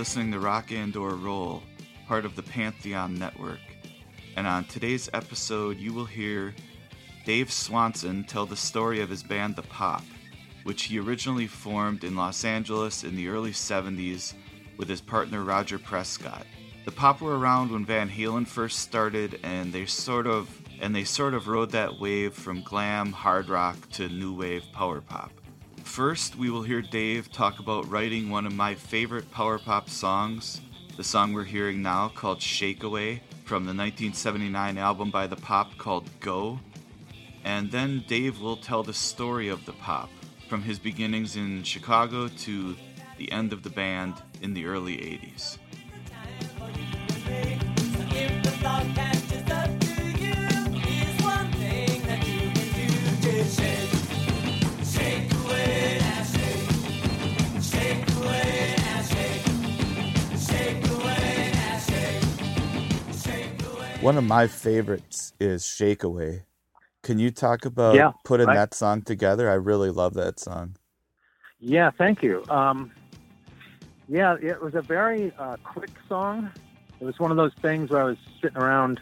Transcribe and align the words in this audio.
Listening 0.00 0.32
to 0.32 0.40
Rock 0.40 0.72
and 0.72 0.96
or 0.96 1.10
Roll, 1.10 1.62
part 2.08 2.24
of 2.24 2.34
the 2.34 2.42
Pantheon 2.42 3.18
Network. 3.18 3.60
And 4.34 4.46
on 4.46 4.64
today's 4.64 5.10
episode, 5.12 5.76
you 5.76 5.92
will 5.92 6.06
hear 6.06 6.54
Dave 7.26 7.52
Swanson 7.52 8.24
tell 8.24 8.46
the 8.46 8.56
story 8.56 9.02
of 9.02 9.10
his 9.10 9.22
band 9.22 9.56
The 9.56 9.62
Pop, 9.62 10.02
which 10.64 10.84
he 10.84 10.98
originally 10.98 11.46
formed 11.46 12.02
in 12.02 12.16
Los 12.16 12.46
Angeles 12.46 13.04
in 13.04 13.14
the 13.14 13.28
early 13.28 13.50
70s 13.50 14.32
with 14.78 14.88
his 14.88 15.02
partner 15.02 15.44
Roger 15.44 15.78
Prescott. 15.78 16.46
The 16.86 16.92
Pop 16.92 17.20
were 17.20 17.38
around 17.38 17.70
when 17.70 17.84
Van 17.84 18.08
Halen 18.08 18.46
first 18.46 18.78
started 18.78 19.38
and 19.42 19.70
they 19.70 19.84
sort 19.84 20.26
of 20.26 20.48
and 20.80 20.96
they 20.96 21.04
sort 21.04 21.34
of 21.34 21.46
rode 21.46 21.72
that 21.72 22.00
wave 22.00 22.32
from 22.32 22.62
glam 22.62 23.12
hard 23.12 23.50
rock 23.50 23.76
to 23.90 24.08
new 24.08 24.34
wave 24.34 24.64
power 24.72 25.02
pop. 25.02 25.30
First, 25.90 26.36
we 26.36 26.50
will 26.50 26.62
hear 26.62 26.82
Dave 26.82 27.32
talk 27.32 27.58
about 27.58 27.90
writing 27.90 28.30
one 28.30 28.46
of 28.46 28.54
my 28.54 28.76
favorite 28.76 29.28
power 29.32 29.58
pop 29.58 29.90
songs, 29.90 30.60
the 30.96 31.02
song 31.02 31.32
we're 31.32 31.42
hearing 31.42 31.82
now 31.82 32.08
called 32.08 32.40
Shake 32.40 32.84
Away 32.84 33.24
from 33.44 33.64
the 33.64 33.74
1979 33.74 34.78
album 34.78 35.10
by 35.10 35.26
The 35.26 35.34
Pop 35.34 35.76
called 35.78 36.08
Go. 36.20 36.60
And 37.42 37.72
then 37.72 38.04
Dave 38.06 38.40
will 38.40 38.56
tell 38.56 38.84
the 38.84 38.94
story 38.94 39.48
of 39.48 39.66
The 39.66 39.72
Pop, 39.72 40.10
from 40.48 40.62
his 40.62 40.78
beginnings 40.78 41.34
in 41.34 41.64
Chicago 41.64 42.28
to 42.28 42.76
the 43.18 43.32
end 43.32 43.52
of 43.52 43.64
the 43.64 43.70
band 43.70 44.14
in 44.42 44.54
the 44.54 44.66
early 44.66 44.96
80s. 44.96 45.58
One 64.02 64.16
of 64.16 64.24
my 64.24 64.46
favorites 64.46 65.34
is 65.38 65.66
Shake 65.66 66.02
Away. 66.02 66.44
Can 67.02 67.18
you 67.18 67.30
talk 67.30 67.66
about 67.66 67.96
Yeah, 67.96 68.12
putting 68.24 68.46
right. 68.46 68.54
that 68.54 68.72
song 68.74 69.02
together? 69.02 69.50
I 69.50 69.54
really 69.54 69.90
love 69.90 70.14
that 70.14 70.40
song. 70.40 70.76
Yeah, 71.58 71.90
thank 71.90 72.22
you. 72.22 72.42
Um, 72.48 72.90
yeah, 74.08 74.36
it 74.40 74.62
was 74.62 74.74
a 74.74 74.80
very 74.80 75.32
uh, 75.38 75.56
quick 75.64 75.90
song. 76.08 76.50
It 77.00 77.04
was 77.04 77.18
one 77.18 77.30
of 77.30 77.36
those 77.36 77.52
things 77.60 77.90
where 77.90 78.00
I 78.00 78.04
was 78.04 78.16
sitting 78.40 78.56
around. 78.56 79.00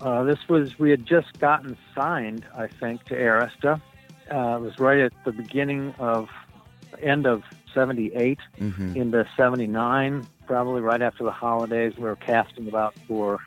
Uh, 0.00 0.24
this 0.24 0.48
was 0.48 0.78
we 0.80 0.90
had 0.90 1.06
just 1.06 1.38
gotten 1.38 1.76
signed, 1.94 2.44
I 2.56 2.66
think, 2.66 3.04
to 3.04 3.14
Arista. 3.14 3.80
Uh, 4.30 4.56
it 4.56 4.60
was 4.62 4.78
right 4.80 4.98
at 5.00 5.12
the 5.24 5.32
beginning 5.32 5.94
of 6.00 6.28
end 7.00 7.26
of 7.26 7.42
'78 7.72 8.38
hmm 8.58 8.96
into 8.96 9.26
'79, 9.36 10.26
probably 10.46 10.80
right 10.82 11.02
after 11.02 11.24
the 11.24 11.30
holidays. 11.30 11.94
We 11.96 12.04
were 12.04 12.16
casting 12.16 12.68
about 12.68 12.94
for 13.08 13.38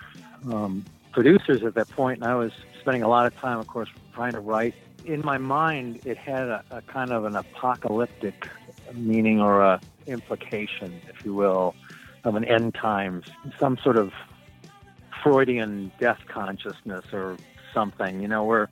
um, 0.51 0.85
producers 1.11 1.63
at 1.63 1.75
that 1.75 1.89
point, 1.89 2.21
and 2.21 2.29
I 2.29 2.35
was 2.35 2.51
spending 2.81 3.03
a 3.03 3.07
lot 3.07 3.25
of 3.25 3.35
time, 3.37 3.59
of 3.59 3.67
course, 3.67 3.89
trying 4.13 4.33
to 4.33 4.39
write. 4.39 4.75
In 5.05 5.23
my 5.23 5.37
mind, 5.37 6.01
it 6.05 6.17
had 6.17 6.47
a, 6.47 6.63
a 6.71 6.81
kind 6.81 7.11
of 7.11 7.25
an 7.25 7.35
apocalyptic 7.35 8.47
meaning 8.93 9.39
or 9.39 9.61
a 9.61 9.81
implication, 10.07 11.01
if 11.09 11.25
you 11.25 11.33
will, 11.33 11.75
of 12.23 12.35
an 12.35 12.45
end 12.45 12.75
times, 12.75 13.25
some 13.59 13.77
sort 13.77 13.97
of 13.97 14.11
Freudian 15.23 15.91
death 15.99 16.19
consciousness 16.27 17.05
or 17.13 17.37
something. 17.73 18.21
You 18.21 18.27
know, 18.27 18.43
where 18.43 18.69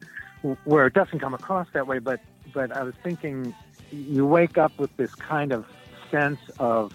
where 0.65 0.85
it 0.87 0.93
doesn't 0.93 1.19
come 1.19 1.33
across 1.33 1.67
that 1.73 1.87
way, 1.87 1.99
but 1.99 2.19
but 2.53 2.75
I 2.75 2.83
was 2.83 2.93
thinking, 3.03 3.55
you 3.91 4.25
wake 4.25 4.57
up 4.57 4.77
with 4.77 4.95
this 4.97 5.13
kind 5.15 5.51
of 5.51 5.65
sense 6.11 6.39
of 6.59 6.93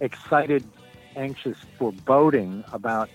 excited, 0.00 0.64
anxious 1.16 1.56
foreboding 1.78 2.64
about 2.72 3.08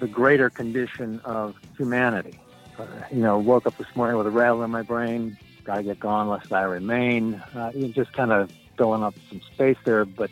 the 0.00 0.06
greater 0.06 0.50
condition 0.50 1.20
of 1.24 1.56
humanity. 1.76 2.38
Uh, 2.78 2.86
you 3.10 3.20
know, 3.20 3.38
woke 3.38 3.66
up 3.66 3.76
this 3.78 3.86
morning 3.94 4.16
with 4.16 4.26
a 4.26 4.30
rattle 4.30 4.62
in 4.62 4.70
my 4.70 4.82
brain. 4.82 5.36
Got 5.64 5.76
to 5.76 5.82
get 5.82 6.00
gone 6.00 6.28
lest 6.28 6.52
I 6.52 6.62
remain. 6.62 7.34
Uh, 7.54 7.70
you 7.74 7.88
just 7.88 8.12
kind 8.12 8.32
of 8.32 8.50
filling 8.76 9.02
up 9.02 9.14
some 9.28 9.40
space 9.52 9.76
there. 9.84 10.04
But 10.04 10.30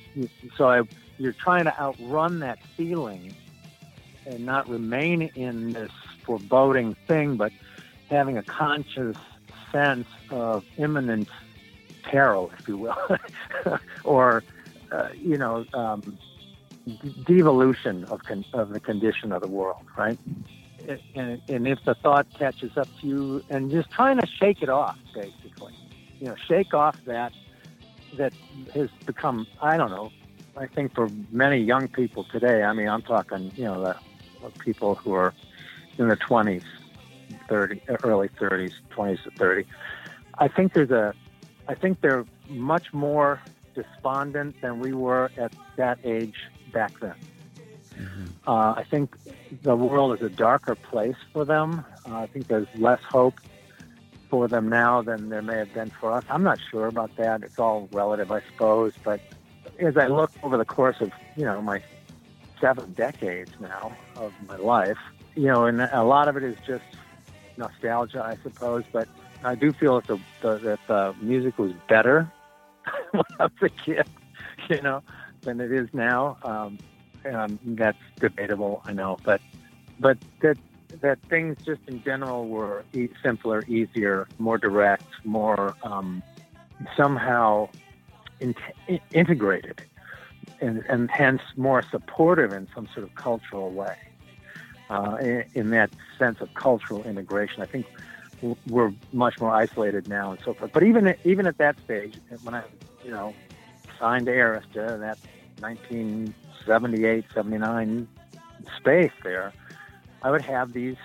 so 0.57 0.69
I, 0.69 0.83
you're 1.19 1.33
trying 1.33 1.65
to 1.65 1.81
outrun 1.81 2.41
that 2.41 2.59
feeling 2.77 3.35
and 4.27 4.45
not 4.45 4.69
remain 4.69 5.23
in 5.35 5.73
this 5.73 5.93
foreboding 6.25 6.95
thing, 7.07 7.37
but 7.37 7.53
having 8.11 8.39
a 8.39 8.43
conscious 8.43 9.17
sense 9.71 10.07
of 10.31 10.65
imminent 10.77 11.29
peril, 12.03 12.53
if 12.59 12.69
you 12.69 12.77
will, 12.77 13.19
or 14.05 14.43
uh, 14.91 15.09
you 15.15 15.39
know, 15.39 15.65
um, 15.73 16.19
devolution 17.25 18.05
of 18.07 18.25
con- 18.25 18.45
of 18.53 18.71
the 18.71 18.81
condition 18.81 19.33
of 19.33 19.41
the 19.41 19.49
world, 19.49 19.85
right? 19.97 20.19
and, 21.15 21.41
and 21.49 21.69
if 21.69 21.79
the 21.85 21.95
thought 21.95 22.27
catches 22.39 22.77
up 22.77 22.89
to 23.01 23.07
you, 23.07 23.45
and 23.49 23.71
just 23.71 23.91
trying 23.91 24.19
to 24.19 24.27
shake 24.27 24.63
it 24.63 24.69
off, 24.69 24.99
basically, 25.15 25.75
you 26.21 26.29
know, 26.29 26.35
shake 26.49 26.75
off 26.75 26.97
that 27.07 27.33
that 28.15 28.33
has 28.75 28.91
become, 29.07 29.47
I 29.61 29.77
don't 29.77 29.91
know, 29.91 30.11
I 30.57 30.67
think 30.67 30.95
for 30.95 31.09
many 31.31 31.59
young 31.59 31.89
people 31.89 32.25
today, 32.25 32.63
I 32.63 32.73
mean, 32.73 32.89
I'm 32.89 33.03
talking, 33.03 33.51
you 33.57 33.65
know, 33.65 33.83
the, 33.83 33.97
people 34.59 34.97
who 34.97 35.15
are 35.15 35.33
in 35.99 36.09
their 36.09 36.17
20s, 36.17 36.65
30, 37.49 37.81
early 38.03 38.29
30s, 38.29 38.73
20s 38.91 39.23
to 39.23 39.31
30. 39.31 39.65
I 40.39 40.49
think 40.49 40.75
there's 40.75 40.91
a, 40.91 41.15
I 41.69 41.75
think 41.75 42.01
they're 42.01 42.27
much 42.49 42.93
more 42.93 43.41
despondent 43.75 44.61
than 44.61 44.81
we 44.81 44.93
were 44.93 45.31
at 45.39 45.53
that 45.77 46.01
age 46.05 46.35
back 46.73 46.99
then. 47.01 47.15
Mm-hmm. 47.95 48.25
Uh, 48.47 48.75
I 48.75 48.85
think 48.85 49.17
the 49.63 49.77
world 49.77 50.19
is 50.19 50.25
a 50.25 50.31
darker 50.31 50.75
place 50.75 51.17
for 51.33 51.45
them. 51.45 51.85
Uh, 52.09 52.21
I 52.21 52.27
think 52.27 52.49
there's 52.49 52.67
less 52.77 53.03
hope 53.03 53.41
for 54.33 54.49
them 54.49 54.69
now 54.69 55.03
than 55.03 55.29
there 55.29 55.43
may 55.43 55.59
have 55.59 55.75
been 55.75 55.91
for 55.91 56.11
us. 56.11 56.25
I'm 56.31 56.43
not 56.43 56.59
sure 56.71 56.87
about 56.87 57.15
that. 57.17 57.43
It's 57.43 57.59
all 57.59 57.89
relative, 57.93 58.33
I 58.33 58.41
suppose. 58.51 58.95
But 59.05 59.21
as 59.79 59.97
I 59.97 60.07
look 60.07 60.33
over 60.43 60.57
the 60.57 60.65
course 60.65 61.01
of 61.01 61.13
you 61.37 61.45
know 61.45 61.61
my 61.61 61.83
seven 62.61 62.93
decades 62.95 63.53
now 63.61 63.95
of 64.17 64.33
my 64.49 64.57
life, 64.57 64.99
you 65.35 65.47
know, 65.47 65.67
and 65.67 65.83
a 65.83 66.03
lot 66.03 66.29
of 66.29 66.37
it 66.37 66.43
is 66.43 66.57
just 66.67 66.85
nostalgia, 67.57 68.23
I 68.25 68.43
suppose. 68.43 68.85
But 68.91 69.09
I 69.45 69.55
do 69.55 69.73
feel 69.73 70.01
that 70.01 70.07
the, 70.07 70.19
the 70.41 70.59
that 70.59 70.81
the 70.87 71.15
music 71.21 71.59
was 71.59 71.73
better 71.89 72.31
when 73.11 73.25
I 73.39 73.45
was 73.45 73.53
a 73.61 73.69
kid, 73.69 74.09
you 74.71 74.81
know, 74.81 75.03
than 75.43 75.61
it 75.61 75.73
is 75.73 75.89
now. 75.93 76.39
Um, 76.43 76.79
and 77.25 77.59
that's 77.65 77.99
debatable, 78.19 78.83
I 78.85 78.93
know, 78.93 79.19
but 79.23 79.41
but 80.01 80.19
that 80.41 80.59
that 81.01 81.21
things 81.23 81.57
just 81.65 81.81
in 81.87 82.03
general 82.03 82.49
were 82.49 82.85
e- 82.93 83.09
simpler, 83.23 83.63
easier, 83.69 84.29
more 84.39 84.59
direct, 84.59 85.05
more 85.25 85.75
um, 85.83 86.23
somehow 86.97 87.69
in- 88.41 88.55
integrated, 89.13 89.83
and, 90.61 90.85
and 90.89 91.11
hence 91.11 91.41
more 91.57 91.83
supportive 91.83 92.53
in 92.53 92.69
some 92.75 92.89
sort 92.89 93.05
of 93.05 93.15
cultural 93.15 93.71
way. 93.71 93.97
Uh, 94.91 95.17
in, 95.21 95.45
in, 95.55 95.71
that 95.71 95.91
sense 96.19 96.41
of 96.43 96.53
cultural 96.53 97.03
integration, 97.05 97.63
I 97.63 97.67
think 97.67 97.87
we're 98.67 98.93
much 99.13 99.41
more 99.41 99.51
isolated 99.51 100.07
now 100.07 100.33
and 100.33 100.41
so 100.45 100.53
forth. 100.53 100.73
But 100.73 100.83
even 100.83 101.15
even 101.25 101.47
at 101.47 101.57
that 101.59 101.79
stage, 101.81 102.19
when 102.43 102.55
I 102.55 102.63
you 103.05 103.11
know 103.11 103.33
signed 104.03 104.27
to 104.27 104.33
Arista, 104.33 104.99
that 104.99 105.19
1978, 105.61 107.25
79 107.33 108.09
space 108.77 109.13
there 109.23 109.53
I 110.23 110.31
would 110.31 110.43
have 110.43 110.73
these 110.73 110.97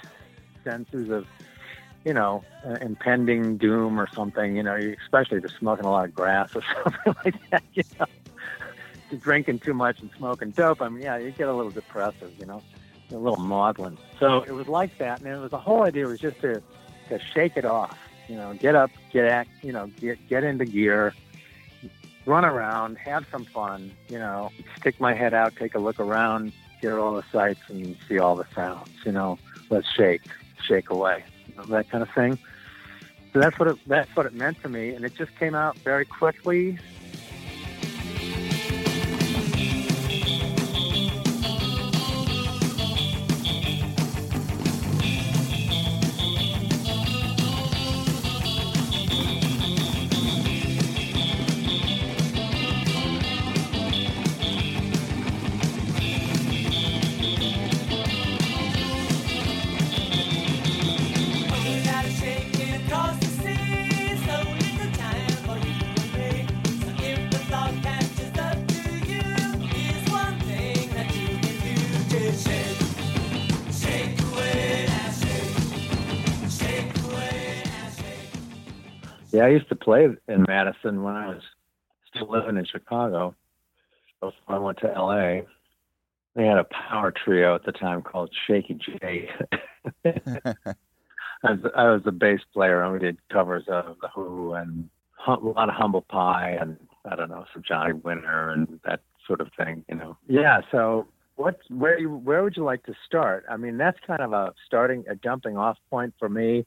senses 0.63 1.09
of, 1.09 1.25
you 2.05 2.13
know, 2.13 2.43
uh, 2.65 2.77
impending 2.81 3.57
doom 3.57 3.99
or 3.99 4.07
something. 4.13 4.55
You 4.55 4.63
know, 4.63 4.75
especially 5.03 5.41
to 5.41 5.49
smoking 5.49 5.85
a 5.85 5.91
lot 5.91 6.05
of 6.05 6.13
grass 6.13 6.55
or 6.55 6.61
something 6.83 7.15
like 7.25 7.49
that. 7.49 7.63
You 7.73 7.83
know, 7.99 8.05
drinking 9.19 9.59
too 9.59 9.73
much 9.73 9.99
and 10.01 10.09
smoking 10.17 10.51
dope. 10.51 10.81
I 10.81 10.89
mean, 10.89 11.03
yeah, 11.03 11.17
you 11.17 11.31
get 11.31 11.47
a 11.47 11.53
little 11.53 11.71
depressive. 11.71 12.31
You 12.39 12.45
know, 12.45 12.61
a 13.11 13.17
little 13.17 13.43
maudlin. 13.43 13.97
So 14.19 14.43
it 14.43 14.51
was 14.51 14.67
like 14.67 14.97
that, 14.99 15.19
and 15.21 15.27
it 15.27 15.39
was 15.39 15.51
the 15.51 15.57
whole 15.57 15.83
idea 15.83 16.05
was 16.05 16.19
just 16.19 16.39
to 16.41 16.61
to 17.09 17.19
shake 17.33 17.57
it 17.57 17.65
off. 17.65 17.97
You 18.27 18.35
know, 18.35 18.53
get 18.53 18.75
up, 18.75 18.91
get 19.11 19.25
act. 19.25 19.49
You 19.63 19.71
know, 19.71 19.87
get 19.99 20.19
get 20.29 20.43
into 20.43 20.65
gear 20.65 21.13
run 22.27 22.45
around, 22.45 22.97
have 22.97 23.25
some 23.31 23.45
fun, 23.45 23.91
you 24.09 24.19
know, 24.19 24.51
stick 24.77 24.99
my 24.99 25.13
head 25.13 25.33
out, 25.33 25.55
take 25.55 25.73
a 25.73 25.79
look 25.79 25.99
around, 25.99 26.51
hear 26.81 26.99
all 26.99 27.15
the 27.15 27.23
sights 27.31 27.61
and 27.69 27.97
see 28.07 28.19
all 28.19 28.35
the 28.35 28.45
sounds. 28.53 28.89
You 29.05 29.13
know, 29.13 29.39
let's 29.69 29.89
shake, 29.89 30.21
shake 30.67 30.89
away, 30.89 31.23
you 31.47 31.55
know, 31.55 31.63
that 31.63 31.89
kind 31.89 32.03
of 32.03 32.09
thing. 32.11 32.37
So 33.33 33.39
that's 33.39 33.57
what 33.57 33.69
it, 33.69 33.77
that's 33.87 34.13
what 34.15 34.25
it 34.25 34.33
meant 34.33 34.61
to 34.63 34.69
me, 34.69 34.89
and 34.89 35.05
it 35.05 35.15
just 35.15 35.35
came 35.37 35.55
out 35.55 35.77
very 35.79 36.05
quickly. 36.05 36.77
Yeah, 79.37 79.45
I 79.45 79.49
used 79.49 79.69
to 79.69 79.75
play 79.75 80.07
in 80.27 80.45
Madison 80.47 81.03
when 81.03 81.13
I 81.13 81.27
was 81.27 81.43
still 82.09 82.27
living 82.27 82.57
in 82.57 82.65
Chicago. 82.65 83.35
Before 84.19 84.55
I 84.55 84.57
went 84.57 84.79
to 84.79 84.87
LA, 84.87 85.41
they 86.35 86.43
had 86.47 86.57
a 86.57 86.63
power 86.63 87.11
trio 87.11 87.53
at 87.53 87.63
the 87.63 87.71
time 87.71 88.01
called 88.01 88.31
Shaky 88.47 88.73
Jake. 88.73 89.29
I, 91.43 91.51
was, 91.91 92.01
the 92.03 92.11
bass 92.11 92.39
player, 92.51 92.81
and 92.81 92.93
we 92.93 92.97
did 92.97 93.19
covers 93.31 93.65
of 93.67 93.97
The 94.01 94.07
Who 94.07 94.53
and 94.53 94.89
a 95.27 95.33
lot 95.33 95.69
of 95.69 95.75
Humble 95.75 96.01
Pie 96.01 96.57
and 96.59 96.75
I 97.05 97.15
don't 97.15 97.29
know 97.29 97.45
some 97.53 97.61
Johnny 97.61 97.93
Winter 97.93 98.49
and 98.49 98.79
that 98.85 99.01
sort 99.27 99.39
of 99.39 99.49
thing, 99.55 99.85
you 99.87 99.97
know. 99.97 100.17
Yeah. 100.27 100.61
So, 100.71 101.05
what 101.35 101.59
where 101.69 102.01
where 102.01 102.41
would 102.41 102.57
you 102.57 102.63
like 102.63 102.83
to 102.87 102.95
start? 103.05 103.45
I 103.47 103.57
mean, 103.57 103.77
that's 103.77 103.99
kind 104.07 104.21
of 104.21 104.33
a 104.33 104.55
starting 104.65 105.05
a 105.07 105.13
jumping 105.15 105.57
off 105.57 105.77
point 105.91 106.15
for 106.17 106.27
me 106.27 106.65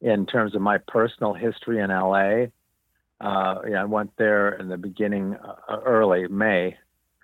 in 0.00 0.26
terms 0.26 0.54
of 0.54 0.62
my 0.62 0.78
personal 0.78 1.34
history 1.34 1.80
in 1.80 1.90
LA. 1.90 2.46
Uh, 3.20 3.60
yeah, 3.68 3.82
I 3.82 3.84
went 3.84 4.10
there 4.16 4.54
in 4.54 4.68
the 4.68 4.78
beginning, 4.78 5.34
uh, 5.34 5.78
early 5.84 6.26
May, 6.28 6.76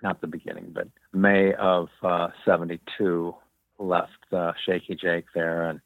not 0.03 0.21
the 0.21 0.27
beginning, 0.27 0.71
but 0.73 0.87
May 1.11 1.53
of 1.53 1.89
uh, 2.03 2.29
'72. 2.45 3.35
Left 3.79 4.11
uh, 4.31 4.53
Shaky 4.65 4.95
Jake 4.95 5.25
there 5.35 5.69
and 5.69 5.81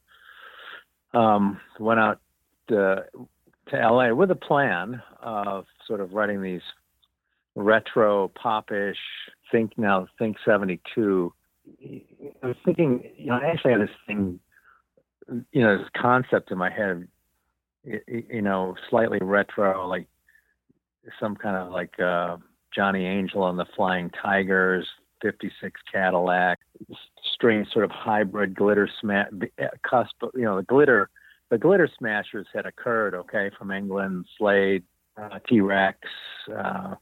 um, 1.13 1.59
went 1.77 1.99
out 1.99 2.21
to, 2.69 3.03
to 3.69 3.75
LA 3.77 4.13
with 4.13 4.31
a 4.31 4.35
plan 4.35 5.01
of 5.21 5.65
sort 5.85 5.99
of 5.99 6.13
writing 6.13 6.41
these 6.41 6.61
retro 7.55 8.29
popish. 8.29 8.97
Think 9.51 9.77
now, 9.77 10.07
think 10.17 10.37
'72. 10.45 11.33
I 11.83 12.47
was 12.47 12.55
thinking, 12.63 13.03
you 13.17 13.27
know, 13.27 13.39
I 13.41 13.47
actually 13.47 13.71
had 13.71 13.81
this 13.81 13.89
thing 14.07 14.39
you 15.51 15.61
know 15.61 15.77
this 15.77 15.87
concept 15.95 16.51
in 16.51 16.57
my 16.57 16.69
head 16.69 17.07
you 17.83 18.41
know 18.41 18.75
slightly 18.89 19.19
retro 19.21 19.87
like 19.87 20.07
some 21.19 21.35
kind 21.35 21.55
of 21.55 21.71
like 21.71 21.99
uh 21.99 22.37
johnny 22.73 23.05
angel 23.05 23.47
and 23.47 23.57
the 23.57 23.65
flying 23.75 24.09
tigers 24.21 24.87
56 25.21 25.79
cadillac 25.91 26.59
strange 27.33 27.67
sort 27.71 27.85
of 27.85 27.91
hybrid 27.91 28.55
glitter 28.55 28.89
smash 28.99 29.27
uh, 29.61 29.67
cusp 29.87 30.15
you 30.35 30.43
know 30.43 30.57
the 30.57 30.63
glitter 30.63 31.09
the 31.49 31.57
glitter 31.57 31.89
smashers 31.97 32.47
had 32.53 32.65
occurred 32.65 33.15
okay 33.15 33.49
from 33.57 33.71
england 33.71 34.25
slade 34.37 34.83
uh, 35.21 35.39
t-rex 35.47 35.97
uh, 36.55 36.95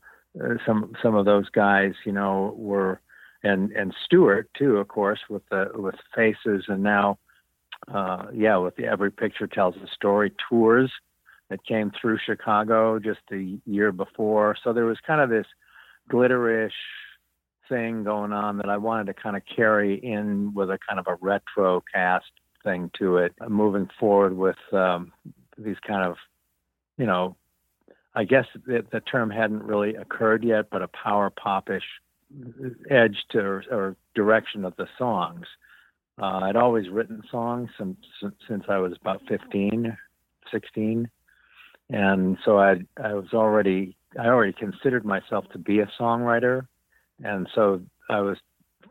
some 0.65 0.93
some 1.01 1.15
of 1.15 1.25
those 1.25 1.49
guys 1.49 1.93
you 2.05 2.11
know 2.11 2.53
were 2.57 3.01
and 3.43 3.71
and 3.71 3.93
stewart 4.05 4.49
too 4.57 4.77
of 4.77 4.87
course 4.87 5.19
with 5.29 5.43
the 5.49 5.69
with 5.75 5.95
faces 6.15 6.65
and 6.67 6.83
now 6.83 7.17
uh, 7.93 8.25
yeah, 8.33 8.57
with 8.57 8.75
the 8.75 8.85
Every 8.85 9.11
Picture 9.11 9.47
Tells 9.47 9.75
a 9.77 9.87
Story 9.93 10.31
tours 10.49 10.91
that 11.49 11.65
came 11.65 11.91
through 11.99 12.19
Chicago 12.23 12.99
just 12.99 13.21
a 13.31 13.57
year 13.65 13.91
before. 13.91 14.55
So 14.63 14.73
there 14.73 14.85
was 14.85 14.97
kind 15.05 15.21
of 15.21 15.29
this 15.29 15.47
glitterish 16.11 16.71
thing 17.67 18.03
going 18.03 18.33
on 18.33 18.57
that 18.57 18.69
I 18.69 18.77
wanted 18.77 19.07
to 19.07 19.13
kind 19.13 19.35
of 19.35 19.43
carry 19.55 19.95
in 19.95 20.53
with 20.53 20.69
a 20.69 20.79
kind 20.87 20.99
of 20.99 21.07
a 21.07 21.17
retro 21.21 21.83
cast 21.93 22.31
thing 22.63 22.91
to 22.99 23.17
it, 23.17 23.33
moving 23.47 23.89
forward 23.99 24.35
with 24.35 24.57
um, 24.73 25.11
these 25.57 25.77
kind 25.85 26.03
of, 26.03 26.17
you 26.97 27.05
know, 27.05 27.35
I 28.15 28.23
guess 28.23 28.45
the, 28.65 28.85
the 28.91 28.99
term 28.99 29.29
hadn't 29.29 29.63
really 29.63 29.95
occurred 29.95 30.43
yet, 30.43 30.69
but 30.71 30.81
a 30.81 30.87
power 30.89 31.29
popish 31.29 31.83
edge 32.89 33.17
to 33.31 33.39
or, 33.39 33.63
or 33.71 33.95
direction 34.15 34.65
of 34.65 34.75
the 34.75 34.87
songs. 34.97 35.45
Uh, 36.21 36.39
I'd 36.43 36.55
always 36.55 36.89
written 36.89 37.23
songs 37.31 37.69
since, 37.77 37.97
since 38.47 38.63
I 38.67 38.77
was 38.77 38.93
about 38.99 39.21
15, 39.27 39.97
16. 40.51 41.09
And 41.89 42.37
so 42.43 42.59
I, 42.59 42.81
I 43.01 43.13
was 43.13 43.27
already, 43.33 43.95
I 44.19 44.27
already 44.27 44.53
considered 44.53 45.05
myself 45.05 45.45
to 45.53 45.57
be 45.57 45.79
a 45.79 45.89
songwriter. 45.99 46.67
And 47.23 47.47
so 47.55 47.81
I 48.09 48.19
was 48.19 48.37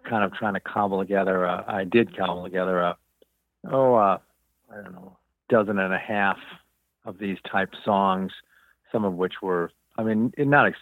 kind 0.09 0.25
of 0.25 0.33
trying 0.33 0.55
to 0.55 0.61
cobble 0.61 1.01
together, 1.01 1.45
a, 1.45 1.65
I 1.69 1.85
did 1.85 2.17
cobble 2.17 2.45
together 2.45 2.81
a, 2.81 2.97
oh, 3.71 3.95
uh, 3.95 4.19
I 4.73 4.83
don't 4.83 4.93
know, 4.93 5.17
dozen 5.51 5.79
and 5.79 5.93
a 5.93 5.99
half 5.99 6.39
of 7.05 7.19
these 7.19 7.39
type 7.51 7.71
songs, 7.85 8.33
some 8.91 9.05
of 9.05 9.15
which 9.15 9.35
were, 9.43 9.71
I 9.99 10.03
mean, 10.03 10.33
not, 10.39 10.73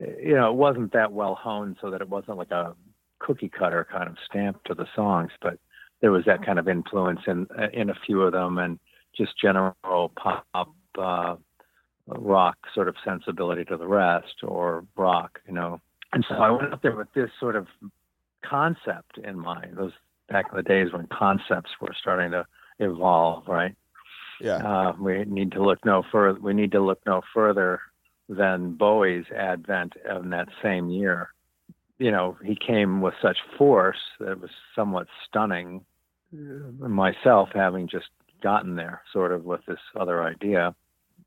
you 0.00 0.34
know, 0.34 0.50
it 0.50 0.56
wasn't 0.56 0.92
that 0.92 1.12
well 1.12 1.34
honed 1.34 1.76
so 1.80 1.90
that 1.90 2.00
it 2.00 2.08
wasn't 2.08 2.38
like 2.38 2.50
a 2.50 2.74
cookie 3.18 3.48
cutter 3.48 3.86
kind 3.90 4.08
of 4.08 4.16
stamp 4.24 4.62
to 4.64 4.74
the 4.74 4.86
songs, 4.94 5.30
but 5.40 5.58
there 6.00 6.12
was 6.12 6.24
that 6.26 6.44
kind 6.44 6.58
of 6.58 6.68
influence 6.68 7.20
in 7.26 7.46
in 7.72 7.90
a 7.90 7.94
few 8.06 8.22
of 8.22 8.32
them, 8.32 8.58
and 8.58 8.78
just 9.16 9.38
general 9.40 10.12
pop, 10.16 10.74
uh, 10.98 11.36
rock 12.06 12.56
sort 12.74 12.88
of 12.88 12.94
sensibility 13.04 13.64
to 13.64 13.76
the 13.76 13.86
rest, 13.86 14.42
or 14.42 14.84
rock, 14.96 15.40
you 15.46 15.54
know. 15.54 15.80
And 16.12 16.24
so 16.28 16.36
I 16.36 16.50
went 16.50 16.72
up 16.72 16.82
there 16.82 16.96
with 16.96 17.12
this 17.14 17.30
sort 17.38 17.56
of 17.56 17.66
concept 18.44 19.18
in 19.18 19.38
mind. 19.38 19.76
Those 19.76 19.92
back 20.28 20.46
in 20.50 20.56
the 20.56 20.62
days 20.62 20.92
when 20.92 21.06
concepts 21.06 21.70
were 21.80 21.94
starting 21.98 22.30
to 22.32 22.46
evolve, 22.78 23.48
right? 23.48 23.74
Yeah. 24.40 24.56
Uh, 24.56 24.92
we 24.98 25.24
need 25.24 25.52
to 25.52 25.62
look 25.62 25.84
no 25.84 26.02
further. 26.12 26.38
We 26.40 26.54
need 26.54 26.72
to 26.72 26.80
look 26.80 27.00
no 27.06 27.22
further 27.34 27.80
than 28.28 28.74
Bowie's 28.74 29.24
advent 29.34 29.94
in 30.08 30.30
that 30.30 30.48
same 30.62 30.90
year. 30.90 31.30
You 31.98 32.10
know, 32.10 32.36
he 32.44 32.56
came 32.56 33.00
with 33.00 33.14
such 33.20 33.38
force 33.56 33.98
that 34.20 34.32
it 34.32 34.40
was 34.40 34.50
somewhat 34.74 35.08
stunning. 35.28 35.84
Myself, 36.78 37.48
having 37.54 37.88
just 37.88 38.08
gotten 38.42 38.76
there, 38.76 39.02
sort 39.12 39.32
of 39.32 39.44
with 39.44 39.60
this 39.66 39.80
other 39.98 40.22
idea, 40.22 40.74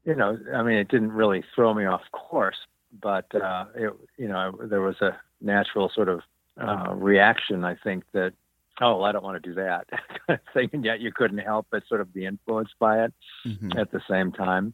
you 0.05 0.15
know, 0.15 0.37
I 0.53 0.63
mean, 0.63 0.77
it 0.77 0.87
didn't 0.87 1.11
really 1.11 1.43
throw 1.55 1.73
me 1.73 1.85
off 1.85 2.01
course, 2.11 2.57
but 3.01 3.25
uh, 3.35 3.65
it, 3.75 3.93
you 4.17 4.27
know, 4.27 4.57
there 4.63 4.81
was 4.81 4.95
a 5.01 5.17
natural 5.41 5.91
sort 5.93 6.09
of 6.09 6.21
uh, 6.59 6.93
reaction. 6.95 7.63
I 7.63 7.75
think 7.75 8.03
that 8.13 8.33
oh, 8.81 8.97
well, 8.97 9.05
I 9.05 9.11
don't 9.11 9.23
want 9.23 9.41
to 9.41 9.49
do 9.49 9.55
that 9.55 9.87
kind 10.27 10.39
of 10.39 10.53
thing, 10.53 10.69
and 10.73 10.83
yet 10.83 10.99
you 10.99 11.11
couldn't 11.11 11.37
help 11.39 11.67
but 11.71 11.83
sort 11.87 12.01
of 12.01 12.13
be 12.13 12.25
influenced 12.25 12.73
by 12.79 13.03
it 13.03 13.13
mm-hmm. 13.45 13.77
at 13.77 13.91
the 13.91 14.01
same 14.09 14.31
time. 14.31 14.73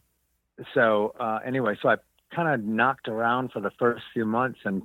So 0.74 1.14
uh, 1.20 1.40
anyway, 1.44 1.76
so 1.80 1.90
I 1.90 1.96
kind 2.34 2.48
of 2.48 2.66
knocked 2.66 3.08
around 3.08 3.52
for 3.52 3.60
the 3.60 3.70
first 3.78 4.02
few 4.12 4.24
months, 4.24 4.60
and 4.64 4.82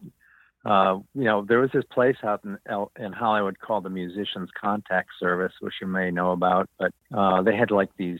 uh, 0.66 1.00
you 1.14 1.26
know, 1.26 1.44
there 1.48 1.60
was 1.60 1.72
this 1.74 1.84
place 1.92 2.16
out 2.24 2.44
in 2.46 2.58
in 2.98 3.12
Hollywood 3.12 3.60
called 3.60 3.84
the 3.84 3.90
Musicians 3.90 4.50
Contact 4.60 5.10
Service, 5.20 5.54
which 5.60 5.76
you 5.82 5.88
may 5.88 6.12
know 6.12 6.32
about, 6.32 6.70
but 6.80 6.94
uh, 7.14 7.42
they 7.42 7.56
had 7.56 7.72
like 7.72 7.90
these 7.98 8.20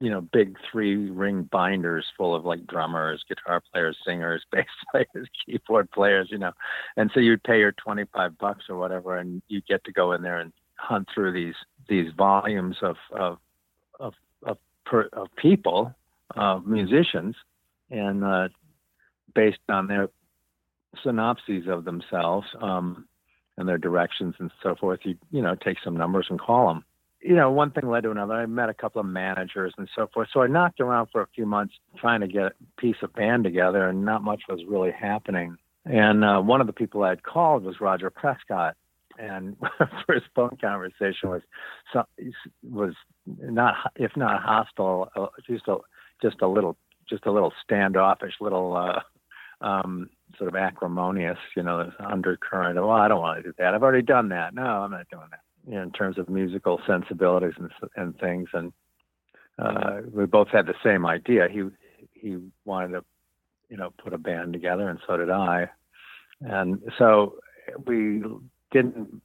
you 0.00 0.10
know, 0.10 0.20
big 0.20 0.56
three 0.70 1.10
ring 1.10 1.42
binders 1.50 2.06
full 2.16 2.34
of 2.34 2.44
like 2.44 2.66
drummers, 2.66 3.24
guitar 3.28 3.60
players, 3.72 3.96
singers, 4.06 4.44
bass 4.52 4.66
players, 4.90 5.28
keyboard 5.44 5.90
players, 5.90 6.28
you 6.30 6.38
know. 6.38 6.52
And 6.96 7.10
so 7.12 7.20
you'd 7.20 7.42
pay 7.42 7.58
your 7.58 7.72
25 7.72 8.38
bucks 8.38 8.64
or 8.68 8.76
whatever 8.76 9.16
and 9.16 9.42
you 9.48 9.60
get 9.68 9.82
to 9.84 9.92
go 9.92 10.12
in 10.12 10.22
there 10.22 10.38
and 10.38 10.52
hunt 10.76 11.08
through 11.12 11.32
these 11.32 11.56
these 11.88 12.12
volumes 12.16 12.76
of 12.82 12.96
of 13.10 13.38
of 13.98 14.14
of, 14.44 14.58
per, 14.86 15.08
of 15.12 15.28
people, 15.36 15.92
of 16.36 16.66
musicians 16.66 17.34
and 17.90 18.22
uh 18.22 18.48
based 19.34 19.58
on 19.68 19.86
their 19.86 20.08
synopses 21.04 21.64
of 21.68 21.84
themselves 21.84 22.46
um 22.60 23.06
and 23.56 23.68
their 23.68 23.78
directions 23.78 24.36
and 24.38 24.50
so 24.62 24.76
forth, 24.76 25.00
you 25.02 25.16
you 25.30 25.42
know, 25.42 25.54
take 25.54 25.78
some 25.82 25.96
numbers 25.96 26.26
and 26.30 26.40
call 26.40 26.68
them 26.68 26.84
you 27.20 27.34
know, 27.34 27.50
one 27.50 27.70
thing 27.70 27.88
led 27.88 28.04
to 28.04 28.10
another. 28.10 28.34
I 28.34 28.46
met 28.46 28.68
a 28.68 28.74
couple 28.74 29.00
of 29.00 29.06
managers 29.06 29.74
and 29.76 29.88
so 29.96 30.08
forth. 30.12 30.28
So 30.32 30.42
I 30.42 30.46
knocked 30.46 30.80
around 30.80 31.08
for 31.10 31.20
a 31.20 31.26
few 31.34 31.46
months 31.46 31.74
trying 31.98 32.20
to 32.20 32.28
get 32.28 32.42
a 32.42 32.52
piece 32.78 32.96
of 33.02 33.12
band 33.12 33.44
together, 33.44 33.88
and 33.88 34.04
not 34.04 34.22
much 34.22 34.42
was 34.48 34.60
really 34.68 34.92
happening. 34.92 35.56
And 35.84 36.24
uh, 36.24 36.40
one 36.40 36.60
of 36.60 36.66
the 36.66 36.72
people 36.72 37.02
I 37.02 37.10
had 37.10 37.22
called 37.22 37.64
was 37.64 37.80
Roger 37.80 38.10
Prescott, 38.10 38.76
and 39.18 39.56
first 40.06 40.26
phone 40.34 40.56
conversation 40.60 41.30
was 41.30 41.42
was 42.62 42.94
not, 43.26 43.74
if 43.96 44.16
not 44.16 44.42
hostile, 44.42 45.10
uh, 45.16 45.26
just 45.46 45.66
a 45.66 45.78
just 46.22 46.40
a 46.40 46.46
little 46.46 46.76
just 47.08 47.26
a 47.26 47.32
little 47.32 47.52
standoffish, 47.64 48.34
little 48.40 48.76
uh, 48.76 49.00
um, 49.60 50.10
sort 50.36 50.48
of 50.48 50.56
acrimonious, 50.56 51.38
you 51.56 51.62
know, 51.62 51.90
undercurrent. 51.98 52.76
Well, 52.76 52.90
I 52.90 53.08
don't 53.08 53.20
want 53.20 53.42
to 53.42 53.50
do 53.50 53.54
that. 53.58 53.74
I've 53.74 53.82
already 53.82 54.02
done 54.02 54.28
that. 54.30 54.54
No, 54.54 54.62
I'm 54.62 54.90
not 54.90 55.08
doing 55.10 55.26
that 55.30 55.40
you 55.68 55.74
know, 55.74 55.82
in 55.82 55.92
terms 55.92 56.18
of 56.18 56.28
musical 56.28 56.80
sensibilities 56.86 57.54
and, 57.58 57.70
and 57.96 58.18
things. 58.18 58.48
And 58.52 58.72
uh, 59.58 60.00
we 60.12 60.24
both 60.26 60.48
had 60.48 60.66
the 60.66 60.74
same 60.82 61.06
idea. 61.06 61.48
He 61.50 61.62
he 62.14 62.38
wanted 62.64 62.92
to, 62.92 63.04
you 63.68 63.76
know, 63.76 63.92
put 64.02 64.14
a 64.14 64.18
band 64.18 64.52
together, 64.52 64.88
and 64.88 64.98
so 65.06 65.16
did 65.16 65.30
I. 65.30 65.68
And 66.40 66.80
so 66.98 67.36
we 67.86 68.22
didn't 68.72 69.20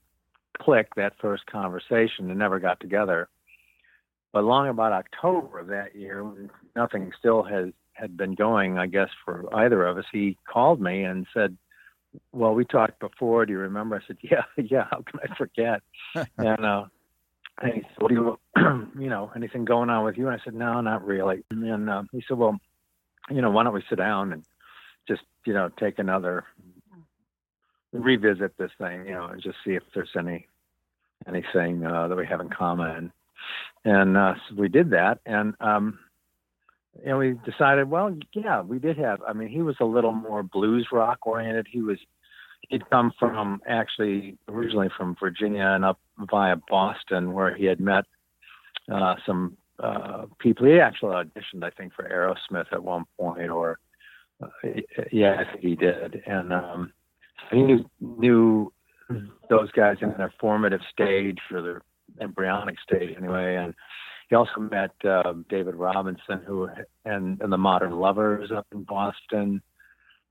click 0.62 0.90
that 0.96 1.14
first 1.20 1.46
conversation 1.46 2.30
and 2.30 2.38
never 2.38 2.60
got 2.60 2.80
together. 2.80 3.30
But 4.32 4.44
long 4.44 4.68
about 4.68 4.94
October 4.94 5.60
of 5.60 5.68
that 5.68 5.96
year, 5.96 6.26
nothing 6.76 7.12
still 7.18 7.44
has 7.44 7.68
had 7.94 8.18
been 8.18 8.36
going, 8.36 8.78
I 8.78 8.88
guess, 8.88 9.10
for 9.24 9.54
either 9.56 9.86
of 9.86 9.98
us. 9.98 10.06
He 10.12 10.38
called 10.52 10.82
me 10.82 11.04
and 11.04 11.26
said, 11.34 11.58
well, 12.32 12.54
we 12.54 12.66
talked 12.66 13.00
before. 13.00 13.46
Do 13.46 13.54
you 13.54 13.60
remember? 13.60 13.96
I 13.96 14.08
said, 14.08 14.18
yeah, 14.22 14.44
yeah. 14.58 14.86
How 14.90 15.02
can 15.02 15.20
I 15.24 15.36
forget? 15.36 15.82
and, 16.38 16.66
uh, 16.66 16.86
and 17.62 17.74
he 17.74 17.82
said, 17.82 17.98
what 18.00 18.10
do 18.10 18.16
you, 18.16 18.40
you 19.00 19.10
know, 19.10 19.32
anything 19.36 19.66
going 19.66 19.90
on 19.90 20.04
with 20.04 20.18
you? 20.18 20.28
And 20.28 20.40
I 20.40 20.44
said, 20.44 20.56
no, 20.56 20.82
not 20.82 21.06
really. 21.06 21.44
And 21.52 21.90
uh, 21.90 22.04
he 22.12 22.24
said, 22.28 22.38
well, 22.38 22.58
you 23.30 23.42
know, 23.42 23.52
why 23.52 23.64
don't 23.64 23.74
we 23.74 23.84
sit 23.90 23.98
down 23.98 24.34
and 24.34 24.44
just, 25.08 25.22
you 25.46 25.54
know, 25.54 25.70
take 25.80 26.00
another, 26.00 26.46
revisit 27.92 28.58
this 28.58 28.72
thing, 28.80 29.06
you 29.06 29.14
know, 29.14 29.28
and 29.28 29.42
just 29.42 29.58
see 29.66 29.72
if 29.72 29.84
there's 29.94 30.10
any, 30.18 30.48
anything 31.28 31.86
uh, 31.86 32.08
that 32.08 32.18
we 32.18 32.26
have 32.26 32.42
in 32.42 32.50
common. 32.50 33.12
And 33.86 34.18
uh, 34.18 34.36
so 34.50 34.56
we 34.56 34.68
did 34.68 34.92
that. 34.92 35.20
And, 35.26 35.54
um, 35.60 36.00
and 37.06 37.18
we 37.18 37.36
decided, 37.46 37.90
well, 37.90 38.16
yeah, 38.34 38.62
we 38.62 38.80
did 38.80 38.98
have. 38.98 39.22
I 39.28 39.34
mean, 39.34 39.50
he 39.50 39.62
was 39.62 39.76
a 39.80 39.86
little 39.86 40.12
more 40.12 40.44
blues 40.44 40.88
rock 40.92 41.26
oriented. 41.26 41.68
He 41.70 41.82
was 41.82 41.98
he'd 42.70 42.90
come 42.90 43.12
from 43.20 43.62
actually 43.68 44.38
originally 44.48 44.90
from 44.96 45.16
Virginia 45.20 45.66
and 45.66 45.84
up 45.86 46.00
via 46.30 46.56
Boston, 46.70 47.34
where 47.34 47.56
he 47.56 47.66
had 47.66 47.80
met 47.80 48.06
uh, 48.92 49.16
some 49.26 49.58
uh, 49.80 50.26
people. 50.40 50.68
He 50.68 50.80
actually 50.80 51.16
auditioned, 51.16 51.64
I 51.64 51.72
think, 51.72 51.94
for 51.94 52.08
Aerosmith 52.08 52.72
at 52.72 52.84
one 52.84 53.06
point, 53.20 53.50
or 53.50 53.80
uh, 54.42 54.48
yeah, 55.12 55.38
I 55.40 55.52
think 55.52 55.64
he 55.64 55.76
did, 55.76 56.22
and 56.26 56.54
um, 56.54 56.94
he 57.52 57.62
knew, 57.62 57.90
knew 58.00 58.72
those 59.50 59.72
guys 59.72 59.98
in 60.02 60.14
their 60.18 60.34
formative 60.40 60.82
stage 60.92 61.40
or 61.52 61.62
their 61.62 61.82
embryonic 62.22 62.76
stage 62.80 63.16
anyway, 63.18 63.56
and 63.56 63.74
he 64.34 64.36
also 64.36 64.62
met 64.62 64.90
uh, 65.08 65.32
David 65.48 65.76
Robinson, 65.76 66.42
who 66.44 66.68
and, 67.06 67.40
and 67.40 67.54
the 67.54 67.58
Modern 67.58 68.00
Lovers 68.00 68.52
up 68.52 68.66
in 68.72 68.82
Boston. 68.82 69.62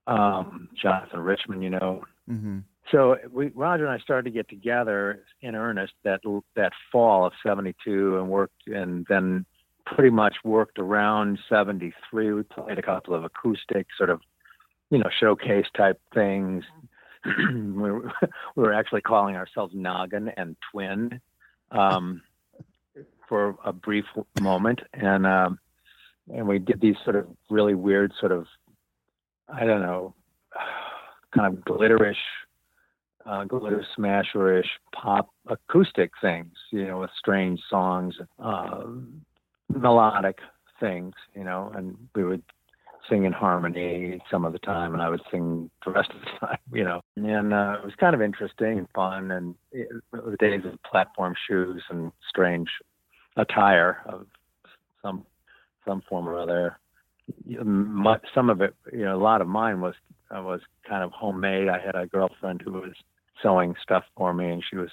Um, 0.08 0.70
Jonathan 0.74 1.20
Richman, 1.20 1.62
you 1.62 1.70
know. 1.70 2.02
Mm-hmm. 2.28 2.58
So 2.90 3.16
we, 3.30 3.52
Roger 3.54 3.86
and 3.86 3.92
I 3.92 4.02
started 4.02 4.24
to 4.24 4.34
get 4.34 4.48
together 4.48 5.22
in 5.40 5.54
earnest 5.54 5.92
that 6.02 6.20
that 6.56 6.72
fall 6.90 7.24
of 7.26 7.32
'72, 7.46 8.18
and 8.18 8.28
worked, 8.28 8.66
and 8.66 9.06
then 9.08 9.46
pretty 9.86 10.10
much 10.10 10.34
worked 10.42 10.80
around 10.80 11.38
'73. 11.48 12.32
We 12.32 12.42
played 12.42 12.80
a 12.80 12.82
couple 12.82 13.14
of 13.14 13.22
acoustic 13.22 13.86
sort 13.96 14.10
of, 14.10 14.20
you 14.90 14.98
know, 14.98 15.10
showcase 15.20 15.66
type 15.76 16.00
things. 16.12 16.64
we, 17.24 17.62
were, 17.72 18.12
we 18.56 18.64
were 18.64 18.74
actually 18.74 19.02
calling 19.02 19.36
ourselves 19.36 19.72
Noggin 19.76 20.28
and 20.36 20.56
Twin. 20.72 21.20
Um, 21.70 22.22
for 23.32 23.56
a 23.64 23.72
brief 23.72 24.04
moment, 24.42 24.80
and 24.92 25.26
um, 25.26 25.58
and 26.28 26.46
we 26.46 26.58
did 26.58 26.82
these 26.82 26.96
sort 27.02 27.16
of 27.16 27.26
really 27.48 27.74
weird, 27.74 28.12
sort 28.20 28.30
of 28.30 28.44
I 29.48 29.64
don't 29.64 29.80
know, 29.80 30.14
kind 31.34 31.56
of 31.56 31.64
glitterish, 31.64 32.14
uh, 33.24 33.44
glitter 33.44 33.86
smasherish 33.98 34.68
pop 34.94 35.30
acoustic 35.46 36.10
things, 36.20 36.52
you 36.72 36.86
know, 36.86 37.00
with 37.00 37.10
strange 37.18 37.58
songs, 37.70 38.16
uh, 38.38 38.82
melodic 39.70 40.36
things, 40.78 41.14
you 41.34 41.44
know, 41.44 41.72
and 41.74 41.96
we 42.14 42.24
would 42.24 42.42
sing 43.08 43.24
in 43.24 43.32
harmony 43.32 44.20
some 44.30 44.44
of 44.44 44.52
the 44.52 44.58
time, 44.58 44.92
and 44.92 45.02
I 45.02 45.08
would 45.08 45.22
sing 45.30 45.70
the 45.86 45.92
rest 45.92 46.10
of 46.10 46.20
the 46.20 46.46
time, 46.46 46.58
you 46.70 46.84
know. 46.84 47.00
And 47.16 47.54
uh, 47.54 47.78
it 47.78 47.84
was 47.86 47.94
kind 47.98 48.14
of 48.14 48.20
interesting 48.20 48.76
and 48.76 48.88
fun, 48.94 49.30
and 49.30 49.54
it, 49.72 49.88
the 50.12 50.36
days 50.38 50.66
of 50.66 50.78
platform 50.82 51.34
shoes 51.48 51.82
and 51.88 52.12
strange 52.28 52.68
attire 53.36 54.02
of 54.06 54.26
some 55.02 55.24
some 55.86 56.02
form 56.08 56.28
or 56.28 56.38
other. 56.38 56.78
Some 58.34 58.50
of 58.50 58.60
it, 58.60 58.74
you 58.92 59.04
know, 59.04 59.16
a 59.16 59.22
lot 59.22 59.40
of 59.40 59.48
mine 59.48 59.80
was 59.80 59.94
was 60.30 60.60
kind 60.88 61.02
of 61.02 61.12
homemade. 61.12 61.68
I 61.68 61.78
had 61.78 61.94
a 61.94 62.06
girlfriend 62.06 62.62
who 62.62 62.72
was 62.72 62.92
sewing 63.42 63.74
stuff 63.82 64.04
for 64.16 64.32
me, 64.32 64.50
and 64.50 64.62
she 64.68 64.76
was 64.76 64.90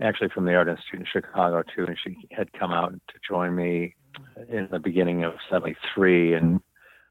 actually 0.00 0.28
from 0.30 0.44
the 0.44 0.54
Art 0.54 0.68
Institute 0.68 1.00
in 1.00 1.06
Chicago 1.06 1.62
too, 1.62 1.84
and 1.86 1.96
she 2.02 2.16
had 2.30 2.52
come 2.52 2.72
out 2.72 2.92
to 2.92 3.14
join 3.26 3.54
me 3.54 3.94
in 4.48 4.68
the 4.70 4.78
beginning 4.78 5.24
of 5.24 5.34
'73, 5.50 6.34
and 6.34 6.60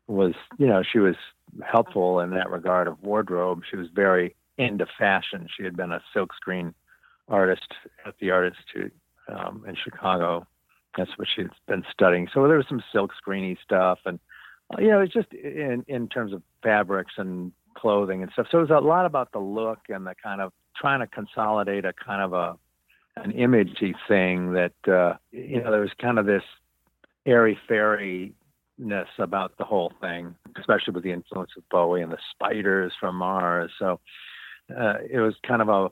was, 0.07 0.33
you 0.57 0.67
know, 0.67 0.83
she 0.83 0.99
was 0.99 1.15
helpful 1.63 2.19
in 2.19 2.31
that 2.31 2.49
regard 2.49 2.87
of 2.87 3.01
wardrobe. 3.01 3.61
She 3.69 3.77
was 3.77 3.87
very 3.93 4.35
into 4.57 4.85
fashion. 4.97 5.47
She 5.55 5.63
had 5.63 5.75
been 5.75 5.91
a 5.91 6.01
silkscreen 6.15 6.73
artist 7.27 7.73
at 8.05 8.15
the 8.19 8.31
Art 8.31 8.53
Institute 8.53 8.93
um, 9.27 9.63
in 9.67 9.75
Chicago. 9.75 10.45
That's 10.98 11.12
what 11.17 11.27
she's 11.33 11.48
been 11.67 11.83
studying. 11.91 12.27
So 12.33 12.48
there 12.48 12.57
was 12.57 12.67
some 12.67 12.83
silk 12.91 13.12
screeny 13.25 13.57
stuff, 13.63 14.00
and 14.05 14.19
uh, 14.74 14.81
you 14.81 14.89
know, 14.89 15.01
it's 15.01 15.13
just 15.13 15.31
in 15.33 15.83
in 15.88 16.07
terms 16.07 16.33
of 16.33 16.41
fabrics 16.63 17.13
and 17.17 17.51
clothing 17.75 18.21
and 18.24 18.31
stuff. 18.33 18.48
So 18.51 18.60
it 18.60 18.62
was 18.62 18.69
a 18.69 18.86
lot 18.86 19.05
about 19.05 19.31
the 19.31 19.39
look 19.39 19.79
and 19.89 20.05
the 20.05 20.15
kind 20.21 20.41
of 20.41 20.51
trying 20.75 21.00
to 21.00 21.07
consolidate 21.07 21.86
a 21.86 21.93
kind 21.93 22.21
of 22.21 22.33
a 22.33 22.57
an 23.17 23.31
imagey 23.31 23.93
thing 24.07 24.53
that 24.53 24.74
uh, 24.88 25.17
you 25.31 25.62
know 25.62 25.71
there 25.71 25.81
was 25.81 25.91
kind 26.00 26.19
of 26.19 26.25
this 26.25 26.43
airy 27.25 27.57
fairy 27.67 28.33
ness 28.77 29.07
about 29.19 29.57
the 29.57 29.63
whole 29.63 29.93
thing, 30.01 30.36
especially 30.57 30.93
with 30.93 31.03
the 31.03 31.12
influence 31.12 31.51
of 31.57 31.67
Bowie 31.69 32.01
and 32.01 32.12
the 32.12 32.17
spiders 32.31 32.93
from 33.00 33.15
Mars. 33.15 33.71
So 33.77 34.00
uh, 34.75 34.95
it 35.10 35.19
was 35.19 35.36
kind 35.45 35.62
of 35.62 35.69
a 35.69 35.89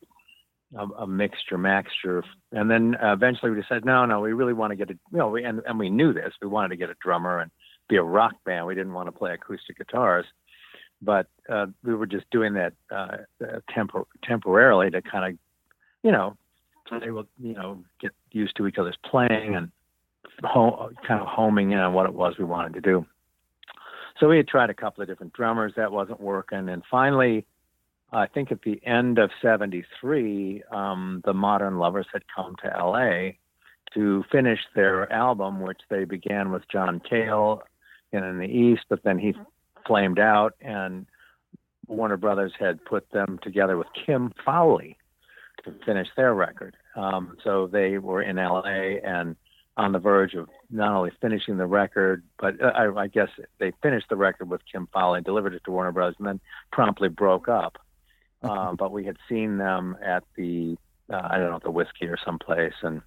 a, 0.77 0.85
a 1.01 1.07
mixture, 1.07 1.57
maxture, 1.57 2.23
and 2.51 2.69
then 2.69 2.95
uh, 2.95 3.13
eventually 3.13 3.51
we 3.51 3.61
decided, 3.61 3.85
no, 3.85 4.05
no, 4.05 4.19
we 4.21 4.33
really 4.33 4.53
want 4.53 4.71
to 4.71 4.75
get 4.75 4.89
a, 4.89 4.93
you 5.11 5.17
know, 5.17 5.29
we, 5.29 5.43
and 5.43 5.61
and 5.65 5.79
we 5.79 5.89
knew 5.89 6.13
this, 6.13 6.33
we 6.41 6.47
wanted 6.47 6.69
to 6.69 6.75
get 6.77 6.89
a 6.89 6.95
drummer 7.01 7.39
and 7.39 7.51
be 7.87 7.97
a 7.97 8.03
rock 8.03 8.33
band. 8.45 8.65
We 8.65 8.75
didn't 8.75 8.93
want 8.93 9.07
to 9.07 9.11
play 9.11 9.33
acoustic 9.33 9.77
guitars, 9.77 10.25
but 11.01 11.27
uh, 11.49 11.67
we 11.83 11.95
were 11.95 12.05
just 12.05 12.29
doing 12.31 12.53
that 12.53 12.73
uh, 12.91 13.17
uh 13.43 13.59
tempor- 13.75 14.05
temporarily 14.23 14.91
to 14.91 15.01
kind 15.01 15.33
of, 15.33 15.39
you 16.03 16.11
know, 16.11 16.37
they 17.01 17.11
will, 17.11 17.27
you 17.39 17.53
know, 17.53 17.83
get 18.01 18.11
used 18.31 18.55
to 18.57 18.67
each 18.67 18.77
other's 18.77 18.97
playing 19.09 19.55
and 19.55 19.71
home, 20.43 20.95
kind 21.07 21.21
of 21.21 21.27
homing 21.27 21.71
in 21.71 21.79
on 21.79 21.93
what 21.93 22.05
it 22.05 22.13
was 22.13 22.35
we 22.37 22.45
wanted 22.45 22.73
to 22.73 22.81
do. 22.81 23.05
So 24.19 24.27
we 24.27 24.37
had 24.37 24.47
tried 24.47 24.69
a 24.69 24.73
couple 24.73 25.01
of 25.01 25.07
different 25.07 25.33
drummers, 25.33 25.73
that 25.77 25.91
wasn't 25.91 26.19
working, 26.19 26.69
and 26.69 26.83
finally, 26.89 27.45
I 28.11 28.27
think 28.27 28.51
at 28.51 28.61
the 28.63 28.81
end 28.85 29.19
of 29.19 29.29
'73, 29.41 30.63
um, 30.71 31.21
the 31.25 31.33
Modern 31.33 31.77
Lovers 31.77 32.07
had 32.11 32.23
come 32.33 32.55
to 32.63 32.67
LA 32.67 33.31
to 33.93 34.23
finish 34.31 34.59
their 34.75 35.11
album, 35.11 35.61
which 35.61 35.81
they 35.89 36.05
began 36.05 36.51
with 36.51 36.63
John 36.71 37.01
Cale 37.07 37.63
in, 38.11 38.23
in 38.23 38.39
the 38.39 38.45
East, 38.45 38.83
but 38.89 39.03
then 39.03 39.19
he 39.19 39.33
flamed 39.85 40.19
out, 40.19 40.55
and 40.61 41.05
Warner 41.87 42.17
Brothers 42.17 42.53
had 42.59 42.83
put 42.85 43.09
them 43.11 43.39
together 43.41 43.77
with 43.77 43.87
Kim 44.05 44.31
Fowley 44.45 44.97
to 45.63 45.73
finish 45.85 46.07
their 46.15 46.33
record. 46.33 46.75
Um, 46.95 47.37
so 47.43 47.67
they 47.67 47.97
were 47.97 48.21
in 48.21 48.37
LA 48.37 48.97
and 49.03 49.35
on 49.77 49.91
the 49.93 49.99
verge 49.99 50.33
of 50.33 50.49
not 50.69 50.93
only 50.93 51.11
finishing 51.21 51.57
the 51.57 51.65
record, 51.65 52.23
but 52.39 52.61
uh, 52.61 52.67
I, 52.75 53.03
I 53.03 53.07
guess 53.07 53.29
they 53.59 53.71
finished 53.81 54.07
the 54.09 54.15
record 54.17 54.49
with 54.49 54.61
Kim 54.71 54.87
Fowley, 54.93 55.21
delivered 55.21 55.53
it 55.53 55.63
to 55.65 55.71
Warner 55.71 55.91
Brothers, 55.91 56.15
and 56.19 56.27
then 56.27 56.39
promptly 56.71 57.07
broke 57.07 57.47
up. 57.47 57.77
Um, 58.41 58.75
but 58.77 58.91
we 58.91 59.05
had 59.05 59.17
seen 59.27 59.57
them 59.57 59.97
at 60.03 60.23
the 60.35 60.77
uh, 61.11 61.27
I 61.29 61.37
don't 61.37 61.51
know 61.51 61.59
the 61.61 61.71
Whisky 61.71 62.05
or 62.07 62.17
someplace, 62.23 62.73
and 62.81 63.01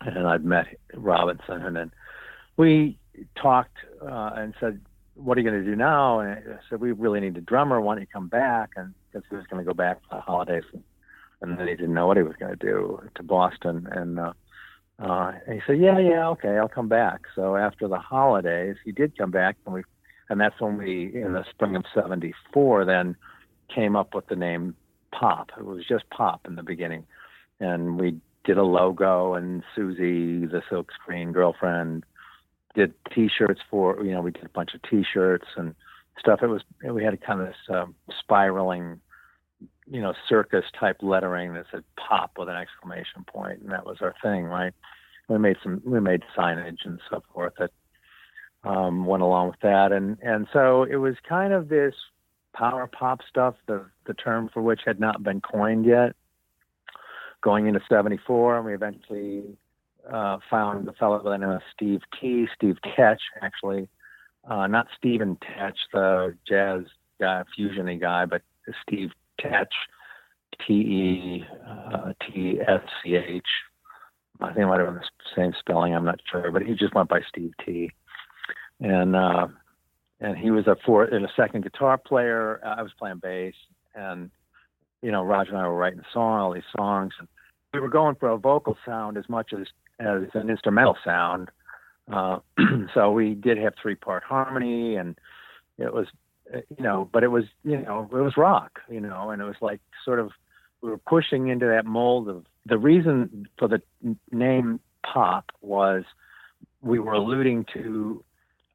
and 0.00 0.26
I'd 0.26 0.44
met 0.44 0.66
Robinson, 0.94 1.62
and 1.62 1.74
then 1.74 1.90
we 2.56 2.98
talked 3.40 3.76
uh, 4.02 4.30
and 4.36 4.54
said, 4.60 4.80
"What 5.14 5.36
are 5.36 5.40
you 5.40 5.50
going 5.50 5.64
to 5.64 5.68
do 5.68 5.76
now?" 5.76 6.20
And 6.20 6.30
I 6.30 6.58
said, 6.68 6.80
"We 6.80 6.92
really 6.92 7.20
need 7.20 7.36
a 7.36 7.40
drummer. 7.40 7.80
Why 7.80 7.94
don't 7.94 8.02
you 8.02 8.06
come 8.12 8.28
back?" 8.28 8.70
And 8.76 8.94
because 9.12 9.26
he 9.30 9.36
was 9.36 9.46
going 9.46 9.64
to 9.64 9.68
go 9.68 9.74
back 9.74 10.00
for 10.08 10.16
the 10.16 10.20
holidays, 10.20 10.64
and 11.40 11.58
then 11.58 11.66
he 11.66 11.74
didn't 11.74 11.94
know 11.94 12.06
what 12.06 12.16
he 12.16 12.22
was 12.22 12.36
going 12.36 12.56
to 12.56 12.66
do 12.66 13.02
to 13.14 13.22
Boston, 13.22 13.88
and 13.90 14.20
uh, 14.20 14.32
uh, 14.98 15.32
and 15.46 15.54
he 15.54 15.60
said, 15.66 15.80
"Yeah, 15.80 15.98
yeah, 15.98 16.28
okay, 16.30 16.58
I'll 16.58 16.68
come 16.68 16.88
back." 16.88 17.22
So 17.34 17.56
after 17.56 17.88
the 17.88 17.98
holidays, 17.98 18.76
he 18.84 18.92
did 18.92 19.16
come 19.18 19.30
back, 19.30 19.56
and 19.64 19.74
we, 19.74 19.82
and 20.28 20.40
that's 20.40 20.60
when 20.60 20.76
we, 20.76 21.14
in 21.14 21.32
the 21.32 21.44
spring 21.50 21.74
of 21.76 21.84
'74, 21.94 22.84
then 22.84 23.16
came 23.72 23.96
up 23.96 24.14
with 24.14 24.26
the 24.26 24.36
name 24.36 24.74
Pop. 25.12 25.50
It 25.56 25.64
was 25.64 25.84
just 25.86 26.08
Pop 26.10 26.40
in 26.46 26.56
the 26.56 26.62
beginning, 26.62 27.04
and 27.60 27.98
we 27.98 28.20
did 28.44 28.58
a 28.58 28.62
logo, 28.62 29.34
and 29.34 29.62
Susie, 29.74 30.46
the 30.46 30.62
silkscreen 30.70 31.32
girlfriend, 31.32 32.04
did 32.74 32.92
T-shirts 33.14 33.60
for 33.70 34.04
you 34.04 34.12
know 34.12 34.20
we 34.20 34.32
did 34.32 34.44
a 34.44 34.48
bunch 34.48 34.74
of 34.74 34.82
T-shirts 34.82 35.46
and 35.56 35.74
stuff. 36.18 36.40
It 36.42 36.48
was 36.48 36.62
we 36.88 37.04
had 37.04 37.14
a 37.14 37.18
kind 37.18 37.40
of 37.40 37.48
this 37.48 37.56
um, 37.68 37.94
spiraling, 38.18 39.00
you 39.86 40.00
know, 40.00 40.14
circus 40.28 40.64
type 40.78 40.98
lettering 41.00 41.54
that 41.54 41.66
said 41.70 41.84
"pop" 41.96 42.32
with 42.38 42.48
an 42.48 42.56
exclamation 42.56 43.24
point, 43.26 43.60
and 43.60 43.70
that 43.70 43.86
was 43.86 43.98
our 44.00 44.14
thing, 44.22 44.44
right? 44.44 44.72
We 45.28 45.38
made 45.38 45.56
some 45.62 45.80
we 45.84 46.00
made 46.00 46.22
signage 46.36 46.84
and 46.84 47.00
so 47.10 47.22
forth 47.32 47.54
that 47.58 47.70
um, 48.64 49.06
went 49.06 49.22
along 49.22 49.48
with 49.48 49.60
that, 49.62 49.92
and 49.92 50.18
and 50.22 50.46
so 50.52 50.82
it 50.82 50.96
was 50.96 51.14
kind 51.28 51.52
of 51.52 51.68
this 51.68 51.94
power 52.54 52.86
pop 52.86 53.20
stuff, 53.28 53.54
the 53.66 53.84
the 54.06 54.14
term 54.14 54.48
for 54.52 54.62
which 54.62 54.80
had 54.86 55.00
not 55.00 55.22
been 55.22 55.40
coined 55.40 55.84
yet. 55.84 56.14
Going 57.42 57.66
into 57.66 57.80
'74, 57.88 58.56
and 58.56 58.66
we 58.66 58.74
eventually 58.74 59.42
uh, 60.10 60.38
found 60.48 60.88
a 60.88 60.92
fellow 60.94 61.18
by 61.22 61.30
the 61.30 61.38
name 61.38 61.50
of 61.50 61.60
Steve 61.74 62.00
T. 62.18 62.46
Steve 62.54 62.76
Tetsch, 62.96 63.18
actually, 63.42 63.88
uh, 64.48 64.66
not 64.66 64.86
Stephen 64.96 65.36
Tetch, 65.36 65.76
the 65.92 66.34
jazz 66.48 66.82
guy, 67.20 67.42
fusiony 67.58 68.00
guy, 68.00 68.24
but 68.24 68.40
Steve 68.82 69.10
Tetsch, 69.38 69.66
T 70.66 70.72
E 70.72 71.44
uh, 71.68 72.12
T 72.26 72.60
S 72.66 72.80
C 73.02 73.16
H. 73.16 73.42
I 74.40 74.46
think 74.48 74.58
it 74.60 74.66
might 74.66 74.80
have 74.80 74.88
been 74.88 74.96
the 74.96 75.04
same 75.36 75.52
spelling. 75.58 75.94
I'm 75.94 76.04
not 76.04 76.20
sure, 76.30 76.50
but 76.50 76.62
he 76.62 76.74
just 76.74 76.94
went 76.94 77.08
by 77.08 77.20
Steve 77.28 77.52
T. 77.64 77.90
And 78.80 79.14
uh, 79.14 79.48
and 80.24 80.38
he 80.38 80.50
was 80.50 80.66
a 80.66 80.76
four 80.86 81.04
and 81.04 81.24
a 81.24 81.32
second 81.36 81.64
guitar 81.64 81.98
player. 81.98 82.58
I 82.64 82.80
was 82.80 82.92
playing 82.98 83.18
bass, 83.18 83.54
and 83.94 84.30
you 85.02 85.12
know, 85.12 85.22
Roger 85.22 85.50
and 85.50 85.58
I 85.58 85.68
were 85.68 85.76
writing 85.76 86.00
song, 86.14 86.40
all 86.40 86.54
these 86.54 86.62
songs, 86.74 87.12
and 87.18 87.28
we 87.74 87.80
were 87.80 87.90
going 87.90 88.14
for 88.14 88.30
a 88.30 88.38
vocal 88.38 88.76
sound 88.86 89.18
as 89.18 89.28
much 89.28 89.52
as 89.52 89.66
as 90.00 90.22
an 90.32 90.48
instrumental 90.48 90.96
sound. 91.04 91.50
Uh, 92.10 92.38
so 92.94 93.12
we 93.12 93.34
did 93.34 93.58
have 93.58 93.74
three 93.80 93.96
part 93.96 94.24
harmony, 94.24 94.96
and 94.96 95.18
it 95.76 95.92
was, 95.92 96.06
you 96.50 96.82
know, 96.82 97.08
but 97.12 97.22
it 97.22 97.28
was, 97.28 97.44
you 97.62 97.76
know, 97.76 98.08
it 98.10 98.16
was 98.16 98.38
rock, 98.38 98.80
you 98.88 99.00
know, 99.00 99.28
and 99.28 99.42
it 99.42 99.44
was 99.44 99.56
like 99.60 99.80
sort 100.06 100.18
of 100.18 100.30
we 100.80 100.88
were 100.88 100.98
pushing 100.98 101.48
into 101.48 101.66
that 101.66 101.84
mold 101.84 102.30
of 102.30 102.46
the 102.64 102.78
reason 102.78 103.46
for 103.58 103.68
the 103.68 103.82
name 104.32 104.80
pop 105.04 105.52
was 105.60 106.04
we 106.80 106.98
were 106.98 107.12
alluding 107.12 107.66
to 107.74 108.24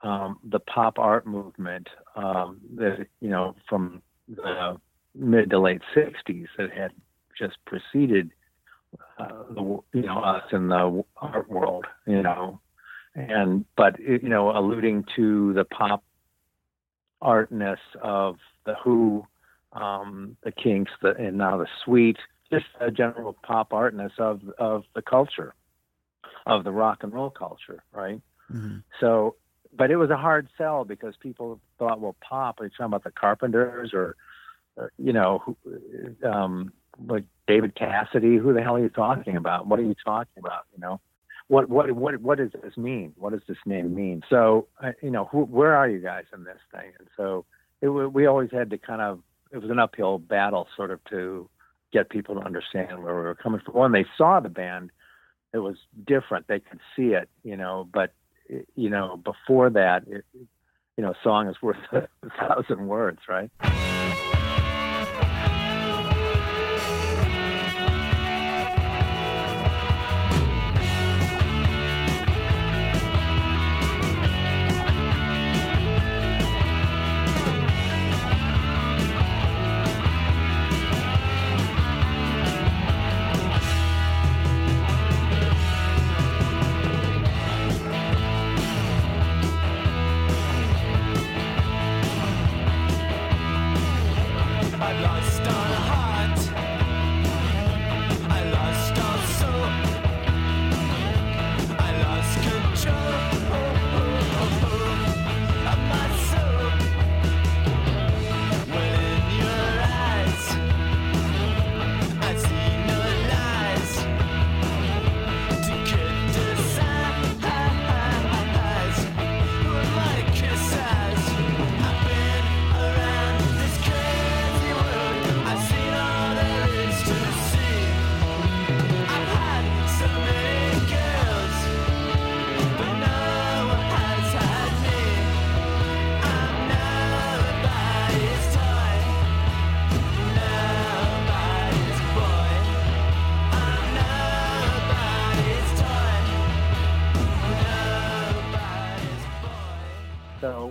um, 0.01 0.39
the 0.43 0.59
pop 0.59 0.97
art 0.97 1.27
movement 1.27 1.87
um, 2.15 2.59
that 2.75 3.07
you 3.21 3.29
know 3.29 3.55
from 3.67 4.01
the 4.27 4.77
mid 5.15 5.49
to 5.49 5.59
late 5.59 5.81
'60s 5.95 6.47
that 6.57 6.71
had 6.71 6.91
just 7.37 7.57
preceded 7.65 8.31
uh, 9.17 9.43
the, 9.51 9.61
you 9.93 10.01
know 10.01 10.19
us 10.19 10.43
in 10.51 10.67
the 10.67 11.03
art 11.17 11.49
world, 11.49 11.85
you 12.07 12.21
know, 12.21 12.59
and 13.15 13.65
but 13.75 13.99
you 13.99 14.29
know 14.29 14.57
alluding 14.57 15.05
to 15.15 15.53
the 15.53 15.65
pop 15.65 16.03
artness 17.21 17.79
of 18.01 18.37
the 18.65 18.75
Who, 18.83 19.25
um, 19.73 20.37
the 20.43 20.51
Kinks, 20.51 20.91
the, 21.01 21.15
and 21.15 21.37
now 21.37 21.57
the 21.57 21.67
Sweet, 21.83 22.17
just 22.51 22.65
a 22.79 22.91
general 22.91 23.35
pop 23.43 23.71
artness 23.71 24.11
of 24.17 24.41
of 24.57 24.83
the 24.95 25.01
culture, 25.01 25.53
of 26.45 26.63
the 26.63 26.71
rock 26.71 27.03
and 27.03 27.13
roll 27.13 27.29
culture, 27.29 27.83
right? 27.91 28.21
Mm-hmm. 28.51 28.77
So, 28.99 29.35
but 29.75 29.91
it 29.91 29.97
was 29.97 30.09
a 30.09 30.17
hard 30.17 30.47
sell 30.57 30.85
because 30.85 31.15
people 31.19 31.59
thought, 31.77 31.99
well, 31.99 32.15
pop, 32.21 32.59
are 32.59 32.65
you 32.65 32.69
talking 32.71 32.85
about 32.85 33.03
the 33.03 33.11
Carpenters 33.11 33.91
or, 33.93 34.15
or 34.75 34.91
you 34.97 35.13
know, 35.13 35.55
um, 36.23 36.71
like 37.07 37.23
David 37.47 37.75
Cassidy. 37.75 38.37
Who 38.37 38.53
the 38.53 38.61
hell 38.61 38.75
are 38.75 38.79
you 38.79 38.89
talking 38.89 39.35
about? 39.35 39.67
What 39.67 39.79
are 39.79 39.83
you 39.83 39.95
talking 40.05 40.39
about? 40.39 40.65
You 40.73 40.81
know, 40.81 40.99
what 41.47 41.69
what 41.69 41.91
what 41.91 42.21
what 42.21 42.37
does 42.37 42.51
this 42.63 42.77
mean? 42.77 43.13
What 43.17 43.33
does 43.33 43.41
this 43.47 43.57
name 43.65 43.95
mean? 43.95 44.21
So 44.29 44.67
uh, 44.83 44.91
you 45.01 45.11
know, 45.11 45.25
who, 45.25 45.43
where 45.45 45.75
are 45.75 45.89
you 45.89 45.99
guys 45.99 46.25
in 46.33 46.43
this 46.43 46.59
thing? 46.71 46.91
And 46.99 47.07
so 47.17 47.45
it, 47.81 47.89
we 47.89 48.25
always 48.25 48.51
had 48.51 48.69
to 48.71 48.77
kind 48.77 49.01
of 49.01 49.19
it 49.51 49.57
was 49.57 49.71
an 49.71 49.79
uphill 49.79 50.19
battle, 50.19 50.67
sort 50.75 50.91
of 50.91 51.03
to 51.05 51.49
get 51.91 52.09
people 52.09 52.35
to 52.35 52.41
understand 52.41 53.03
where 53.03 53.15
we 53.15 53.21
were 53.21 53.35
coming 53.35 53.61
from. 53.65 53.73
When 53.73 53.91
they 53.91 54.05
saw 54.15 54.39
the 54.39 54.49
band, 54.49 54.91
it 55.53 55.59
was 55.59 55.75
different. 56.05 56.47
They 56.47 56.59
could 56.59 56.79
see 56.95 57.13
it, 57.13 57.29
you 57.43 57.57
know, 57.57 57.89
but 57.91 58.13
you 58.75 58.89
know, 58.89 59.17
before 59.17 59.69
that, 59.69 60.03
it, 60.07 60.25
you 60.33 61.03
know, 61.03 61.13
song 61.23 61.47
is 61.47 61.55
worth 61.61 61.77
a 61.91 62.07
thousand 62.37 62.87
words, 62.87 63.19
right? 63.27 63.49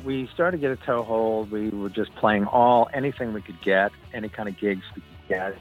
We 0.08 0.26
started 0.32 0.56
to 0.56 0.60
get 0.60 0.70
a 0.70 0.86
toehold. 0.86 1.50
We 1.50 1.68
were 1.68 1.90
just 1.90 2.14
playing 2.14 2.46
all 2.46 2.88
anything 2.94 3.34
we 3.34 3.42
could 3.42 3.60
get, 3.60 3.92
any 4.14 4.30
kind 4.30 4.48
of 4.48 4.58
gigs 4.58 4.82
we 4.96 5.02
could 5.02 5.28
get. 5.28 5.58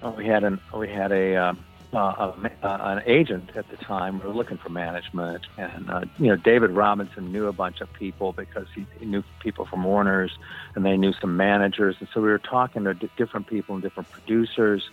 Uh, 0.00 0.12
we 0.16 0.26
had 0.26 0.44
an 0.44 0.60
we 0.72 0.88
had 0.88 1.10
a, 1.10 1.34
um, 1.34 1.64
uh, 1.92 1.96
a, 1.98 2.50
uh, 2.62 2.78
an 2.96 3.02
agent 3.04 3.50
at 3.56 3.68
the 3.68 3.76
time. 3.78 4.20
We 4.20 4.28
were 4.28 4.32
looking 4.32 4.58
for 4.58 4.68
management, 4.68 5.44
and 5.58 5.90
uh, 5.90 6.04
you 6.20 6.28
know 6.28 6.36
David 6.36 6.70
Robinson 6.70 7.32
knew 7.32 7.48
a 7.48 7.52
bunch 7.52 7.80
of 7.80 7.92
people 7.92 8.32
because 8.32 8.68
he, 8.76 8.86
he 9.00 9.06
knew 9.06 9.24
people 9.40 9.66
from 9.66 9.82
Warner's, 9.82 10.38
and 10.76 10.86
they 10.86 10.96
knew 10.96 11.12
some 11.20 11.36
managers, 11.36 11.96
and 11.98 12.08
so 12.14 12.20
we 12.20 12.28
were 12.28 12.38
talking 12.38 12.84
to 12.84 12.94
d- 12.94 13.10
different 13.16 13.48
people 13.48 13.74
and 13.74 13.82
different 13.82 14.08
producers, 14.12 14.88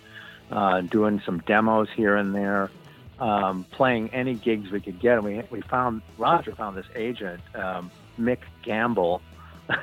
uh, 0.50 0.80
doing 0.80 1.22
some 1.24 1.38
demos 1.46 1.86
here 1.94 2.16
and 2.16 2.34
there. 2.34 2.68
Um, 3.20 3.64
playing 3.72 4.10
any 4.10 4.34
gigs 4.34 4.70
we 4.70 4.80
could 4.80 4.98
get, 4.98 5.18
and 5.18 5.24
we 5.24 5.42
we 5.50 5.60
found 5.60 6.02
Roger 6.16 6.52
found 6.52 6.76
this 6.76 6.86
agent, 6.96 7.40
um, 7.54 7.92
Mick 8.18 8.38
Gamble, 8.62 9.22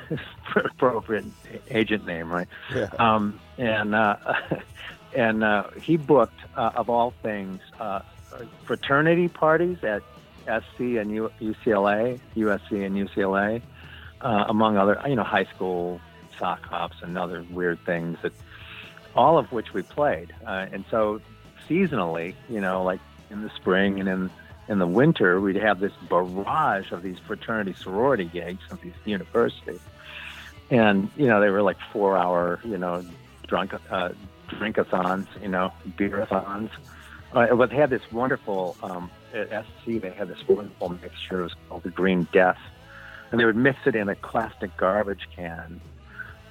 appropriate 0.56 1.24
agent 1.70 2.06
name, 2.06 2.30
right? 2.30 2.48
Yeah. 2.74 2.88
Um, 2.98 3.40
and 3.58 3.94
uh, 3.94 4.16
and 5.14 5.42
uh, 5.42 5.70
he 5.80 5.96
booked, 5.96 6.40
uh, 6.56 6.72
of 6.74 6.90
all 6.90 7.12
things, 7.22 7.60
uh, 7.80 8.00
fraternity 8.64 9.28
parties 9.28 9.78
at 9.82 10.02
SC 10.44 10.80
and 10.80 11.10
U- 11.10 11.32
UCLA, 11.40 12.20
USC 12.36 12.84
and 12.84 12.96
UCLA, 12.96 13.62
uh, 14.20 14.44
among 14.48 14.76
other, 14.76 15.00
you 15.06 15.16
know, 15.16 15.24
high 15.24 15.44
school 15.44 16.00
sock 16.38 16.62
hops 16.62 16.96
and 17.02 17.16
other 17.16 17.44
weird 17.50 17.78
things 17.86 18.18
that, 18.22 18.32
all 19.14 19.38
of 19.38 19.50
which 19.52 19.72
we 19.72 19.82
played. 19.82 20.34
Uh, 20.46 20.66
and 20.70 20.84
so, 20.90 21.20
seasonally, 21.68 22.34
you 22.48 22.60
know, 22.60 22.82
like 22.82 23.00
in 23.30 23.42
the 23.42 23.50
spring 23.50 23.98
and 23.98 24.08
in 24.08 24.30
in 24.68 24.78
the 24.78 24.86
winter, 24.86 25.40
we'd 25.40 25.56
have 25.56 25.80
this 25.80 25.92
barrage 26.08 26.90
of 26.92 27.02
these 27.02 27.18
fraternity 27.18 27.74
sorority 27.74 28.24
gigs 28.24 28.62
at 28.70 28.80
these 28.80 28.94
universities. 29.04 29.80
And, 30.70 31.10
you 31.16 31.26
know, 31.26 31.40
they 31.40 31.50
were 31.50 31.62
like 31.62 31.76
four 31.92 32.16
hour, 32.16 32.60
you 32.64 32.76
know, 32.76 33.04
drunk, 33.46 33.74
uh, 33.90 34.10
drinkathons, 34.48 35.26
you 35.40 35.48
know, 35.48 35.72
beerathons. 35.96 36.70
Uh, 37.32 37.54
but 37.54 37.70
they 37.70 37.76
had 37.76 37.90
this 37.90 38.02
wonderful, 38.10 38.76
um, 38.82 39.10
at 39.32 39.64
SC, 39.64 40.00
they 40.00 40.10
had 40.10 40.28
this 40.28 40.46
wonderful 40.48 40.88
mixture. 40.88 41.40
It 41.40 41.44
was 41.44 41.54
called 41.68 41.82
the 41.84 41.90
Green 41.90 42.26
Death. 42.32 42.58
And 43.30 43.40
they 43.40 43.44
would 43.44 43.56
mix 43.56 43.78
it 43.86 43.94
in 43.94 44.08
a 44.08 44.14
plastic 44.16 44.76
garbage 44.76 45.28
can, 45.34 45.80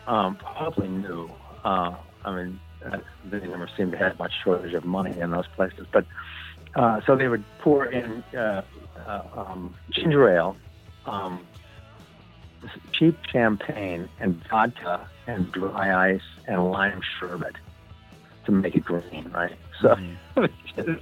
um, 0.08 0.36
probably 0.36 0.88
new. 0.88 1.30
Uh, 1.64 1.96
I 2.24 2.36
mean, 2.36 2.60
uh, 2.86 3.00
they 3.26 3.40
never 3.40 3.70
seemed 3.76 3.92
to 3.94 3.98
have 3.98 4.20
much 4.20 4.34
shortage 4.44 4.74
of 4.74 4.86
money 4.86 5.18
in 5.20 5.32
those 5.32 5.48
places. 5.56 5.88
But 5.92 6.06
uh, 6.76 7.02
so 7.06 7.16
they 7.16 7.28
would 7.28 7.44
pour 7.60 7.86
in 7.86 8.24
uh, 8.36 8.62
uh, 9.08 9.22
um, 9.36 9.76
ginger 9.92 10.30
ale, 10.30 10.58
um, 11.06 11.46
cheap 12.92 13.18
champagne, 13.32 14.10
and 14.20 14.42
vodka, 14.50 15.08
and 15.28 15.52
dry 15.52 16.14
ice, 16.14 16.22
and 16.48 16.72
lime 16.72 17.02
sherbet 17.20 17.56
to 18.46 18.52
make 18.52 18.76
it 18.76 18.84
green, 18.84 19.32
right? 19.34 19.58
So 19.82 19.96
it 20.38 21.02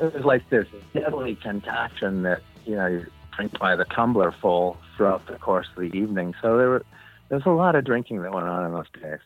was 0.00 0.24
like 0.24 0.48
this 0.50 0.66
deadly 0.94 1.36
concoction 1.36 2.22
that 2.22 2.42
you 2.64 2.76
know 2.76 2.86
you 2.86 3.06
drink 3.36 3.58
by 3.58 3.76
the 3.76 3.84
tumbler 3.84 4.32
full 4.32 4.76
throughout 4.96 5.26
the 5.26 5.36
course 5.36 5.66
of 5.76 5.82
the 5.82 5.96
evening. 5.96 6.34
So 6.40 6.56
there 6.56 6.68
were 6.68 6.84
there 7.28 7.38
was 7.38 7.46
a 7.46 7.50
lot 7.50 7.74
of 7.74 7.84
drinking 7.84 8.22
that 8.22 8.32
went 8.32 8.46
on 8.46 8.66
in 8.66 8.72
those 8.72 8.90
days. 9.00 9.18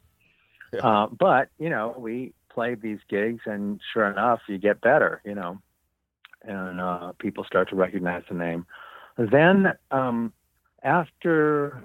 Yeah. 0.72 0.80
Uh, 0.80 1.06
but 1.06 1.48
you 1.59 1.68
know, 1.68 1.94
we 1.96 2.32
played 2.57 2.81
these 2.81 2.99
gigs, 3.11 3.42
and 3.45 3.79
sure 3.92 4.11
enough, 4.11 4.40
you 4.49 4.57
get 4.57 4.81
better, 4.81 5.21
you 5.27 5.35
know, 5.35 5.59
and 6.42 6.81
uh, 6.81 7.12
people 7.19 7.45
start 7.45 7.69
to 7.69 7.77
recognize 7.77 8.23
the 8.31 8.35
name. 8.35 8.64
Then 9.19 9.75
um, 9.90 10.33
after, 10.83 11.85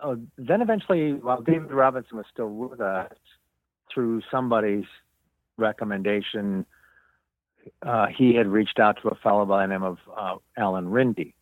oh, 0.00 0.18
then 0.38 0.62
eventually, 0.62 1.12
while 1.12 1.42
David 1.42 1.70
Robinson 1.70 2.16
was 2.16 2.24
still 2.32 2.48
with 2.48 2.80
us, 2.80 3.12
through 3.92 4.22
somebody's 4.30 4.86
recommendation, 5.58 6.64
uh, 7.82 8.06
he 8.06 8.34
had 8.34 8.46
reached 8.46 8.78
out 8.78 8.96
to 9.02 9.08
a 9.08 9.14
fellow 9.16 9.44
by 9.44 9.66
the 9.66 9.72
name 9.74 9.82
of 9.82 9.98
uh, 10.16 10.36
Alan 10.56 10.86
Rindy. 10.86 11.34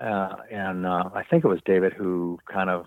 Uh, 0.00 0.36
and 0.52 0.86
uh, 0.86 1.10
I 1.14 1.24
think 1.28 1.44
it 1.44 1.48
was 1.48 1.60
David 1.64 1.92
who 1.92 2.38
kind 2.50 2.70
of 2.70 2.86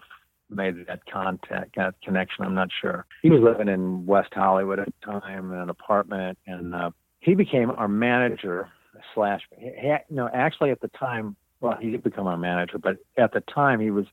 made 0.50 0.86
that 0.88 1.06
contact, 1.06 1.76
that 1.76 1.96
connection. 2.04 2.46
I'm 2.46 2.56
not 2.56 2.70
sure. 2.82 3.06
He 3.22 3.30
was 3.30 3.42
living 3.42 3.68
in 3.68 4.06
West 4.06 4.34
Hollywood 4.34 4.80
at 4.80 4.88
the 4.88 5.12
time 5.22 5.52
in 5.52 5.58
an 5.58 5.70
apartment, 5.70 6.38
and 6.46 6.76
uh, 6.76 6.92
he 7.20 7.36
became 7.36 7.72
our 7.72 7.88
manager 7.88 8.70
slash. 9.16 9.42
He, 9.58 9.94
no, 10.10 10.30
actually 10.34 10.72
at 10.72 10.82
the 10.82 10.90
time, 10.90 11.36
well, 11.62 11.78
he 11.80 11.92
did 11.92 12.04
become 12.04 12.28
our 12.28 12.38
manager, 12.38 12.78
but 12.78 12.98
at 13.18 13.34
the 13.34 13.42
time 13.42 13.80
he 13.80 13.92
was 13.92 14.06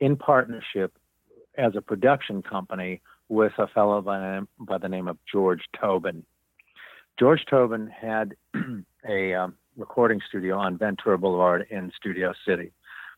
in 0.00 0.16
partnership 0.16 0.96
as 1.56 1.72
a 1.76 1.80
production 1.80 2.42
company 2.42 3.00
with 3.28 3.52
a 3.58 3.66
fellow 3.68 4.00
by 4.00 4.18
the 4.18 4.32
name, 4.32 4.48
by 4.60 4.78
the 4.78 4.88
name 4.88 5.08
of 5.08 5.18
George 5.30 5.62
Tobin. 5.78 6.24
George 7.18 7.44
Tobin 7.50 7.88
had 7.88 8.34
a 9.08 9.34
um, 9.34 9.54
recording 9.76 10.20
studio 10.28 10.56
on 10.56 10.78
Ventura 10.78 11.18
Boulevard 11.18 11.66
in 11.70 11.90
Studio 11.96 12.32
City 12.46 12.72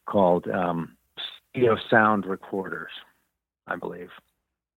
called 0.07 0.49
um, 0.49 0.97
Studio 1.51 1.77
Sound 1.91 2.27
Recorders, 2.27 2.91
I 3.67 3.77
believe. 3.77 4.11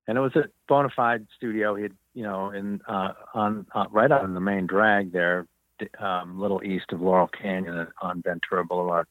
And 0.08 0.18
it 0.18 0.22
was 0.22 0.36
a 0.36 0.44
bona 0.68 0.90
fide 0.96 1.26
studio. 1.38 1.76
He 1.76 1.84
had, 1.84 1.94
you 2.14 2.24
know, 2.24 2.52
in 2.52 2.82
uh, 2.88 3.14
on 3.34 3.66
uh, 3.74 3.86
right 3.92 4.12
on 4.12 4.34
the 4.34 4.42
main 4.42 4.68
drag 4.68 5.14
there, 5.14 5.48
um, 6.00 6.40
little 6.40 6.62
east 6.64 6.86
of 6.92 7.02
Laurel 7.02 7.30
Canyon 7.30 7.88
on 8.02 8.22
Ventura 8.22 8.66
Boulevard. 8.66 9.08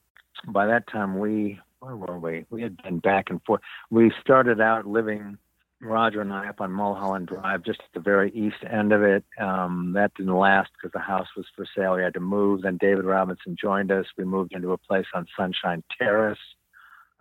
By 0.49 0.67
that 0.67 0.87
time, 0.89 1.19
we 1.19 1.59
where 1.81 1.97
were 1.97 2.19
we? 2.19 2.45
We 2.51 2.63
had 2.63 2.77
been 2.83 2.99
back 2.99 3.31
and 3.31 3.41
forth. 3.45 3.61
We 3.91 4.13
started 4.21 4.61
out 4.61 4.87
living 4.87 5.39
Roger 5.83 6.21
and 6.21 6.33
I 6.33 6.49
up 6.49 6.61
on 6.61 6.71
Mulholland 6.71 7.27
Drive, 7.27 7.65
just 7.65 7.81
at 7.81 7.93
the 7.93 8.01
very 8.01 8.31
east 8.33 8.65
end 8.71 8.93
of 8.93 9.03
it. 9.03 9.25
Um, 9.41 9.93
that 9.95 10.15
didn't 10.15 10.37
last 10.37 10.71
because 10.75 10.93
the 10.93 11.01
house 11.01 11.27
was 11.37 11.47
for 11.57 11.67
sale. 11.77 11.97
We 11.97 12.03
had 12.03 12.15
to 12.15 12.21
move. 12.21 12.63
Then 12.63 12.77
David 12.81 13.05
Robinson 13.05 13.57
joined 13.61 13.91
us. 13.91 14.07
We 14.17 14.25
moved 14.25 14.53
into 14.53 14.73
a 14.73 14.79
place 14.79 15.07
on 15.13 15.27
Sunshine 15.37 15.83
Terrace. 15.99 16.39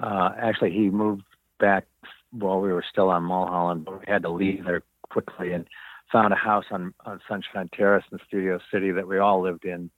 Uh, 0.01 0.31
actually, 0.37 0.71
he 0.71 0.89
moved 0.89 1.23
back 1.59 1.85
while 2.31 2.59
we 2.59 2.73
were 2.73 2.83
still 2.89 3.09
on 3.09 3.23
Mulholland, 3.23 3.85
but 3.85 3.99
we 3.99 4.05
had 4.07 4.23
to 4.23 4.29
leave 4.29 4.63
there 4.65 4.83
quickly 5.09 5.53
and 5.53 5.67
found 6.11 6.33
a 6.33 6.37
house 6.37 6.65
on, 6.71 6.93
on 7.05 7.19
Sunshine 7.27 7.69
Terrace 7.75 8.03
in 8.11 8.17
Studio 8.27 8.59
City 8.71 8.91
that 8.91 9.07
we 9.07 9.19
all 9.19 9.41
lived 9.41 9.65
in 9.65 9.89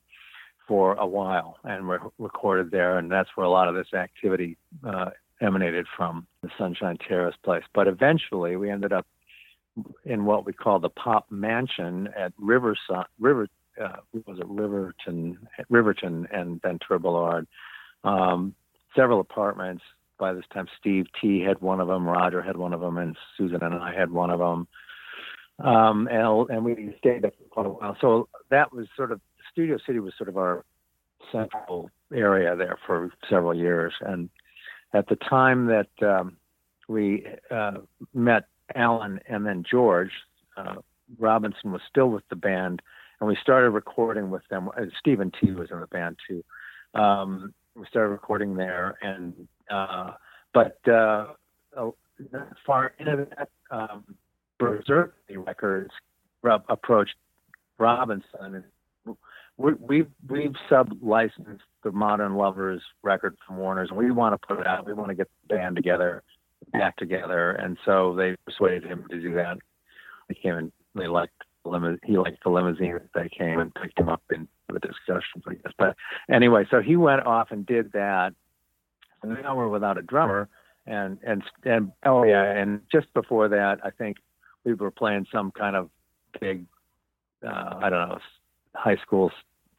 for 0.67 0.93
a 0.95 1.05
while 1.05 1.57
and 1.63 1.87
we 1.87 1.97
recorded 2.19 2.71
there. 2.71 2.97
And 2.97 3.11
that's 3.11 3.29
where 3.35 3.45
a 3.45 3.49
lot 3.49 3.67
of 3.67 3.75
this 3.75 3.93
activity 3.93 4.57
uh, 4.85 5.09
emanated 5.41 5.87
from 5.95 6.27
the 6.41 6.49
Sunshine 6.57 6.97
Terrace 6.97 7.35
place. 7.43 7.63
But 7.73 7.87
eventually, 7.87 8.55
we 8.55 8.69
ended 8.69 8.93
up 8.93 9.07
in 10.05 10.25
what 10.25 10.45
we 10.45 10.53
call 10.53 10.79
the 10.79 10.89
Pop 10.89 11.25
Mansion 11.31 12.09
at 12.15 12.31
Riverside, 12.37 13.05
River, 13.19 13.47
uh, 13.81 13.97
was 14.25 14.39
it 14.39 14.45
Riverton, 14.47 15.37
Riverton 15.69 16.27
and 16.31 16.61
Ventura 16.61 16.99
Boulevard. 16.99 17.47
Um, 18.03 18.53
several 18.95 19.19
apartments. 19.19 19.83
By 20.19 20.33
this 20.33 20.45
time, 20.53 20.67
Steve 20.79 21.05
T 21.19 21.41
had 21.41 21.59
one 21.61 21.79
of 21.79 21.87
them, 21.87 22.07
Roger 22.07 22.41
had 22.41 22.57
one 22.57 22.73
of 22.73 22.79
them, 22.79 22.97
and 22.97 23.17
Susan 23.37 23.61
and 23.61 23.75
I 23.75 23.93
had 23.93 24.11
one 24.11 24.29
of 24.29 24.39
them. 24.39 24.67
Um, 25.59 26.07
and, 26.11 26.49
and 26.49 26.65
we 26.65 26.95
stayed 26.97 27.23
there 27.23 27.31
for 27.31 27.49
quite 27.49 27.65
a 27.65 27.69
while. 27.69 27.97
So 27.99 28.29
that 28.49 28.73
was 28.73 28.87
sort 28.95 29.11
of 29.11 29.21
Studio 29.51 29.77
City 29.85 29.99
was 29.99 30.13
sort 30.17 30.29
of 30.29 30.37
our 30.37 30.65
central 31.31 31.89
area 32.13 32.55
there 32.55 32.77
for 32.85 33.11
several 33.29 33.55
years. 33.55 33.93
And 34.01 34.29
at 34.93 35.07
the 35.07 35.15
time 35.15 35.67
that 35.67 36.07
um, 36.07 36.37
we 36.87 37.25
uh, 37.51 37.79
met 38.13 38.43
Alan 38.75 39.19
and 39.27 39.45
then 39.45 39.63
George, 39.69 40.11
uh, 40.57 40.75
Robinson 41.19 41.71
was 41.71 41.81
still 41.89 42.09
with 42.09 42.27
the 42.29 42.35
band, 42.35 42.81
and 43.19 43.27
we 43.27 43.37
started 43.41 43.69
recording 43.71 44.29
with 44.29 44.43
them. 44.49 44.69
Stephen 44.99 45.31
T 45.39 45.51
was 45.51 45.69
in 45.71 45.79
the 45.79 45.87
band 45.87 46.17
too. 46.27 46.43
Um, 46.99 47.53
we 47.75 47.85
started 47.87 48.09
recording 48.09 48.55
there, 48.55 48.97
and 49.01 49.33
uh, 49.69 50.11
but 50.53 50.77
uh, 50.87 51.27
not 52.31 52.47
far 52.65 52.93
into 52.99 53.27
that, 53.37 53.49
um, 53.71 54.03
Beserkley 54.59 55.45
Records 55.45 55.91
approached 56.69 57.15
Robinson, 57.77 58.63
and 59.05 59.15
we, 59.57 59.73
we've 59.79 60.11
we've 60.29 60.55
sub 60.69 60.97
licensed 61.01 61.63
the 61.83 61.91
Modern 61.91 62.35
Lovers 62.35 62.81
record 63.01 63.37
from 63.45 63.57
Warner's, 63.57 63.89
and 63.89 63.97
we 63.97 64.11
want 64.11 64.39
to 64.39 64.47
put 64.47 64.59
it 64.59 64.67
out. 64.67 64.85
We 64.85 64.93
want 64.93 65.09
to 65.09 65.15
get 65.15 65.29
the 65.47 65.55
band 65.55 65.75
together, 65.75 66.23
back 66.71 66.95
together, 66.97 67.51
and 67.51 67.77
so 67.85 68.15
they 68.15 68.35
persuaded 68.45 68.83
him 68.83 69.05
to 69.09 69.19
do 69.19 69.33
that. 69.35 69.57
They 70.29 70.35
came 70.35 70.55
and 70.55 70.71
they 70.95 71.07
liked 71.07 71.42
limo- 71.69 71.97
he 72.03 72.17
liked 72.17 72.43
the 72.43 72.49
limousine. 72.49 72.93
That 72.93 73.13
they 73.13 73.29
came 73.29 73.59
and 73.59 73.73
picked 73.73 73.99
him 73.99 74.09
up 74.09 74.23
in 74.33 74.47
the 74.71 74.79
discussions, 74.79 75.43
I 75.47 75.53
guess. 75.55 75.73
But 75.77 75.95
anyway, 76.31 76.65
so 76.69 76.81
he 76.81 76.95
went 76.95 77.25
off 77.25 77.51
and 77.51 77.65
did 77.65 77.91
that, 77.93 78.33
and 79.21 79.41
now 79.41 79.55
we're 79.55 79.69
without 79.69 79.97
a 79.97 80.01
drummer. 80.01 80.49
And 80.85 81.17
and 81.25 81.43
and 81.63 81.91
oh 82.05 82.23
yeah, 82.23 82.43
and 82.43 82.81
just 82.91 83.13
before 83.13 83.47
that, 83.49 83.79
I 83.83 83.89
think 83.89 84.17
we 84.65 84.73
were 84.73 84.91
playing 84.91 85.27
some 85.31 85.51
kind 85.51 85.75
of 85.75 85.89
big, 86.39 86.65
uh, 87.45 87.75
I 87.81 87.89
don't 87.89 88.09
know, 88.09 88.19
high 88.75 88.97
school 88.97 89.31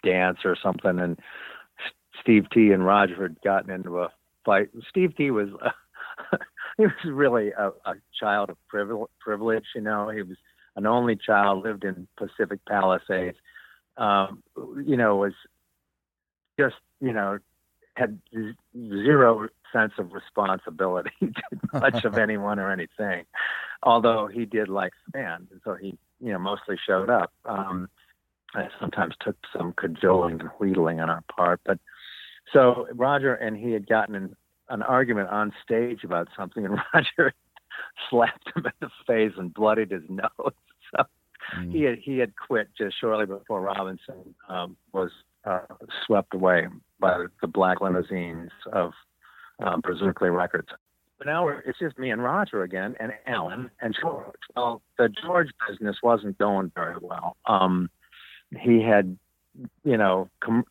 dance 0.03 0.38
or 0.44 0.57
something, 0.62 0.99
and 0.99 1.18
Steve 2.20 2.44
T 2.53 2.70
and 2.70 2.85
Roger 2.85 3.23
had 3.23 3.40
gotten 3.42 3.70
into 3.70 4.01
a 4.01 4.11
fight. 4.44 4.70
Steve 4.88 5.14
T 5.16 5.31
was 5.31 5.49
he 6.79 6.85
was 6.85 6.92
really 7.05 7.51
a, 7.51 7.68
a 7.85 7.94
child 8.18 8.51
of 8.51 8.57
privilege. 8.68 9.64
You 9.75 9.81
know, 9.81 10.09
he 10.09 10.23
was 10.23 10.37
an 10.77 10.87
only 10.87 11.17
child, 11.17 11.65
lived 11.65 11.85
in 11.85 12.07
Pacific 12.17 12.61
Palisades. 12.67 13.39
Um, 13.97 14.43
you 14.85 14.97
know, 14.97 15.17
was 15.17 15.35
just 16.59 16.77
you 17.01 17.13
know 17.13 17.39
had 17.97 18.19
zero 18.77 19.49
sense 19.73 19.93
of 19.99 20.13
responsibility 20.13 21.11
to 21.21 21.81
much 21.81 22.05
of 22.05 22.19
anyone 22.19 22.59
or 22.59 22.71
anything. 22.71 23.25
Although 23.83 24.27
he 24.27 24.45
did 24.45 24.69
like 24.69 24.93
band, 25.13 25.49
and 25.51 25.61
so 25.65 25.75
he 25.75 25.97
you 26.21 26.33
know 26.33 26.39
mostly 26.39 26.77
showed 26.85 27.11
up. 27.11 27.33
Um, 27.45 27.89
I 28.55 28.69
sometimes 28.81 29.15
took 29.21 29.37
some 29.57 29.75
cajoling 29.77 30.41
and 30.41 30.51
wheedling 30.59 31.01
on 31.01 31.11
our 31.11 31.25
part, 31.35 31.61
but 31.65 31.79
so 32.53 32.87
Roger 32.93 33.35
and 33.35 33.57
he 33.57 33.73
had 33.73 33.89
gotten 33.89 34.15
in 34.15 34.37
an 34.69 34.83
argument 34.83 35.29
on 35.29 35.53
stage 35.63 36.05
about 36.05 36.29
something, 36.37 36.65
and 36.65 36.79
Roger 36.95 37.33
slapped 38.11 38.49
him 38.55 38.67
in 38.67 38.73
the 38.81 38.91
face 39.07 39.33
and 39.37 39.53
bloodied 39.53 39.91
his 39.91 40.03
nose. 40.09 40.53
So 40.97 41.05
mm. 41.57 41.73
he 41.73 41.83
had 41.83 41.99
he 41.99 42.19
had 42.19 42.35
quit 42.37 42.69
just 42.77 42.97
shortly 43.01 43.27
before 43.27 43.61
Robinson 43.61 44.35
um, 44.49 44.77
was 44.93 45.11
uh, 45.45 45.61
swept 46.07 46.35
away 46.35 46.67
by 47.01 47.25
the 47.41 47.49
black 47.49 47.81
limousines 47.81 48.51
of 48.73 48.93
um, 49.63 49.83
Records. 50.21 50.69
But 51.19 51.27
now 51.27 51.49
it's 51.49 51.79
just 51.79 51.99
me 51.99 52.11
and 52.11 52.23
Roger 52.23 52.63
again, 52.63 52.97
and 52.99 53.13
Alan 53.27 53.71
and 53.81 53.95
George. 54.01 54.35
Well, 54.57 54.83
the 54.99 55.09
George 55.25 55.49
business 55.69 55.97
wasn't 56.03 56.39
going 56.39 56.73
very 56.75 56.97
well. 57.01 57.37
Um, 57.47 57.89
he 58.61 58.83
had, 58.83 59.17
you 59.85 59.97
know, 59.97 60.29
com- 60.43 60.65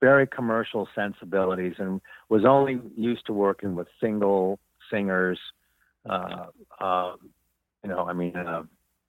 very 0.00 0.26
commercial 0.26 0.88
sensibilities 0.94 1.74
and 1.78 2.00
was 2.28 2.44
only 2.44 2.80
used 2.96 3.26
to 3.26 3.32
working 3.32 3.74
with 3.74 3.88
single 4.00 4.58
singers. 4.90 5.38
Uh, 6.08 6.46
uh, 6.80 7.16
you 7.82 7.90
know, 7.90 8.06
I 8.08 8.12
mean, 8.12 8.36
uh, 8.36 8.62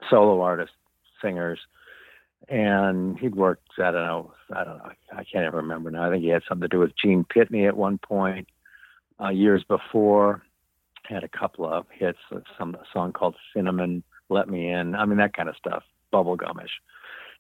solo 0.09 0.41
artists, 0.41 0.75
singers. 1.21 1.59
And 2.47 3.19
he'd 3.19 3.35
worked, 3.35 3.67
I 3.77 3.91
don't 3.91 4.05
know, 4.05 4.33
I 4.55 4.63
don't 4.63 4.77
know, 4.77 4.91
I 5.11 5.23
can't 5.23 5.45
even 5.45 5.53
remember 5.55 5.91
now. 5.91 6.07
I 6.07 6.11
think 6.11 6.23
he 6.23 6.29
had 6.29 6.41
something 6.47 6.67
to 6.69 6.75
do 6.75 6.79
with 6.79 6.93
Gene 6.95 7.25
Pitney 7.25 7.67
at 7.67 7.75
one 7.75 7.97
point, 7.97 8.47
uh, 9.21 9.29
years 9.29 9.63
before. 9.67 10.43
Had 11.03 11.23
a 11.23 11.27
couple 11.27 11.65
of 11.65 11.85
hits, 11.91 12.19
some 12.57 12.75
a 12.75 12.83
song 12.93 13.11
called 13.11 13.35
Cinnamon, 13.53 14.03
Let 14.29 14.47
Me 14.47 14.69
In. 14.69 14.95
I 14.95 15.05
mean, 15.05 15.17
that 15.17 15.33
kind 15.33 15.49
of 15.49 15.55
stuff, 15.57 15.83
bubblegumish 16.13 16.69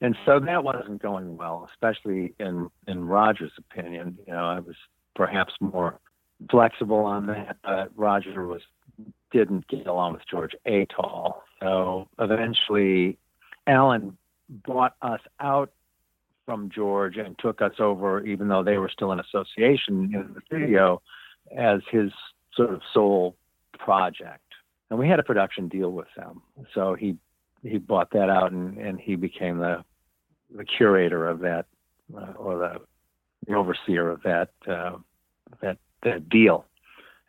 and 0.01 0.15
so 0.25 0.39
that 0.39 0.63
wasn't 0.63 1.01
going 1.01 1.37
well, 1.37 1.67
especially 1.71 2.33
in 2.39 2.69
in 2.87 3.05
Roger's 3.05 3.51
opinion. 3.57 4.17
You 4.25 4.33
know, 4.33 4.45
I 4.45 4.59
was 4.59 4.75
perhaps 5.15 5.53
more 5.59 5.99
flexible 6.49 7.03
on 7.03 7.27
that, 7.27 7.57
but 7.63 7.91
Roger 7.95 8.47
was 8.47 8.61
didn't 9.31 9.67
get 9.67 9.87
along 9.87 10.13
with 10.13 10.23
George 10.29 10.53
at 10.65 10.87
all. 10.97 11.43
So 11.61 12.07
eventually, 12.19 13.17
Alan 13.67 14.17
bought 14.49 14.95
us 15.01 15.21
out 15.39 15.71
from 16.45 16.69
George 16.73 17.17
and 17.17 17.37
took 17.37 17.61
us 17.61 17.73
over, 17.79 18.25
even 18.25 18.47
though 18.47 18.63
they 18.63 18.77
were 18.77 18.89
still 18.89 19.11
in 19.11 19.19
association 19.19 20.11
in 20.13 20.33
the 20.33 20.41
studio, 20.47 21.01
as 21.55 21.81
his 21.91 22.11
sort 22.55 22.73
of 22.73 22.81
sole 22.93 23.35
project. 23.77 24.41
And 24.89 24.97
we 24.97 25.07
had 25.07 25.19
a 25.19 25.23
production 25.23 25.67
deal 25.67 25.91
with 25.91 26.07
them, 26.17 26.41
so 26.73 26.95
he 26.95 27.17
he 27.61 27.77
bought 27.77 28.11
that 28.11 28.29
out 28.29 28.51
and, 28.51 28.77
and 28.77 28.99
he 28.99 29.15
became 29.15 29.59
the 29.59 29.83
the 30.55 30.63
curator 30.63 31.27
of 31.27 31.39
that 31.39 31.65
uh, 32.15 32.33
or 32.37 32.57
the, 32.57 32.81
the, 33.45 33.53
overseer 33.53 34.09
of 34.09 34.23
that 34.23 34.49
uh, 34.67 34.97
that 35.61 35.77
that 36.03 36.29
deal. 36.29 36.65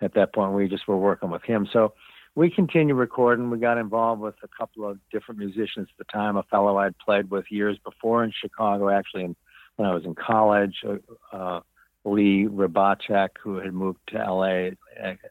At 0.00 0.14
that 0.14 0.34
point, 0.34 0.52
we 0.52 0.68
just 0.68 0.88
were 0.88 0.96
working 0.96 1.30
with 1.30 1.42
him. 1.42 1.68
So 1.72 1.92
we 2.34 2.50
continued 2.50 2.94
recording. 2.94 3.50
We 3.50 3.58
got 3.58 3.78
involved 3.78 4.20
with 4.22 4.36
a 4.42 4.48
couple 4.48 4.88
of 4.88 4.98
different 5.10 5.38
musicians 5.38 5.88
at 5.90 5.98
the 5.98 6.10
time. 6.12 6.36
A 6.36 6.42
fellow 6.44 6.78
I'd 6.78 6.96
played 6.98 7.30
with 7.30 7.46
years 7.50 7.78
before 7.84 8.24
in 8.24 8.32
Chicago, 8.32 8.88
actually, 8.88 9.24
in, 9.24 9.36
when 9.76 9.88
I 9.88 9.94
was 9.94 10.04
in 10.04 10.14
college. 10.14 10.76
Uh, 10.86 11.36
uh 11.36 11.60
Lee 12.04 12.46
Rybacek, 12.50 13.28
who 13.42 13.56
had 13.56 13.74
moved 13.74 13.98
to 14.08 14.16
LA, 14.16 14.70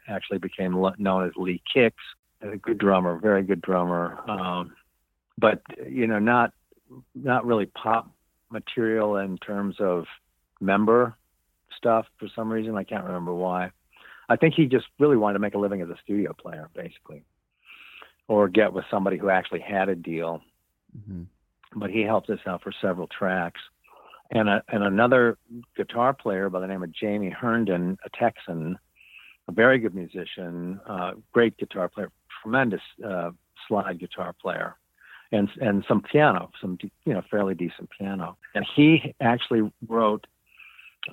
actually 0.07 0.37
became 0.37 0.79
known 0.99 1.25
as 1.25 1.31
Lee 1.35 1.61
Kicks. 1.71 2.03
A 2.41 2.57
good 2.57 2.77
drummer, 2.77 3.17
very 3.17 3.43
good 3.43 3.61
drummer. 3.61 4.19
Um, 4.29 4.73
but 5.37 5.61
you 5.89 6.07
know, 6.07 6.19
not 6.19 6.53
not 7.15 7.45
really 7.45 7.65
pop 7.65 8.11
material 8.51 9.17
in 9.17 9.37
terms 9.39 9.75
of 9.79 10.05
member 10.61 11.15
stuff 11.75 12.05
for 12.17 12.27
some 12.35 12.51
reason. 12.51 12.75
I 12.75 12.83
can't 12.83 13.03
remember 13.03 13.33
why. 13.33 13.71
I 14.29 14.35
think 14.35 14.53
he 14.53 14.65
just 14.65 14.85
really 14.99 15.17
wanted 15.17 15.33
to 15.33 15.39
make 15.39 15.55
a 15.55 15.57
living 15.57 15.81
as 15.81 15.89
a 15.89 15.97
studio 16.03 16.33
player, 16.33 16.69
basically, 16.73 17.23
or 18.27 18.47
get 18.47 18.73
with 18.73 18.85
somebody 18.89 19.17
who 19.17 19.29
actually 19.29 19.61
had 19.61 19.89
a 19.89 19.95
deal. 19.95 20.41
Mm-hmm. 20.97 21.23
But 21.75 21.89
he 21.89 22.01
helped 22.01 22.29
us 22.29 22.39
out 22.47 22.63
for 22.63 22.71
several 22.81 23.07
tracks. 23.07 23.61
And, 24.31 24.47
a, 24.47 24.63
and 24.69 24.83
another 24.83 25.37
guitar 25.75 26.13
player 26.13 26.49
by 26.49 26.59
the 26.59 26.67
name 26.67 26.83
of 26.83 26.91
Jamie 26.91 27.31
Herndon, 27.31 27.97
a 28.05 28.09
Texan, 28.17 28.77
a 29.47 29.51
very 29.51 29.79
good 29.79 29.95
musician, 29.95 30.79
uh, 30.87 31.13
great 31.31 31.57
guitar 31.57 31.89
player, 31.89 32.11
tremendous 32.43 32.81
uh, 33.03 33.31
slide 33.67 33.99
guitar 33.99 34.33
player 34.39 34.75
and 35.31 35.49
and 35.61 35.85
some 35.87 36.01
piano, 36.01 36.51
some 36.59 36.77
you 37.05 37.13
know 37.13 37.21
fairly 37.29 37.53
decent 37.53 37.89
piano. 37.97 38.37
And 38.55 38.65
he 38.75 39.13
actually 39.21 39.71
wrote 39.87 40.25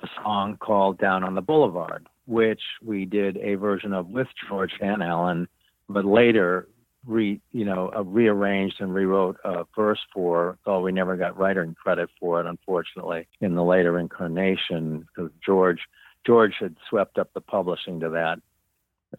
a 0.01 0.07
song 0.21 0.57
called 0.57 0.97
"Down 0.97 1.23
on 1.23 1.35
the 1.35 1.41
Boulevard," 1.41 2.07
which 2.27 2.61
we 2.83 3.05
did 3.05 3.37
a 3.37 3.55
version 3.55 3.93
of 3.93 4.07
with 4.09 4.27
George 4.47 4.73
and 4.79 5.01
Alan, 5.01 5.47
but 5.89 6.05
later 6.05 6.67
re 7.05 7.39
you 7.53 7.65
know 7.65 7.91
uh, 7.95 8.03
rearranged 8.03 8.75
and 8.79 8.93
rewrote 8.93 9.37
a 9.43 9.63
verse 9.75 9.99
for. 10.13 10.57
Though 10.65 10.81
we 10.81 10.91
never 10.91 11.15
got 11.15 11.37
writing 11.37 11.75
credit 11.81 12.09
for 12.19 12.39
it, 12.39 12.45
unfortunately, 12.45 13.27
in 13.41 13.55
the 13.55 13.63
later 13.63 13.97
incarnation 13.97 15.07
because 15.07 15.31
George 15.43 15.79
George 16.25 16.53
had 16.59 16.75
swept 16.89 17.17
up 17.17 17.33
the 17.33 17.41
publishing 17.41 17.99
to 18.01 18.09
that 18.09 18.39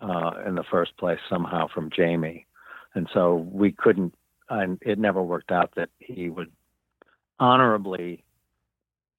uh, 0.00 0.32
in 0.46 0.54
the 0.54 0.64
first 0.70 0.96
place 0.98 1.18
somehow 1.28 1.66
from 1.68 1.90
Jamie. 1.90 2.46
And 2.94 3.08
so 3.12 3.36
we 3.50 3.72
couldn't 3.72 4.14
and 4.50 4.78
it 4.82 4.98
never 4.98 5.22
worked 5.22 5.50
out 5.50 5.74
that 5.76 5.90
he 5.98 6.28
would 6.28 6.50
honorably 7.40 8.24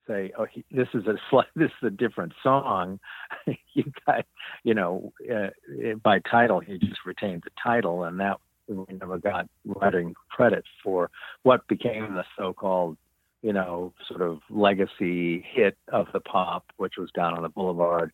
say, 0.09 0.31
"Oh, 0.37 0.45
he, 0.45 0.63
this 0.71 0.87
is 0.93 1.05
a 1.07 1.15
this 1.55 1.71
is 1.81 1.87
a 1.87 1.89
different 1.89 2.33
song." 2.41 2.99
you 3.73 3.91
got, 4.05 4.25
you 4.63 4.73
know, 4.73 5.13
uh, 5.31 5.49
by 6.03 6.19
title, 6.19 6.59
he 6.59 6.77
just 6.77 7.05
retained 7.05 7.43
the 7.43 7.51
title, 7.61 8.03
and 8.03 8.19
that 8.19 8.37
we 8.67 8.85
never 8.89 9.17
got 9.17 9.47
writing 9.65 10.15
credit 10.29 10.63
for 10.83 11.09
what 11.43 11.67
became 11.67 12.13
the 12.13 12.23
so-called, 12.37 12.97
you 13.41 13.53
know, 13.53 13.93
sort 14.07 14.21
of 14.21 14.39
legacy 14.49 15.43
hit 15.53 15.77
of 15.91 16.07
the 16.13 16.19
pop, 16.19 16.65
which 16.77 16.93
was 16.97 17.09
"Down 17.15 17.35
on 17.35 17.43
the 17.43 17.49
Boulevard." 17.49 18.11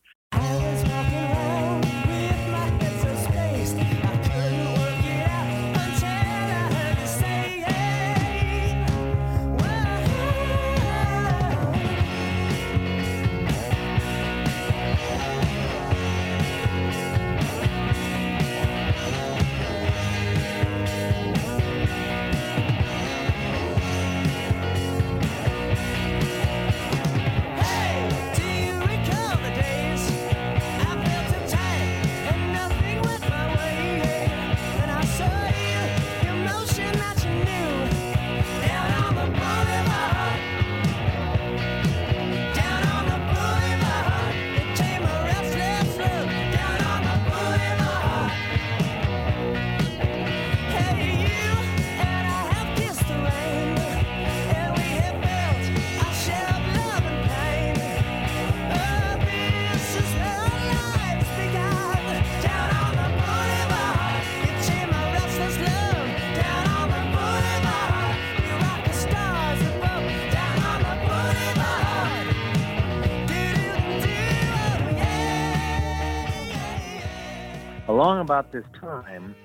About 78.25 78.51
this 78.51 78.65
time, 78.81 79.35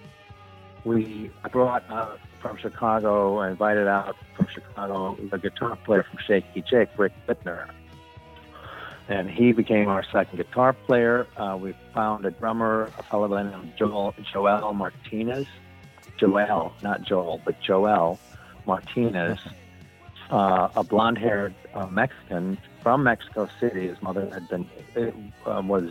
we 0.85 1.31
brought 1.53 1.85
uh, 1.91 2.17
from 2.41 2.57
Chicago, 2.57 3.39
I 3.39 3.51
invited 3.51 3.87
out 3.87 4.17
from 4.35 4.47
Chicago 4.47 5.17
the 5.31 5.39
guitar 5.39 5.77
player 5.77 6.03
from 6.03 6.19
Shaky 6.27 6.63
Jake, 6.63 6.89
Rick 6.97 7.13
Bittner. 7.29 7.69
And 9.09 9.29
he 9.31 9.53
became 9.53 9.89
our 9.89 10.05
second 10.05 10.39
guitar 10.39 10.73
player. 10.73 11.27
Uh, 11.37 11.59
we 11.61 11.75
found 11.93 12.25
a 12.25 12.31
drummer, 12.31 12.91
a 12.99 13.03
fellow 13.03 13.29
by 13.29 13.43
the 13.43 13.51
name 13.51 13.61
of 13.61 13.77
Joel, 13.77 14.15
Joel 14.33 14.73
Martinez. 14.73 15.47
Joel, 16.17 16.73
not 16.83 17.03
Joel, 17.03 17.41
but 17.45 17.61
Joel 17.61 18.19
Martinez, 18.67 19.39
uh, 20.31 20.69
a 20.77 20.85
blonde-haired 20.85 21.55
uh, 21.75 21.87
Mexican 21.87 22.59
from 22.83 23.03
Mexico 23.05 23.49
City. 23.59 23.89
His 23.89 24.01
mother 24.03 24.29
had 24.31 24.49
been 24.49 24.67
uh, 25.47 25.63
was 25.65 25.91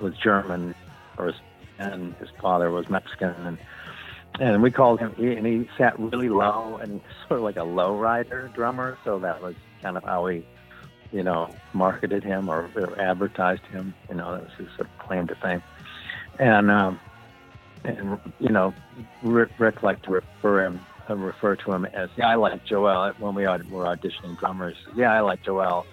was 0.00 0.16
German, 0.18 0.74
or 1.16 1.32
and 1.82 2.14
his 2.14 2.28
father 2.40 2.70
was 2.70 2.88
Mexican, 2.88 3.34
and 3.46 3.58
and 4.40 4.62
we 4.62 4.70
called 4.70 5.00
him. 5.00 5.14
He, 5.16 5.32
and 5.32 5.46
he 5.46 5.68
sat 5.76 5.98
really 5.98 6.28
low 6.28 6.78
and 6.82 7.00
sort 7.28 7.40
of 7.40 7.44
like 7.44 7.56
a 7.56 7.64
low 7.64 7.96
rider 7.96 8.50
drummer. 8.54 8.98
So 9.04 9.18
that 9.18 9.42
was 9.42 9.54
kind 9.82 9.96
of 9.96 10.04
how 10.04 10.24
we, 10.24 10.46
you 11.12 11.22
know, 11.22 11.54
marketed 11.72 12.24
him 12.24 12.48
or, 12.48 12.70
or 12.74 12.98
advertised 13.00 13.64
him. 13.66 13.94
You 14.08 14.16
know, 14.16 14.32
that 14.32 14.42
was 14.44 14.52
his 14.56 14.68
sort 14.76 14.88
of 14.88 14.98
claim 14.98 15.26
to 15.26 15.34
fame. 15.36 15.62
And 16.38 16.70
um, 16.70 16.98
and 17.84 18.18
you 18.38 18.48
know, 18.48 18.74
Rick, 19.22 19.50
Rick 19.58 19.82
liked 19.82 20.04
to 20.04 20.10
refer 20.10 20.64
him 20.64 20.80
refer 21.08 21.56
to 21.56 21.72
him 21.72 21.84
as 21.86 22.08
yeah, 22.16 22.28
I 22.28 22.36
like 22.36 22.64
Joel 22.64 23.12
when 23.18 23.34
we 23.34 23.44
were 23.44 23.84
auditioning 23.84 24.38
drummers. 24.38 24.76
Yeah, 24.94 25.12
I 25.12 25.20
like 25.20 25.42
Joel. 25.42 25.86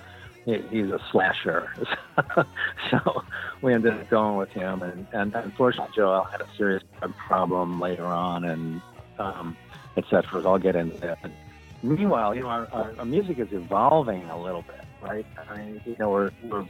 He, 0.45 0.58
he's 0.69 0.91
a 0.91 0.99
slasher. 1.12 1.73
so 2.91 3.23
we 3.62 3.73
ended 3.73 3.93
up 3.93 4.10
going 4.10 4.38
with 4.38 4.49
him, 4.49 4.82
and, 4.82 5.08
and 5.12 5.36
unfortunately, 5.36 5.93
Joel 5.95 6.23
had 6.23 6.41
a 6.41 6.47
serious 6.58 6.84
drug 6.99 7.13
problem 7.28 7.80
later 7.80 8.06
on, 8.06 8.45
and 8.45 8.82
um, 9.17 9.58
etc. 9.97 10.41
I'll 10.45 10.58
get 10.58 10.75
into 10.75 10.97
that. 11.02 11.32
Meanwhile, 11.84 12.36
you 12.36 12.41
know, 12.41 12.49
our, 12.49 12.67
our, 12.71 12.93
our 12.99 13.06
music 13.06 13.39
is 13.39 13.52
evolving 13.52 14.23
a 14.30 14.41
little 14.41 14.63
bit, 14.63 14.86
right? 15.02 15.25
I 15.49 15.58
mean, 15.58 15.82
you 15.86 15.95
know, 15.99 16.10
we're 16.10 16.32
we're 16.43 16.67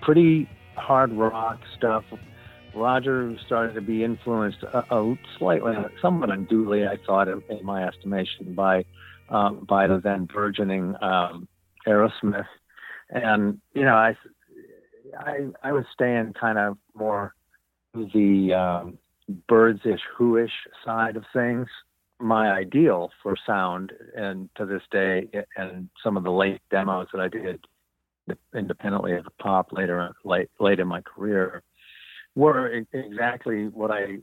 pretty 0.00 0.48
hard 0.76 1.12
rock 1.12 1.60
stuff 1.76 2.04
Roger 2.74 3.36
started 3.44 3.74
to 3.74 3.80
be 3.80 4.04
influenced 4.04 4.62
a 4.62 5.14
slightly, 5.38 5.74
somewhat 6.00 6.30
unduly, 6.30 6.86
I 6.86 6.98
thought, 7.06 7.28
in, 7.28 7.42
in 7.48 7.64
my 7.64 7.86
estimation, 7.86 8.54
by 8.54 8.84
um, 9.30 9.66
by 9.68 9.86
the 9.86 10.00
then 10.00 10.24
burgeoning 10.24 10.94
um, 11.02 11.48
Aerosmith, 11.86 12.46
and 13.10 13.60
you 13.74 13.84
know, 13.84 13.94
I 13.94 14.16
I, 15.18 15.48
I 15.62 15.72
was 15.72 15.84
staying 15.92 16.34
kind 16.38 16.58
of 16.58 16.76
more 16.94 17.34
the 17.94 18.54
um, 18.54 18.98
Byrds-ish, 19.48 20.00
Who-ish 20.16 20.52
side 20.84 21.16
of 21.16 21.24
things. 21.32 21.66
My 22.20 22.50
ideal 22.50 23.10
for 23.22 23.36
sound, 23.46 23.92
and 24.16 24.48
to 24.56 24.66
this 24.66 24.82
day, 24.90 25.28
and 25.56 25.88
some 26.02 26.16
of 26.16 26.24
the 26.24 26.32
late 26.32 26.60
demos 26.70 27.06
that 27.12 27.20
I 27.20 27.28
did 27.28 27.64
independently 28.54 29.14
of 29.14 29.26
pop 29.40 29.72
later, 29.72 30.12
late 30.24 30.50
late 30.58 30.80
in 30.80 30.88
my 30.88 31.00
career, 31.00 31.62
were 32.34 32.84
exactly 32.92 33.68
what 33.68 33.92
I 33.92 34.18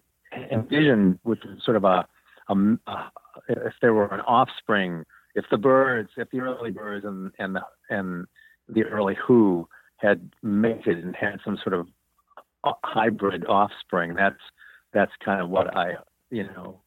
envisioned, 0.52 1.20
which 1.24 1.40
was 1.46 1.64
sort 1.64 1.78
of 1.78 1.86
a, 1.86 2.06
a, 2.50 2.54
a 2.88 3.12
if 3.48 3.74
there 3.82 3.94
were 3.94 4.14
an 4.14 4.22
offspring, 4.22 5.06
if 5.34 5.46
the 5.50 5.58
Byrds, 5.58 6.10
if 6.18 6.30
the 6.32 6.42
early 6.42 6.72
Byrds 6.72 7.06
and 7.06 7.32
and 7.40 7.56
the, 7.56 7.62
and 7.90 8.26
the 8.68 8.84
early 8.84 9.16
Who 9.28 9.68
had 9.98 10.30
mated 10.44 11.04
and 11.04 11.16
had 11.16 11.40
some 11.44 11.58
sort 11.64 11.74
of 11.74 11.88
hybrid 12.84 13.46
offspring, 13.46 14.16
that's 14.16 14.42
that's 14.94 15.12
kind 15.24 15.42
of 15.42 15.50
what 15.50 15.76
I 15.76 15.94
you 16.30 16.44
know 16.44 16.82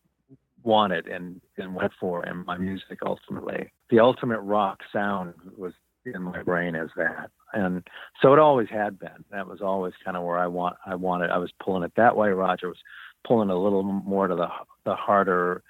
wanted 0.62 1.06
and 1.06 1.40
and 1.56 1.74
went 1.74 1.92
for 2.00 2.26
in 2.26 2.44
my 2.44 2.58
music 2.58 2.98
ultimately. 3.04 3.72
The 3.90 4.00
ultimate 4.00 4.40
rock 4.40 4.80
sound 4.92 5.34
was 5.56 5.72
in 6.04 6.22
my 6.22 6.42
brain 6.42 6.74
as 6.74 6.88
that 6.96 7.30
and 7.52 7.86
so 8.20 8.32
it 8.32 8.38
always 8.38 8.68
had 8.68 8.98
been. 8.98 9.24
That 9.30 9.46
was 9.46 9.60
always 9.60 9.94
kind 10.04 10.16
of 10.16 10.24
where 10.24 10.38
I 10.38 10.46
want. 10.46 10.76
I 10.84 10.94
wanted. 10.94 11.30
I 11.30 11.38
was 11.38 11.50
pulling 11.62 11.82
it 11.82 11.92
that 11.96 12.16
way. 12.16 12.28
Roger 12.30 12.68
was 12.68 12.78
pulling 13.26 13.50
a 13.50 13.56
little 13.56 13.82
more 13.82 14.28
to 14.28 14.34
the 14.34 14.48
the 14.84 14.94
harder 14.94 15.62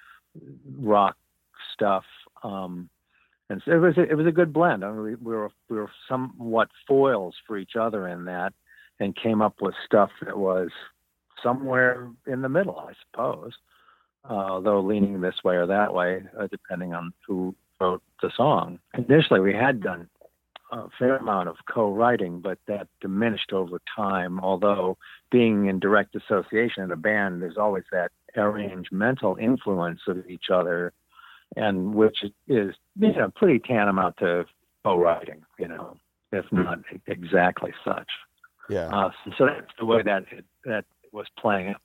rock 0.77 1.15
stuff. 1.73 2.03
Um, 2.43 2.89
and 3.49 3.61
so 3.65 3.71
it 3.71 3.77
was 3.77 3.97
a, 3.97 4.03
it 4.03 4.15
was 4.15 4.27
a 4.27 4.31
good 4.31 4.53
blend. 4.53 4.83
I 4.83 4.91
mean, 4.91 5.03
we, 5.03 5.15
we 5.15 5.35
were 5.35 5.49
we 5.69 5.77
were 5.77 5.91
somewhat 6.07 6.69
foils 6.87 7.35
for 7.47 7.57
each 7.57 7.75
other 7.79 8.07
in 8.07 8.25
that, 8.25 8.53
and 8.99 9.15
came 9.15 9.41
up 9.41 9.55
with 9.61 9.73
stuff 9.85 10.11
that 10.25 10.37
was 10.37 10.69
somewhere 11.41 12.09
in 12.27 12.41
the 12.41 12.49
middle, 12.49 12.79
I 12.79 12.93
suppose. 13.05 13.53
Uh, 14.25 14.59
though 14.59 14.81
leaning 14.81 15.21
this 15.21 15.43
way 15.45 15.55
or 15.55 15.65
that 15.65 15.93
way, 15.93 16.21
uh, 16.37 16.45
depending 16.51 16.93
on 16.93 17.13
who 17.25 17.55
wrote 17.79 18.03
the 18.21 18.29
song. 18.35 18.77
Initially, 18.93 19.39
we 19.39 19.53
had 19.53 19.81
done 19.81 20.09
a 20.71 20.87
fair 20.99 21.15
amount 21.15 21.47
of 21.47 21.55
co-writing, 21.73 22.41
but 22.41 22.59
that 22.67 22.87
diminished 23.01 23.53
over 23.53 23.79
time. 23.95 24.39
Although 24.39 24.97
being 25.31 25.67
in 25.67 25.79
direct 25.79 26.15
association 26.15 26.83
in 26.83 26.91
a 26.91 26.97
band, 26.97 27.41
there's 27.41 27.57
always 27.57 27.85
that 27.91 28.11
arrangemental 28.35 29.39
influence 29.39 30.01
of 30.07 30.29
each 30.29 30.49
other, 30.53 30.93
and 31.55 31.93
which 31.93 32.23
is 32.47 32.75
you 32.99 33.13
know 33.13 33.31
pretty 33.35 33.59
tantamount 33.59 34.17
to 34.17 34.45
co-writing, 34.83 35.43
you 35.57 35.67
know, 35.67 35.97
if 36.31 36.45
not 36.51 36.79
exactly 37.07 37.73
such. 37.83 38.09
Yeah. 38.69 38.87
Uh, 38.87 39.11
so, 39.25 39.31
so 39.37 39.45
that's 39.45 39.71
the 39.79 39.85
way 39.85 40.01
that 40.03 40.25
it, 40.31 40.45
that 40.65 40.85
was 41.11 41.25
playing 41.39 41.75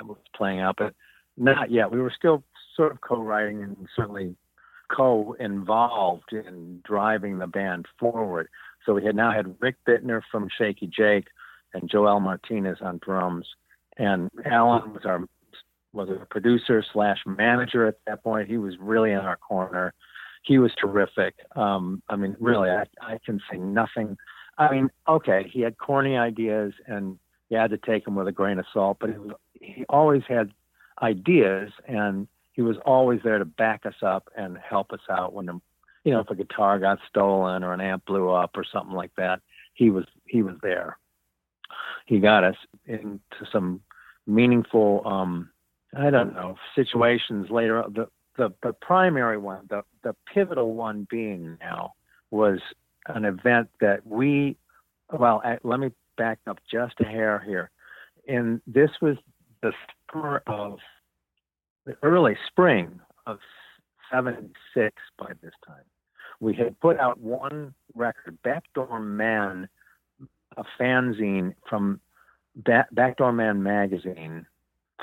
was 0.00 0.18
playing 0.36 0.60
out, 0.60 0.76
but 0.78 0.94
not 1.36 1.70
yet. 1.70 1.90
We 1.90 2.00
were 2.00 2.12
still 2.16 2.44
sort 2.76 2.92
of 2.92 3.00
co-writing 3.00 3.62
and 3.62 3.88
certainly 3.96 4.36
co-involved 4.94 6.32
in 6.32 6.80
driving 6.84 7.38
the 7.38 7.46
band 7.46 7.86
forward. 7.98 8.48
So 8.84 8.92
we 8.92 9.04
had 9.04 9.16
now 9.16 9.32
had 9.32 9.56
Rick 9.60 9.76
Bittner 9.88 10.20
from 10.30 10.48
Shaky 10.56 10.86
Jake 10.86 11.28
and 11.72 11.88
Joel 11.90 12.20
Martinez 12.20 12.78
on 12.80 13.00
drums, 13.02 13.46
and 13.96 14.30
Alan 14.44 14.92
was 14.92 15.04
our 15.04 15.20
was 15.94 16.10
a 16.10 16.26
producer 16.26 16.84
slash 16.92 17.18
manager 17.26 17.86
at 17.86 17.96
that 18.06 18.22
point. 18.22 18.48
He 18.48 18.58
was 18.58 18.74
really 18.78 19.12
in 19.12 19.18
our 19.18 19.36
corner. 19.36 19.94
He 20.42 20.58
was 20.58 20.72
terrific. 20.78 21.34
Um, 21.56 22.02
I 22.08 22.16
mean, 22.16 22.36
really, 22.38 22.68
I, 22.70 22.84
I 23.00 23.18
can 23.24 23.40
say 23.50 23.56
nothing. 23.56 24.16
I 24.58 24.70
mean, 24.70 24.90
okay, 25.08 25.48
he 25.50 25.60
had 25.62 25.78
corny 25.78 26.16
ideas, 26.16 26.74
and 26.86 27.18
you 27.48 27.56
had 27.56 27.70
to 27.70 27.78
take 27.78 28.04
them 28.04 28.14
with 28.14 28.28
a 28.28 28.32
grain 28.32 28.58
of 28.58 28.66
salt, 28.72 28.98
but 29.00 29.16
was, 29.18 29.32
he 29.54 29.84
always 29.88 30.22
had 30.28 30.52
ideas, 31.00 31.70
and 31.86 32.28
he 32.54 32.62
was 32.62 32.76
always 32.86 33.20
there 33.22 33.38
to 33.38 33.44
back 33.44 33.84
us 33.84 34.02
up 34.02 34.30
and 34.36 34.56
help 34.56 34.92
us 34.92 35.00
out 35.10 35.34
when 35.34 35.46
the, 35.46 35.60
you 36.04 36.12
know 36.12 36.20
if 36.20 36.30
a 36.30 36.34
guitar 36.34 36.78
got 36.78 36.98
stolen 37.08 37.62
or 37.62 37.74
an 37.74 37.80
amp 37.80 38.06
blew 38.06 38.30
up 38.30 38.52
or 38.56 38.64
something 38.64 38.94
like 38.94 39.10
that 39.16 39.40
he 39.74 39.90
was 39.90 40.04
he 40.26 40.42
was 40.42 40.54
there 40.62 40.96
he 42.06 42.20
got 42.20 42.44
us 42.44 42.56
into 42.86 43.20
some 43.52 43.80
meaningful 44.26 45.02
um 45.04 45.50
i 45.96 46.10
don't 46.10 46.34
know 46.34 46.56
situations 46.74 47.48
later 47.50 47.84
the 47.88 48.06
the, 48.36 48.52
the 48.62 48.72
primary 48.72 49.38
one 49.38 49.66
the 49.68 49.82
the 50.02 50.14
pivotal 50.32 50.74
one 50.74 51.06
being 51.10 51.56
now 51.60 51.92
was 52.30 52.58
an 53.08 53.24
event 53.24 53.68
that 53.80 54.06
we 54.06 54.56
well 55.12 55.42
let 55.62 55.80
me 55.80 55.90
back 56.16 56.38
up 56.46 56.58
just 56.70 56.94
a 57.00 57.04
hair 57.04 57.42
here 57.46 57.70
and 58.28 58.60
this 58.66 58.90
was 59.00 59.16
the 59.62 59.72
summer 60.12 60.42
of 60.46 60.78
the 61.86 61.96
early 62.02 62.36
spring 62.48 63.00
of 63.26 63.38
76 64.12 64.94
by 65.18 65.32
this 65.42 65.52
time. 65.66 65.84
We 66.40 66.54
had 66.54 66.78
put 66.80 66.98
out 66.98 67.20
one 67.20 67.74
record, 67.94 68.38
Backdoor 68.42 69.00
Man, 69.00 69.68
a 70.56 70.64
fanzine 70.78 71.54
from 71.68 72.00
ba- 72.56 72.86
Backdoor 72.92 73.32
Man 73.32 73.62
magazine, 73.62 74.46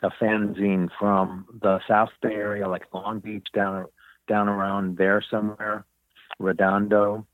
a 0.03 0.09
fanzine 0.21 0.89
from 0.99 1.45
the 1.61 1.79
South 1.87 2.09
Bay 2.21 2.33
area, 2.33 2.67
like 2.67 2.83
Long 2.93 3.19
Beach, 3.19 3.47
down 3.53 3.85
down 4.27 4.47
around 4.47 4.97
there 4.97 5.23
somewhere, 5.29 5.85
Redondo. 6.39 7.25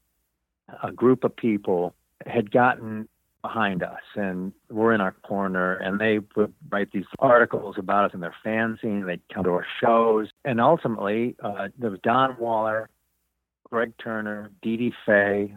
A 0.84 0.91
group 0.91 1.24
of 1.24 1.36
people 1.36 1.93
had 2.26 2.51
gotten 2.51 3.08
behind 3.41 3.84
us 3.84 4.01
and 4.16 4.51
we're 4.70 4.93
in 4.93 4.99
our 5.01 5.14
corner 5.24 5.76
and 5.76 5.99
they 5.99 6.20
would 6.36 6.53
write 6.70 6.91
these 6.91 7.05
articles 7.20 7.76
about 7.78 8.05
us 8.05 8.12
in 8.14 8.20
their 8.20 8.36
fanzine 8.45 9.05
they'd 9.05 9.22
come 9.34 9.43
to 9.43 9.51
our 9.51 9.66
shows 9.82 10.28
and 10.43 10.60
ultimately 10.60 11.36
uh, 11.43 11.68
there 11.78 11.91
was 11.91 11.99
don 12.03 12.36
waller 12.39 12.89
greg 13.64 13.93
turner 14.03 14.49
dee 14.62 14.76
dee 14.76 14.93
fay 15.05 15.55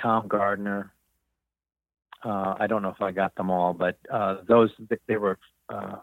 tom 0.00 0.28
gardner 0.28 0.92
uh, 2.24 2.54
i 2.60 2.66
don't 2.66 2.82
know 2.82 2.90
if 2.90 3.02
i 3.02 3.10
got 3.10 3.34
them 3.34 3.50
all 3.50 3.74
but 3.74 3.98
uh, 4.10 4.36
those 4.46 4.70
they 5.06 5.16
were 5.16 5.38
uh, 5.68 5.96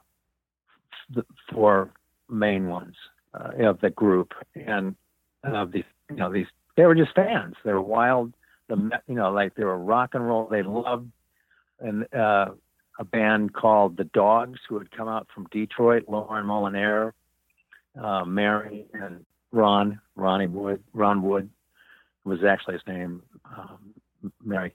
the 1.14 1.26
four 1.52 1.92
main 2.30 2.68
ones 2.68 2.96
uh, 3.34 3.52
of 3.68 3.80
the 3.82 3.90
group 3.90 4.34
and 4.56 4.96
of 5.44 5.72
these 5.72 5.84
you 6.10 6.16
know 6.16 6.32
these 6.32 6.48
they 6.76 6.86
were 6.86 6.96
just 6.96 7.14
fans 7.16 7.56
they 7.64 7.72
were 7.72 7.82
wild 7.82 8.34
the 8.68 8.76
you 9.08 9.16
know 9.16 9.32
like 9.32 9.54
they 9.56 9.64
were 9.64 9.78
rock 9.78 10.12
and 10.14 10.26
roll 10.26 10.48
they 10.50 10.64
loved 10.64 11.10
and 11.80 12.06
uh, 12.14 12.48
a 13.00 13.04
band 13.04 13.54
called 13.54 13.98
the 13.98 14.06
Dogs, 14.06 14.60
who 14.68 14.78
had 14.78 14.92
come 14.92 15.08
out 15.08 15.28
from 15.34 15.48
Detroit. 15.52 16.06
Loren 16.08 16.46
Molinare, 16.46 17.12
uh, 18.02 18.24
Mary, 18.26 18.86
and 18.94 19.26
Ron, 19.52 20.00
Ronnie 20.16 20.48
Wood, 20.48 20.84
Ron 20.94 21.22
Wood 21.22 21.50
was 22.24 22.40
actually 22.44 22.76
his 22.76 22.88
name. 22.88 23.22
Um, 23.46 23.94
Mary, 24.44 24.74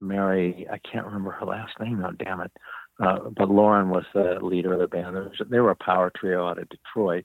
Mary, 0.00 0.66
I 0.70 0.78
can't 0.78 1.06
remember 1.06 1.30
her 1.32 1.46
last 1.46 1.72
name 1.80 2.00
now. 2.00 2.10
Damn 2.10 2.40
it! 2.40 2.52
Uh, 3.00 3.30
but 3.36 3.48
Loren 3.48 3.90
was 3.90 4.04
the 4.12 4.38
leader 4.42 4.72
of 4.72 4.80
the 4.80 4.88
band. 4.88 5.14
Was, 5.14 5.40
they 5.48 5.60
were 5.60 5.70
a 5.70 5.76
power 5.76 6.10
trio 6.16 6.48
out 6.48 6.58
of 6.58 6.68
Detroit. 6.68 7.24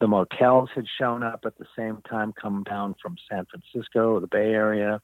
The 0.00 0.08
Motels 0.08 0.70
had 0.74 0.86
shown 0.98 1.22
up 1.22 1.40
at 1.44 1.58
the 1.58 1.66
same 1.76 2.02
time, 2.08 2.32
come 2.40 2.64
down 2.64 2.94
from 3.02 3.16
San 3.30 3.46
Francisco, 3.46 4.18
the 4.18 4.26
Bay 4.26 4.52
Area. 4.52 5.02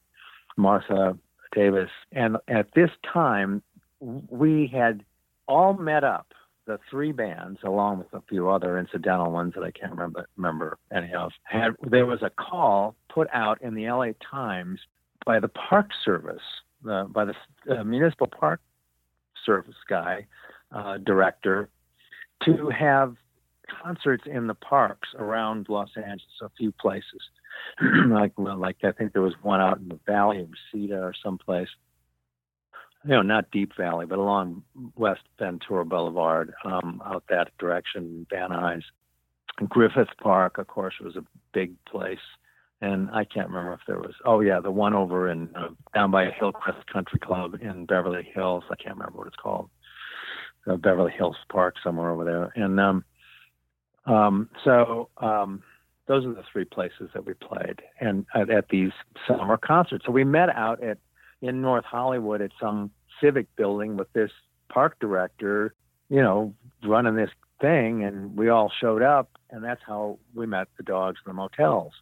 Martha 0.56 1.16
Davis, 1.54 1.90
and 2.12 2.36
at 2.48 2.68
this 2.74 2.90
time, 3.12 3.62
we 4.00 4.70
had 4.72 5.04
all 5.46 5.74
met 5.74 6.04
up. 6.04 6.32
The 6.66 6.80
three 6.90 7.12
bands, 7.12 7.60
along 7.62 7.98
with 7.98 8.12
a 8.12 8.20
few 8.28 8.50
other 8.50 8.76
incidental 8.76 9.30
ones 9.30 9.52
that 9.54 9.62
I 9.62 9.70
can't 9.70 9.92
remember 9.92 10.28
remember 10.36 10.78
any 10.92 11.14
of, 11.14 11.30
had 11.44 11.76
there 11.88 12.06
was 12.06 12.22
a 12.22 12.30
call 12.30 12.96
put 13.08 13.28
out 13.32 13.62
in 13.62 13.74
the 13.74 13.88
LA 13.88 14.08
Times 14.28 14.80
by 15.24 15.38
the 15.38 15.46
Park 15.46 15.90
Service, 16.04 16.42
uh, 16.90 17.04
by 17.04 17.24
the 17.24 17.34
uh, 17.70 17.84
municipal 17.84 18.26
park 18.26 18.60
service 19.46 19.76
guy, 19.88 20.26
uh, 20.72 20.98
director, 20.98 21.70
to 22.44 22.68
have 22.68 23.16
concerts 23.82 24.24
in 24.26 24.46
the 24.46 24.54
parks 24.54 25.08
around 25.18 25.68
Los 25.68 25.90
Angeles, 25.96 26.22
a 26.42 26.50
few 26.58 26.72
places. 26.72 27.22
like 28.08 28.32
well, 28.36 28.58
like 28.58 28.76
I 28.84 28.92
think 28.92 29.12
there 29.12 29.22
was 29.22 29.34
one 29.42 29.60
out 29.60 29.78
in 29.78 29.88
the 29.88 29.98
Valley 30.06 30.40
of 30.40 30.48
Reseda 30.74 30.98
or 30.98 31.14
someplace. 31.22 31.68
You 33.04 33.12
know, 33.12 33.22
not 33.22 33.50
Deep 33.52 33.72
Valley, 33.76 34.04
but 34.04 34.18
along 34.18 34.62
West 34.96 35.22
Ventura 35.38 35.84
Boulevard, 35.84 36.52
um, 36.64 37.00
out 37.04 37.22
that 37.28 37.56
direction, 37.58 38.26
Van 38.30 38.50
Nuys. 38.50 38.82
Griffith 39.68 40.08
Park, 40.20 40.58
of 40.58 40.66
course, 40.66 40.94
was 41.00 41.16
a 41.16 41.24
big 41.52 41.72
place 41.86 42.18
and 42.80 43.10
I 43.10 43.24
can't 43.24 43.48
remember 43.48 43.72
if 43.72 43.80
there 43.86 43.98
was. 43.98 44.14
Oh 44.24 44.40
yeah, 44.40 44.60
the 44.60 44.70
one 44.70 44.94
over 44.94 45.28
in 45.30 45.48
uh, 45.56 45.68
down 45.94 46.10
by 46.10 46.30
Hillcrest 46.30 46.86
Country 46.92 47.18
Club 47.18 47.54
in 47.60 47.86
Beverly 47.86 48.28
Hills. 48.34 48.64
I 48.70 48.76
can't 48.76 48.96
remember 48.96 49.18
what 49.18 49.26
it's 49.26 49.36
called. 49.36 49.70
Uh, 50.66 50.76
Beverly 50.76 51.12
Hills 51.12 51.36
Park 51.50 51.76
somewhere 51.82 52.10
over 52.10 52.24
there. 52.24 52.52
And 52.56 52.80
um, 52.80 53.04
um, 54.04 54.50
so 54.64 55.08
um, 55.18 55.62
those 56.06 56.26
are 56.26 56.34
the 56.34 56.42
three 56.52 56.64
places 56.64 57.10
that 57.14 57.24
we 57.24 57.34
played, 57.34 57.80
and 58.00 58.26
at, 58.34 58.50
at 58.50 58.68
these 58.68 58.90
summer 59.26 59.56
concerts. 59.56 60.04
So 60.04 60.12
we 60.12 60.24
met 60.24 60.50
out 60.50 60.82
at 60.82 60.98
in 61.40 61.62
North 61.62 61.84
Hollywood 61.84 62.40
at 62.40 62.50
some 62.60 62.90
civic 63.22 63.46
building 63.56 63.96
with 63.96 64.12
this 64.12 64.30
park 64.68 64.98
director, 65.00 65.74
you 66.08 66.20
know, 66.20 66.54
running 66.82 67.14
this 67.14 67.30
thing, 67.60 68.04
and 68.04 68.36
we 68.36 68.48
all 68.48 68.70
showed 68.80 69.02
up, 69.02 69.30
and 69.50 69.64
that's 69.64 69.80
how 69.86 70.18
we 70.34 70.46
met 70.46 70.68
the 70.76 70.82
dogs 70.82 71.18
in 71.24 71.30
the 71.30 71.34
motels 71.34 71.92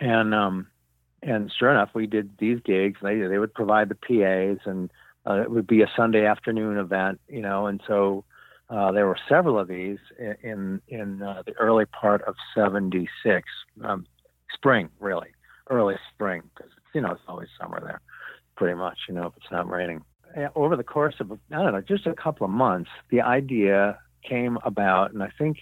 and 0.00 0.34
um, 0.34 0.66
and 1.22 1.52
sure 1.58 1.70
enough, 1.70 1.90
we 1.94 2.06
did 2.06 2.30
these 2.38 2.60
gigs. 2.64 2.98
They 3.02 3.18
they 3.18 3.38
would 3.38 3.54
provide 3.54 3.88
the 3.88 3.94
PAs, 3.94 4.64
and 4.66 4.90
uh, 5.26 5.42
it 5.42 5.50
would 5.50 5.66
be 5.66 5.82
a 5.82 5.90
Sunday 5.96 6.26
afternoon 6.26 6.78
event, 6.78 7.20
you 7.28 7.40
know. 7.40 7.66
And 7.66 7.80
so 7.86 8.24
uh, 8.70 8.92
there 8.92 9.06
were 9.06 9.18
several 9.28 9.58
of 9.58 9.68
these 9.68 9.98
in 10.42 10.80
in 10.88 11.22
uh, 11.22 11.42
the 11.46 11.52
early 11.54 11.86
part 11.86 12.22
of 12.22 12.34
'76, 12.54 13.48
um, 13.84 14.06
spring 14.52 14.88
really, 15.00 15.28
early 15.70 15.96
spring, 16.12 16.42
because 16.54 16.72
you 16.94 17.00
know 17.00 17.12
it's 17.12 17.22
always 17.28 17.48
summer 17.60 17.80
there, 17.80 18.00
pretty 18.56 18.76
much, 18.76 18.98
you 19.08 19.14
know, 19.14 19.26
if 19.26 19.36
it's 19.36 19.50
not 19.50 19.68
raining. 19.68 20.02
Over 20.54 20.76
the 20.76 20.84
course 20.84 21.14
of 21.20 21.32
I 21.32 21.36
don't 21.50 21.72
know, 21.72 21.80
just 21.80 22.06
a 22.06 22.14
couple 22.14 22.44
of 22.44 22.50
months, 22.50 22.90
the 23.10 23.22
idea 23.22 23.98
came 24.22 24.58
about, 24.64 25.12
and 25.12 25.22
I 25.22 25.30
think 25.38 25.58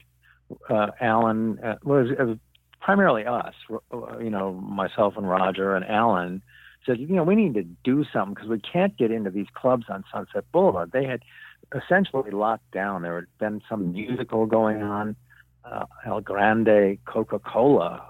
uh, 0.69 0.89
Alan 1.01 1.59
uh, 1.61 1.77
was, 1.85 2.09
was 2.19 2.39
primarily 2.85 3.25
us, 3.25 3.55
uh, 3.71 4.19
you 4.19 4.29
know, 4.29 4.53
myself 4.53 5.15
and 5.17 5.29
Roger 5.29 5.75
and 5.75 5.87
Alan, 5.87 6.43
said, 6.85 7.01
you 7.01 7.07
know, 7.09 7.25
we 7.25 7.35
need 7.35 7.55
to 7.55 7.63
do 7.83 8.05
something 8.13 8.35
because 8.35 8.51
we 8.51 8.61
can't 8.61 8.95
get 8.99 9.11
into 9.11 9.31
these 9.31 9.47
clubs 9.55 9.87
on 9.89 10.05
Sunset 10.13 10.45
Boulevard. 10.53 10.93
They 10.93 11.07
had 11.07 11.23
essentially 11.75 12.31
locked 12.31 12.71
down. 12.73 13.01
There 13.01 13.15
had 13.15 13.39
been 13.39 13.63
some 13.71 13.93
musical 13.93 14.45
going 14.45 14.83
on, 14.83 15.17
uh, 15.65 15.87
El 16.05 16.21
Grande 16.21 16.99
Coca 17.07 17.39
Cola 17.39 18.07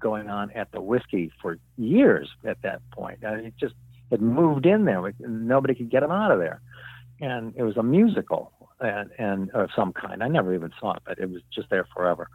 going 0.00 0.28
on 0.28 0.50
at 0.50 0.72
the 0.72 0.80
Whisky 0.80 1.30
for 1.40 1.58
years 1.76 2.28
at 2.44 2.60
that 2.62 2.82
point. 2.90 3.20
And 3.22 3.46
it 3.46 3.54
just 3.58 3.74
had 4.10 4.20
moved 4.20 4.66
in 4.66 4.86
there. 4.86 5.14
Nobody 5.20 5.76
could 5.76 5.88
get 5.88 6.00
them 6.00 6.10
out 6.10 6.32
of 6.32 6.40
there. 6.40 6.60
And 7.20 7.54
it 7.56 7.62
was 7.62 7.76
a 7.76 7.82
musical 7.84 8.52
and, 8.80 9.10
and 9.18 9.50
of 9.52 9.70
some 9.74 9.92
kind. 9.92 10.20
I 10.20 10.26
never 10.26 10.52
even 10.52 10.72
saw 10.80 10.94
it, 10.94 11.02
but 11.06 11.20
it 11.20 11.30
was 11.30 11.42
just 11.54 11.70
there 11.70 11.86
forever 11.94 12.28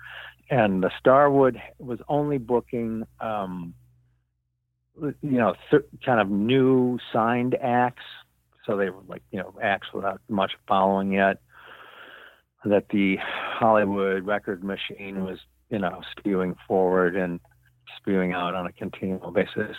and 0.51 0.83
the 0.83 0.91
Starwood 0.99 1.59
was 1.79 1.99
only 2.09 2.37
booking, 2.37 3.03
um, 3.21 3.73
you 5.01 5.15
know, 5.21 5.55
th- 5.71 5.85
kind 6.05 6.19
of 6.19 6.29
new 6.29 6.99
signed 7.13 7.55
acts. 7.55 8.03
So 8.65 8.75
they 8.75 8.89
were 8.89 9.01
like, 9.07 9.23
you 9.31 9.39
know, 9.39 9.55
acts 9.63 9.87
without 9.93 10.21
much 10.27 10.51
following 10.67 11.13
yet. 11.13 11.37
That 12.65 12.89
the 12.89 13.17
Hollywood 13.23 14.27
record 14.27 14.63
machine 14.63 15.23
was, 15.23 15.39
you 15.71 15.79
know, 15.79 16.01
spewing 16.15 16.55
forward 16.67 17.15
and 17.15 17.39
spewing 17.97 18.33
out 18.33 18.53
on 18.53 18.67
a 18.67 18.71
continual 18.73 19.31
basis. 19.31 19.75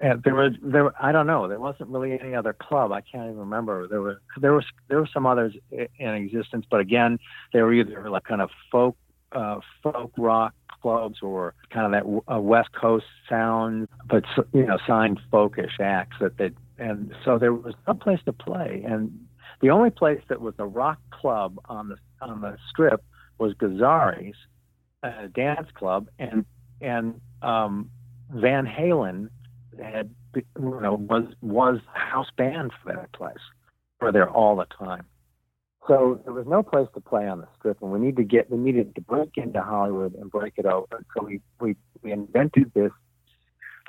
And 0.00 0.22
there 0.24 0.34
was 0.34 0.52
there 0.62 0.90
I 1.02 1.12
don't 1.12 1.26
know 1.26 1.46
there 1.48 1.60
wasn't 1.60 1.90
really 1.90 2.18
any 2.18 2.34
other 2.34 2.54
club 2.54 2.92
I 2.92 3.02
can't 3.02 3.26
even 3.26 3.38
remember 3.38 3.86
there 3.86 4.00
were 4.00 4.20
there 4.40 4.52
was 4.52 4.64
there 4.88 4.98
were 4.98 5.08
some 5.12 5.26
others 5.26 5.54
in 5.70 6.08
existence 6.08 6.66
but 6.70 6.80
again 6.80 7.18
they 7.52 7.62
were 7.62 7.72
either 7.72 8.08
like 8.08 8.24
kind 8.24 8.40
of 8.40 8.50
folk 8.70 8.96
uh, 9.32 9.60
folk 9.82 10.12
rock 10.16 10.54
clubs 10.82 11.18
or 11.22 11.54
kind 11.70 11.86
of 11.86 11.92
that 11.92 12.34
uh, 12.34 12.40
West 12.40 12.72
Coast 12.72 13.06
sound, 13.28 13.88
but 14.08 14.24
you 14.52 14.64
know, 14.66 14.78
signed 14.86 15.20
folkish 15.32 15.78
acts 15.80 16.16
that 16.20 16.36
they 16.38 16.50
and 16.78 17.14
so 17.24 17.38
there 17.38 17.52
was 17.52 17.74
no 17.86 17.94
place 17.94 18.20
to 18.24 18.32
play, 18.32 18.82
and 18.86 19.12
the 19.60 19.70
only 19.70 19.90
place 19.90 20.22
that 20.28 20.40
was 20.40 20.54
a 20.58 20.66
rock 20.66 20.98
club 21.10 21.58
on 21.66 21.90
the 21.90 21.96
on 22.22 22.40
the 22.40 22.56
strip 22.70 23.04
was 23.38 23.54
Gazzarri's 23.54 24.36
uh, 25.02 25.28
dance 25.34 25.68
club, 25.74 26.08
and 26.18 26.44
and 26.80 27.20
um, 27.42 27.90
Van 28.30 28.66
Halen 28.66 29.28
had 29.82 30.10
you 30.34 30.42
know 30.56 30.94
was 30.94 31.24
was 31.42 31.80
house 31.92 32.30
band 32.36 32.72
for 32.82 32.94
that 32.94 33.12
place. 33.12 33.36
Were 34.00 34.12
there 34.12 34.30
all 34.30 34.56
the 34.56 34.64
time. 34.64 35.04
So 35.90 36.20
there 36.22 36.32
was 36.32 36.46
no 36.46 36.62
place 36.62 36.86
to 36.94 37.00
play 37.00 37.26
on 37.26 37.40
the 37.40 37.48
strip, 37.58 37.82
and 37.82 37.90
we 37.90 37.98
need 37.98 38.14
to 38.14 38.22
get 38.22 38.48
we 38.48 38.58
needed 38.58 38.94
to 38.94 39.00
break 39.00 39.30
into 39.34 39.60
Hollywood 39.60 40.14
and 40.14 40.30
break 40.30 40.52
it 40.56 40.64
open. 40.64 41.04
So 41.16 41.24
we 41.24 41.40
we, 41.60 41.74
we 42.00 42.12
invented 42.12 42.70
this 42.74 42.92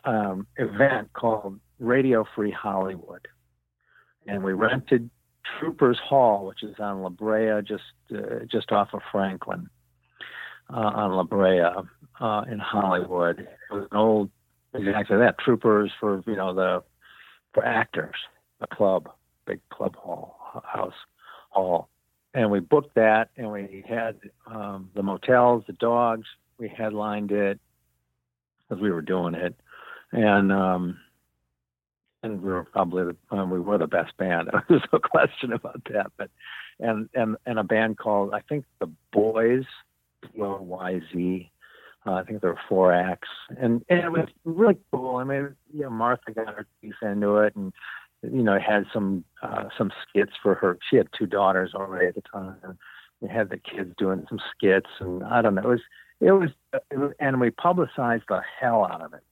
um, 0.03 0.47
event 0.57 1.13
called 1.13 1.59
Radio 1.77 2.25
Free 2.35 2.49
Hollywood, 2.49 3.27
and 4.25 4.43
we 4.43 4.53
rented 4.53 5.11
Troupers 5.59 5.99
Hall, 6.03 6.47
which 6.47 6.63
is 6.63 6.73
on 6.79 7.03
La 7.03 7.09
Brea, 7.09 7.61
just 7.61 7.83
uh, 8.11 8.45
just 8.51 8.71
off 8.71 8.89
of 8.93 9.01
Franklin, 9.11 9.69
uh, 10.73 10.77
on 10.77 11.11
La 11.11 11.23
Brea 11.23 11.61
uh, 12.19 12.41
in 12.51 12.57
Hollywood. 12.57 13.41
It 13.41 13.73
was 13.73 13.87
an 13.91 13.97
old 13.97 14.31
exactly 14.73 15.17
that 15.17 15.37
Troopers 15.37 15.91
for 15.99 16.23
you 16.25 16.35
know 16.35 16.51
the 16.55 16.81
for 17.53 17.63
actors, 17.63 18.15
a 18.59 18.65
club, 18.75 19.07
big 19.45 19.59
club 19.69 19.95
hall 19.95 20.63
house 20.65 20.95
hall. 21.51 21.90
And 22.33 22.49
we 22.49 22.59
booked 22.59 22.95
that, 22.95 23.29
and 23.35 23.51
we 23.51 23.83
had 23.87 24.17
um, 24.47 24.89
the 24.95 25.03
motels, 25.03 25.63
the 25.67 25.73
dogs. 25.73 26.27
We 26.57 26.69
headlined 26.69 27.31
it 27.31 27.59
as 28.71 28.79
we 28.79 28.91
were 28.91 29.01
doing 29.01 29.33
it, 29.33 29.53
and 30.11 30.51
um, 30.51 30.97
and 32.23 32.41
we 32.41 32.51
were 32.51 32.63
probably 32.63 33.03
the, 33.03 33.35
um, 33.35 33.49
we 33.49 33.59
were 33.59 33.77
the 33.77 33.87
best 33.87 34.15
band. 34.17 34.49
There's 34.69 34.81
no 34.93 34.99
question 34.99 35.53
about 35.53 35.81
that. 35.91 36.11
But 36.17 36.29
and 36.79 37.09
and 37.13 37.35
and 37.45 37.59
a 37.59 37.63
band 37.63 37.97
called 37.97 38.33
I 38.33 38.41
think 38.41 38.65
the 38.79 38.89
Boys, 39.11 39.65
B 40.21 40.41
O 40.41 40.61
Y 40.61 41.01
Z. 41.13 41.51
Uh, 42.03 42.13
I 42.13 42.23
think 42.23 42.41
there 42.41 42.51
were 42.51 42.59
four 42.67 42.93
acts, 42.93 43.29
and 43.49 43.83
and 43.89 43.99
it 43.99 44.11
was 44.11 44.27
really 44.43 44.77
cool. 44.91 45.17
I 45.17 45.23
mean, 45.23 45.55
know, 45.73 45.89
Martha 45.89 46.31
got 46.31 46.47
her 46.47 46.65
teeth 46.81 46.95
into 47.03 47.37
it, 47.37 47.55
and 47.55 47.73
you 48.23 48.43
know, 48.43 48.59
had 48.59 48.85
some 48.93 49.23
uh, 49.41 49.65
some 49.77 49.91
skits 50.07 50.33
for 50.41 50.55
her. 50.55 50.77
She 50.89 50.97
had 50.97 51.07
two 51.17 51.25
daughters 51.25 51.71
already 51.73 52.07
at 52.07 52.15
the 52.15 52.21
time. 52.21 52.77
We 53.19 53.29
had 53.29 53.49
the 53.49 53.57
kids 53.57 53.93
doing 53.97 54.25
some 54.29 54.39
skits, 54.55 54.89
and 54.99 55.23
I 55.23 55.41
don't 55.41 55.55
know. 55.55 55.61
It 55.63 55.67
was 55.67 55.81
it 56.19 56.31
was, 56.31 56.49
it 56.91 56.97
was 56.97 57.11
and 57.19 57.41
we 57.41 57.49
publicized 57.49 58.23
the 58.29 58.41
hell 58.59 58.85
out 58.85 59.01
of 59.01 59.13
it. 59.13 59.23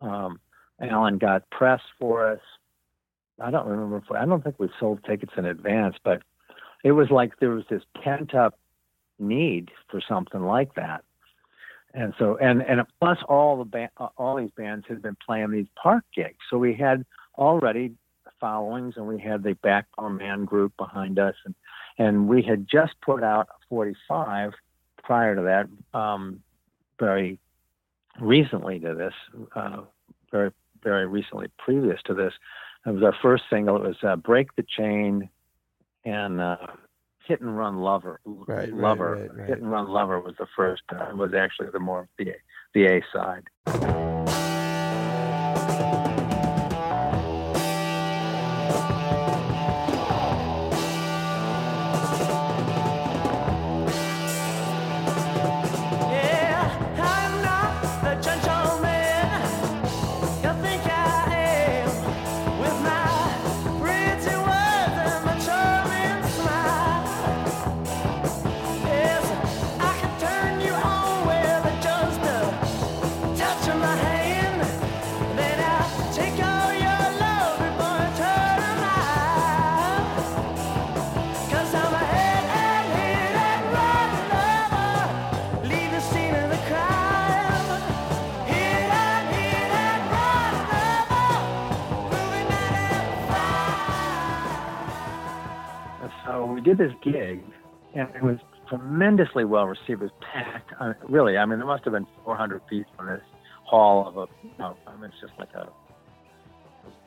Um, 0.00 0.40
Alan 0.80 1.18
got 1.18 1.48
press 1.50 1.80
for 2.00 2.26
us. 2.26 2.40
I 3.40 3.50
don't 3.50 3.66
remember. 3.66 3.98
If, 3.98 4.10
I 4.10 4.24
don't 4.24 4.42
think 4.42 4.58
we 4.58 4.68
sold 4.78 5.04
tickets 5.04 5.32
in 5.36 5.44
advance, 5.44 5.96
but 6.02 6.22
it 6.84 6.92
was 6.92 7.10
like 7.10 7.38
there 7.38 7.50
was 7.50 7.64
this 7.70 7.82
pent 8.02 8.34
up 8.34 8.58
need 9.18 9.70
for 9.88 10.00
something 10.06 10.42
like 10.42 10.74
that. 10.74 11.04
And 11.94 12.14
so, 12.18 12.36
and 12.38 12.62
and 12.62 12.82
plus 13.00 13.18
all 13.28 13.58
the 13.58 13.64
ba- 13.64 14.08
all 14.16 14.36
these 14.36 14.50
bands 14.56 14.86
had 14.88 15.02
been 15.02 15.16
playing 15.24 15.50
these 15.50 15.66
park 15.80 16.04
gigs, 16.14 16.38
so 16.50 16.58
we 16.58 16.74
had 16.74 17.04
already 17.36 17.92
followings, 18.42 18.94
and 18.96 19.06
we 19.06 19.20
had 19.20 19.42
the 19.42 19.54
Backdoor 19.62 20.10
Man 20.10 20.44
group 20.44 20.76
behind 20.76 21.18
us, 21.18 21.36
and 21.46 21.54
and 21.98 22.28
we 22.28 22.42
had 22.42 22.66
just 22.68 22.94
put 23.00 23.22
out 23.22 23.48
45 23.68 24.52
prior 25.02 25.36
to 25.36 25.42
that, 25.42 25.98
um, 25.98 26.40
very 26.98 27.38
recently 28.20 28.80
to 28.80 28.94
this, 28.94 29.14
uh, 29.54 29.82
very 30.30 30.50
very 30.82 31.06
recently 31.06 31.46
previous 31.58 32.00
to 32.06 32.14
this. 32.14 32.32
It 32.84 32.90
was 32.90 33.02
our 33.04 33.14
first 33.22 33.44
single. 33.48 33.76
It 33.76 33.82
was 33.82 33.96
uh, 34.02 34.16
"Break 34.16 34.54
the 34.56 34.64
Chain" 34.76 35.28
and 36.04 36.40
uh, 36.40 36.56
"Hit 37.26 37.40
and 37.40 37.56
Run 37.56 37.78
Lover." 37.78 38.20
Right, 38.24 38.58
right, 38.58 38.74
Lover. 38.74 39.16
right, 39.16 39.36
right. 39.36 39.48
"Hit 39.48 39.58
and 39.58 39.70
Run 39.70 39.88
Lover" 39.88 40.20
was 40.20 40.34
the 40.38 40.48
first. 40.56 40.82
Uh, 40.90 41.14
was 41.14 41.32
actually 41.32 41.68
the 41.72 41.78
more 41.78 42.08
the 42.18 42.32
the 42.74 42.86
A 42.86 43.02
side. 43.12 44.11
Did 96.72 96.88
this 96.88 96.96
gig, 97.02 97.42
and 97.94 98.08
it 98.14 98.22
was 98.22 98.38
tremendously 98.68 99.44
well 99.44 99.66
received. 99.66 100.00
It 100.00 100.00
was 100.00 100.10
packed. 100.20 100.72
I 100.80 100.94
really, 101.08 101.36
I 101.36 101.44
mean, 101.44 101.58
there 101.58 101.66
must 101.66 101.84
have 101.84 101.92
been 101.92 102.06
400 102.24 102.66
people 102.66 102.92
in 103.00 103.06
this 103.06 103.20
hall 103.64 104.08
of 104.08 104.16
a. 104.16 104.26
You 104.42 104.50
know, 104.58 104.76
I 104.86 104.94
mean, 104.96 105.04
it's 105.04 105.20
just 105.20 105.34
like 105.38 105.52
a 105.54 105.68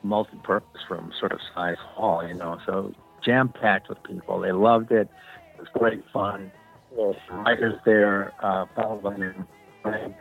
multi-purpose 0.04 0.82
room 0.88 1.12
sort 1.18 1.32
of 1.32 1.40
size 1.54 1.76
hall, 1.80 2.26
you 2.26 2.34
know. 2.34 2.58
So 2.64 2.92
jam 3.24 3.48
packed 3.48 3.88
with 3.88 4.02
people. 4.04 4.40
They 4.40 4.52
loved 4.52 4.92
it. 4.92 5.08
It 5.54 5.60
was 5.60 5.68
great 5.74 6.04
fun. 6.12 6.52
There 6.94 7.06
were 7.08 7.16
some 7.28 7.40
writers 7.40 7.74
there. 7.84 8.32
Uh, 8.42 8.64
a 8.64 8.68
fellow 8.76 9.00
by 9.02 9.14
the 9.14 9.18
name 9.18 9.46
Greg 9.82 10.14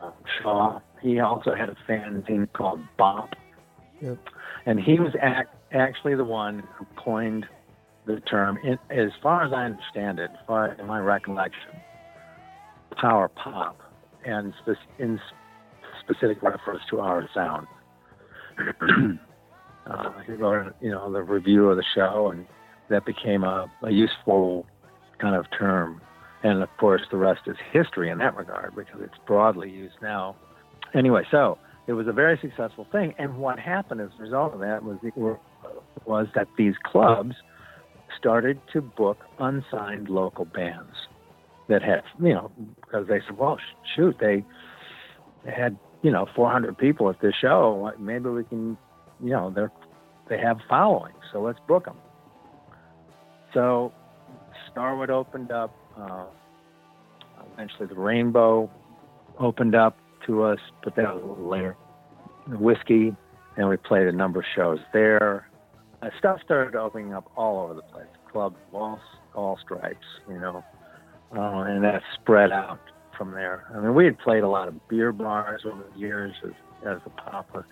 uh, 0.00 0.10
Shaw. 0.40 0.80
He 1.00 1.18
also 1.18 1.54
had 1.54 1.68
a 1.68 1.76
fanzine 1.88 2.52
called 2.52 2.80
Bomp. 2.96 3.34
Yep. 4.00 4.18
And 4.66 4.78
he 4.78 5.00
was 5.00 5.12
ac- 5.20 5.48
actually 5.72 6.14
the 6.14 6.24
one 6.24 6.62
who 6.76 6.86
coined 6.96 7.46
the 8.06 8.20
term, 8.20 8.58
in, 8.64 8.78
as 8.90 9.10
far 9.22 9.44
as 9.44 9.52
I 9.52 9.64
understand 9.64 10.18
it, 10.18 10.30
far 10.46 10.72
in 10.72 10.86
my 10.86 10.98
recollection, 10.98 11.70
power 13.00 13.28
pop, 13.28 13.78
and 14.24 14.52
spe- 14.62 15.00
in 15.00 15.20
specific 16.00 16.42
reference 16.42 16.82
to 16.90 17.00
our 17.00 17.28
sound. 17.34 17.66
uh, 19.86 20.10
he 20.26 20.32
wrote, 20.32 20.74
you 20.80 20.90
know, 20.90 21.12
the 21.12 21.22
review 21.22 21.68
of 21.68 21.76
the 21.76 21.84
show, 21.94 22.30
and 22.32 22.46
that 22.90 23.04
became 23.04 23.44
a, 23.44 23.70
a 23.82 23.90
useful 23.90 24.66
kind 25.20 25.36
of 25.36 25.46
term. 25.56 26.00
And 26.42 26.62
of 26.62 26.68
course, 26.78 27.02
the 27.10 27.16
rest 27.16 27.42
is 27.46 27.56
history 27.72 28.10
in 28.10 28.18
that 28.18 28.36
regard 28.36 28.74
because 28.74 29.00
it's 29.00 29.14
broadly 29.26 29.70
used 29.70 29.94
now. 30.02 30.36
Anyway, 30.94 31.22
so 31.30 31.56
it 31.86 31.92
was 31.92 32.08
a 32.08 32.12
very 32.12 32.38
successful 32.42 32.86
thing. 32.90 33.14
And 33.18 33.36
what 33.38 33.58
happened 33.58 34.00
as 34.00 34.10
a 34.18 34.22
result 34.22 34.54
of 34.54 34.60
that 34.60 34.82
was 34.82 34.98
was 36.04 36.26
that 36.34 36.48
these 36.58 36.74
clubs 36.84 37.34
started 38.22 38.60
to 38.72 38.80
book 38.80 39.18
unsigned 39.40 40.08
local 40.08 40.44
bands 40.44 40.94
that 41.68 41.82
had, 41.82 42.02
you 42.22 42.32
know, 42.32 42.52
because 42.80 43.08
they 43.08 43.18
said, 43.26 43.36
well, 43.36 43.58
shoot, 43.96 44.16
they, 44.20 44.44
had, 45.44 45.76
you 46.02 46.10
know, 46.12 46.28
400 46.36 46.78
people 46.78 47.10
at 47.10 47.20
this 47.20 47.34
show. 47.40 47.90
Maybe 47.98 48.28
we 48.28 48.44
can, 48.44 48.78
you 49.20 49.30
know, 49.30 49.50
they're, 49.52 49.72
they 50.28 50.38
have 50.38 50.58
following, 50.68 51.14
so 51.32 51.42
let's 51.42 51.58
book 51.66 51.86
them. 51.86 51.96
So 53.52 53.92
Starwood 54.70 55.10
opened 55.10 55.50
up. 55.50 55.74
Uh, 55.98 56.26
eventually, 57.52 57.88
the 57.88 57.96
Rainbow 57.96 58.70
opened 59.40 59.74
up 59.74 59.98
to 60.26 60.44
us, 60.44 60.60
but 60.84 60.94
that 60.94 61.12
was 61.12 61.24
a 61.24 61.26
little 61.26 61.48
later. 61.48 61.76
The 62.48 62.56
Whisky, 62.56 63.16
and 63.56 63.68
we 63.68 63.76
played 63.78 64.06
a 64.06 64.12
number 64.12 64.38
of 64.38 64.46
shows 64.54 64.78
there. 64.92 65.48
Uh, 66.02 66.08
stuff 66.18 66.40
started 66.44 66.74
opening 66.74 67.14
up 67.14 67.30
all 67.36 67.62
over 67.62 67.74
the 67.74 67.82
place. 67.82 68.06
Clubs, 68.30 68.56
all, 68.72 68.98
all 69.34 69.58
stripes, 69.62 70.06
you 70.28 70.38
know, 70.38 70.64
uh, 71.36 71.62
and 71.62 71.84
that 71.84 72.02
spread 72.20 72.50
out 72.50 72.80
from 73.16 73.30
there. 73.30 73.64
I 73.74 73.80
mean, 73.80 73.94
we 73.94 74.04
had 74.04 74.18
played 74.18 74.42
a 74.42 74.48
lot 74.48 74.68
of 74.68 74.88
beer 74.88 75.12
bars 75.12 75.62
over 75.64 75.84
the 75.92 76.00
years 76.00 76.34
as, 76.44 76.52
as 76.86 76.98
a 77.06 77.10
papa 77.10 77.64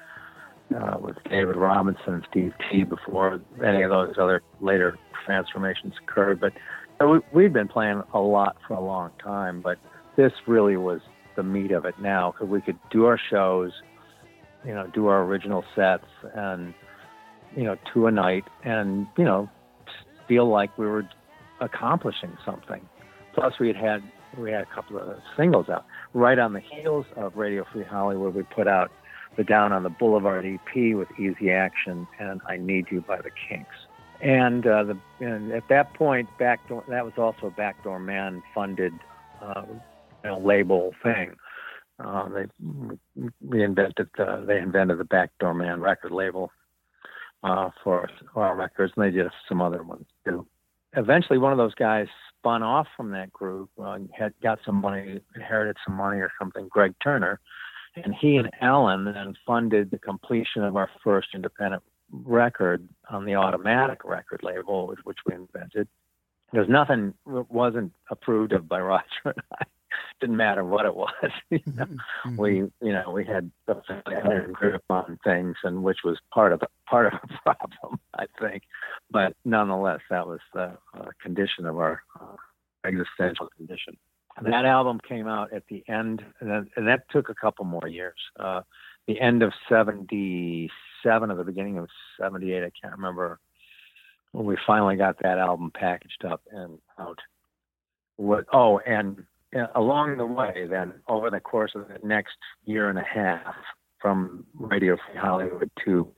uh, 0.76 0.96
with 1.00 1.16
David 1.28 1.56
Robinson 1.56 2.14
and 2.14 2.26
Steve 2.30 2.52
T 2.70 2.84
before 2.84 3.40
any 3.64 3.82
of 3.82 3.90
those 3.90 4.14
other 4.18 4.42
later 4.60 4.96
transformations 5.26 5.94
occurred. 6.02 6.40
But 6.40 6.52
uh, 7.00 7.08
we, 7.08 7.20
we'd 7.32 7.52
been 7.52 7.68
playing 7.68 8.02
a 8.12 8.20
lot 8.20 8.56
for 8.68 8.74
a 8.74 8.80
long 8.80 9.10
time, 9.22 9.60
but 9.60 9.78
this 10.16 10.32
really 10.46 10.76
was 10.76 11.00
the 11.36 11.42
meat 11.42 11.72
of 11.72 11.84
it 11.84 11.94
now 12.00 12.32
because 12.32 12.48
we 12.48 12.60
could 12.60 12.78
do 12.90 13.06
our 13.06 13.18
shows, 13.30 13.72
you 14.64 14.74
know, 14.74 14.86
do 14.92 15.06
our 15.06 15.22
original 15.22 15.64
sets 15.74 16.04
and, 16.34 16.74
you 17.56 17.64
know, 17.64 17.76
to 17.92 18.06
a 18.06 18.10
night 18.10 18.44
and, 18.64 19.06
you 19.16 19.24
know, 19.24 19.48
feel 20.28 20.48
like 20.48 20.76
we 20.78 20.86
were 20.86 21.04
accomplishing 21.60 22.36
something. 22.44 22.88
Plus, 23.34 23.54
we 23.58 23.68
had 23.68 23.76
had 23.76 24.02
we 24.38 24.52
had 24.52 24.62
a 24.62 24.74
couple 24.74 24.96
of 24.96 25.16
singles 25.36 25.68
out 25.68 25.84
right 26.14 26.38
on 26.38 26.52
the 26.52 26.60
heels 26.60 27.06
of 27.16 27.36
Radio 27.36 27.64
Free 27.72 27.84
Hollywood. 27.84 28.34
We 28.34 28.42
put 28.44 28.68
out 28.68 28.90
the 29.36 29.44
Down 29.44 29.72
on 29.72 29.82
the 29.82 29.90
Boulevard 29.90 30.44
EP 30.44 30.94
with 30.94 31.08
Easy 31.18 31.50
Action 31.50 32.06
and 32.18 32.40
I 32.48 32.56
Need 32.56 32.86
You 32.90 33.00
by 33.00 33.18
the 33.18 33.30
Kinks. 33.48 33.74
And, 34.20 34.66
uh, 34.66 34.84
the, 34.84 34.98
and 35.20 35.52
at 35.52 35.66
that 35.68 35.94
point, 35.94 36.28
backdoor 36.38 36.84
that 36.88 37.04
was 37.04 37.14
also 37.16 37.46
a 37.46 37.50
Backdoor 37.50 37.98
Man 37.98 38.42
funded 38.54 38.92
uh, 39.42 39.62
you 39.66 40.30
know, 40.30 40.38
label 40.38 40.92
thing. 41.02 41.34
Uh, 41.98 42.28
they 42.28 42.44
we 43.40 43.62
invented 43.62 44.08
the, 44.16 44.44
they 44.46 44.58
invented 44.58 44.98
the 44.98 45.04
Backdoor 45.04 45.54
Man 45.54 45.80
record 45.80 46.12
label 46.12 46.50
uh, 47.42 47.70
for 47.82 48.08
our 48.34 48.56
records, 48.56 48.92
and 48.96 49.04
they 49.04 49.10
did 49.10 49.26
some 49.48 49.60
other 49.60 49.82
ones 49.82 50.06
too. 50.24 50.46
Eventually, 50.96 51.38
one 51.38 51.52
of 51.52 51.58
those 51.58 51.74
guys 51.74 52.06
spun 52.38 52.62
off 52.62 52.86
from 52.96 53.10
that 53.12 53.32
group, 53.32 53.70
uh, 53.82 53.98
had 54.16 54.32
got 54.42 54.58
some 54.64 54.76
money, 54.76 55.20
inherited 55.34 55.76
some 55.86 55.96
money 55.96 56.18
or 56.18 56.32
something. 56.38 56.68
Greg 56.68 56.94
Turner, 57.02 57.40
and 57.96 58.14
he 58.14 58.36
and 58.36 58.50
Alan 58.60 59.04
then 59.04 59.34
funded 59.46 59.90
the 59.90 59.98
completion 59.98 60.64
of 60.64 60.76
our 60.76 60.90
first 61.02 61.28
independent 61.34 61.82
record 62.12 62.88
on 63.08 63.24
the 63.24 63.34
Automatic 63.34 64.04
record 64.04 64.42
label, 64.42 64.94
which, 65.04 65.18
we 65.26 65.34
invented. 65.34 65.88
Because 66.50 66.68
nothing 66.68 67.14
wasn't 67.24 67.92
approved 68.10 68.52
of 68.52 68.68
by 68.68 68.80
Roger 68.80 69.04
and 69.24 69.42
I. 69.60 69.64
Didn't 70.20 70.36
matter 70.36 70.64
what 70.64 70.84
it 70.84 70.94
was. 70.94 71.10
you 71.50 71.60
know? 71.74 71.86
We, 72.36 72.56
you 72.56 72.92
know, 72.92 73.10
we 73.10 73.24
had 73.24 73.50
a 73.66 74.46
grip 74.52 74.84
on 74.90 75.18
things, 75.24 75.56
and 75.64 75.82
which 75.82 75.98
was 76.04 76.18
part 76.32 76.52
of 76.52 76.60
part 76.86 77.12
of 77.12 77.20
the 77.22 77.38
problem, 77.44 77.98
I 78.14 78.26
think. 78.38 78.64
But 79.10 79.34
nonetheless, 79.44 80.00
that 80.10 80.26
was 80.26 80.40
the 80.52 80.76
uh, 80.94 81.06
condition 81.22 81.64
of 81.66 81.78
our 81.78 82.02
uh, 82.20 82.36
existential 82.84 83.48
condition. 83.56 83.96
That 84.42 84.64
album 84.64 85.00
came 85.06 85.26
out 85.26 85.52
at 85.52 85.64
the 85.68 85.84
end, 85.88 86.24
and, 86.40 86.50
then, 86.50 86.70
and 86.76 86.86
that 86.86 87.10
took 87.10 87.28
a 87.28 87.34
couple 87.34 87.64
more 87.64 87.88
years. 87.88 88.18
Uh, 88.38 88.62
the 89.06 89.20
end 89.20 89.42
of 89.42 89.52
'77 89.68 91.30
or 91.30 91.34
the 91.34 91.44
beginning 91.44 91.78
of 91.78 91.88
'78, 92.20 92.62
I 92.62 92.70
can't 92.80 92.94
remember. 92.94 93.38
When 94.32 94.46
we 94.46 94.56
finally 94.66 94.96
got 94.96 95.18
that 95.22 95.38
album 95.38 95.72
packaged 95.74 96.24
up 96.24 96.42
and 96.52 96.78
out. 96.98 97.18
What? 98.16 98.44
Oh, 98.52 98.78
and 98.78 99.24
along 99.74 100.16
the 100.18 100.26
way, 100.26 100.66
then 100.68 100.94
over 101.08 101.30
the 101.30 101.40
course 101.40 101.72
of 101.74 101.88
the 101.88 102.06
next 102.06 102.36
year 102.64 102.88
and 102.88 102.98
a 102.98 103.04
half, 103.04 103.54
from 104.00 104.46
Radio 104.54 104.96
Free 104.96 105.20
Hollywood 105.20 105.70
to, 105.84 106.08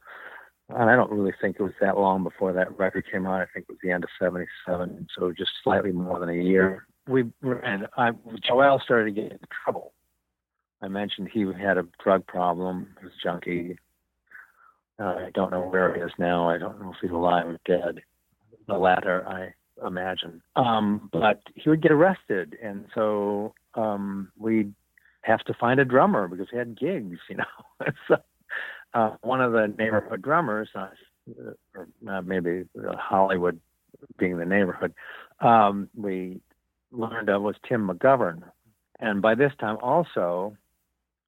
and 0.68 0.89
I 0.89 0.97
don't 0.97 1.11
really 1.11 1.35
think 1.41 1.57
it 1.59 1.62
was 1.62 1.72
that 1.80 1.99
long 1.99 2.22
before 2.22 2.53
that 2.53 2.78
record 2.78 3.05
came 3.11 3.26
out. 3.26 3.41
I 3.41 3.47
think 3.53 3.66
it 3.68 3.72
was 3.72 3.78
the 3.83 3.91
end 3.91 4.05
of 4.05 4.11
'77, 4.20 5.09
so 5.18 5.33
just 5.33 5.51
slightly 5.62 5.93
more 5.93 6.18
than 6.20 6.28
a 6.28 6.43
year. 6.43 6.87
We 7.09 7.24
and 7.43 7.89
I, 7.97 8.11
Joel 8.47 8.80
started 8.85 9.14
to 9.14 9.20
get 9.20 9.33
into 9.33 9.47
trouble. 9.64 9.93
I 10.80 10.89
mentioned 10.89 11.28
he 11.33 11.45
had 11.61 11.78
a 11.78 11.87
drug 12.03 12.26
problem, 12.26 12.89
he 12.99 13.07
was 13.07 13.14
a 13.14 13.22
junkie. 13.22 13.78
Uh, 14.99 15.26
I 15.26 15.30
don't 15.35 15.51
know 15.51 15.62
where 15.62 15.95
he 15.95 16.01
is 16.01 16.12
now. 16.18 16.49
I 16.49 16.59
don't 16.59 16.80
know 16.80 16.91
if 16.91 16.97
he's 17.01 17.11
alive 17.11 17.47
or 17.47 17.59
dead. 17.66 18.03
The 18.68 18.74
latter, 18.74 19.26
I 19.26 19.53
imagine. 19.87 20.43
Um, 20.57 21.09
but 21.12 21.43
he 21.55 21.68
would 21.68 21.83
get 21.83 21.93
arrested, 21.93 22.57
and 22.62 22.87
so 22.95 23.55
um, 23.74 24.30
we'd 24.39 24.72
have 25.22 25.41
to 25.41 25.55
find 25.55 25.80
a 25.80 25.85
drummer 25.85 26.28
because 26.28 26.49
we 26.53 26.59
had 26.59 26.78
gigs, 26.78 27.18
you 27.28 27.37
know. 27.37 27.87
so 28.09 28.16
uh, 28.95 29.16
one 29.22 29.41
of 29.41 29.53
the 29.53 29.72
neighborhood 29.78 30.22
drummers, 30.22 30.68
uh, 30.74 30.89
or 31.74 31.89
maybe 32.22 32.64
Hollywood 32.99 33.61
being 34.18 34.39
the 34.39 34.45
neighborhood, 34.45 34.93
um, 35.41 35.89
we 35.97 36.41
learned 36.91 37.28
of 37.28 37.43
was 37.43 37.57
Tim 37.66 37.89
McGovern. 37.89 38.43
And 39.01 39.22
by 39.22 39.35
this 39.35 39.53
time, 39.59 39.78
also, 39.83 40.57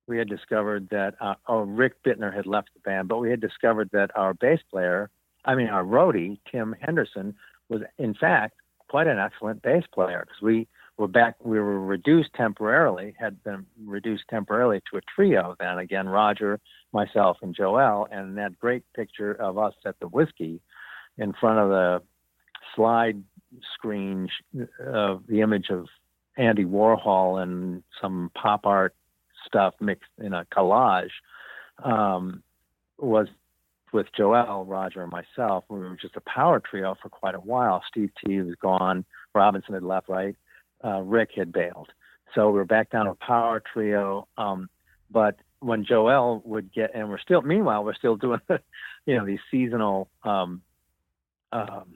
we 0.07 0.19
had 0.19 0.29
discovered 0.29 0.89
that, 0.91 1.15
uh, 1.21 1.35
oh, 1.49 1.63
Rick 1.63 2.03
Bittner 2.05 2.35
had 2.35 2.47
left 2.47 2.71
the 2.75 2.81
band, 2.81 3.09
but 3.09 3.19
we 3.19 3.31
had 3.31 3.41
discovered 3.41 3.91
that 3.93 4.11
our 4.17 4.35
bass 4.35 4.61
player, 4.71 5.11
I 5.45 5.55
mean, 5.55 5.69
our 5.69 5.85
roadie, 5.85 6.39
Tim 6.51 6.75
Henderson, 6.81 7.35
was 7.69 7.83
in 7.99 8.15
fact 8.15 8.55
quite 8.89 9.07
an 9.07 9.19
excellent 9.19 9.63
bass 9.63 9.85
player 9.93 10.25
because 10.27 10.43
we 10.43 10.69
were 10.97 11.09
back, 11.09 11.35
we 11.45 11.59
were 11.59 11.81
reduced 11.81 12.31
temporarily, 12.35 13.15
had 13.19 13.43
been 13.43 13.67
reduced 13.85 14.25
temporarily 14.31 14.81
to 14.91 14.99
a 14.99 15.01
trio 15.15 15.57
then 15.59 15.79
again, 15.79 16.09
Roger, 16.09 16.61
myself, 16.93 17.39
and 17.43 17.55
Joel. 17.55 18.07
And 18.11 18.39
that 18.39 18.59
great 18.59 18.85
picture 18.95 19.33
of 19.33 19.59
us 19.59 19.75
at 19.85 19.99
the 20.01 20.07
Whisky 20.07 20.61
in 21.19 21.33
front 21.41 21.59
of 21.59 21.69
the 21.71 22.03
slide 22.77 23.23
screen 23.75 24.29
of 24.85 25.25
the 25.29 25.41
image 25.41 25.71
of 25.71 25.87
Andy 26.37 26.65
Warhol 26.65 27.43
and 27.43 27.83
some 28.01 28.31
pop 28.35 28.67
art 28.67 28.95
stuff 29.47 29.75
mixed 29.81 30.11
in 30.19 30.33
a 30.33 30.45
collage 30.47 31.11
um, 31.83 32.43
was 32.99 33.29
with 33.95 34.09
Joel, 34.15 34.67
Roger, 34.67 35.03
and 35.03 35.13
myself. 35.13 35.65
We 35.69 35.79
were 35.79 35.97
just 35.97 36.17
a 36.17 36.21
power 36.21 36.61
trio 36.61 36.97
for 37.01 37.09
quite 37.09 37.37
a 37.37 37.41
while. 37.41 37.83
Steve 37.89 38.11
T 38.23 38.41
was 38.43 38.57
gone. 38.57 39.05
Robinson 39.35 39.73
had 39.73 39.85
left, 39.85 40.09
right? 40.09 40.37
Uh, 40.85 41.01
Rick 41.01 41.31
had 41.37 41.53
bailed. 41.53 41.91
So 42.35 42.49
we 42.49 42.59
were 42.59 42.65
back 42.65 42.91
down 42.91 43.07
to 43.07 43.13
a 43.13 43.15
power 43.15 43.63
trio. 43.73 44.27
Um, 44.37 44.69
but 45.11 45.37
when 45.61 45.85
Joel 45.85 46.43
would 46.45 46.75
get, 46.75 46.91
and 46.93 47.09
we're 47.09 47.21
still, 47.21 47.41
meanwhile, 47.43 47.85
we're 47.85 47.95
still 47.95 48.17
doing, 48.17 48.41
you 49.07 49.17
know, 49.17 49.25
these 49.25 49.39
seasonal 49.51 50.11
um, 50.25 50.61
um, 51.53 51.95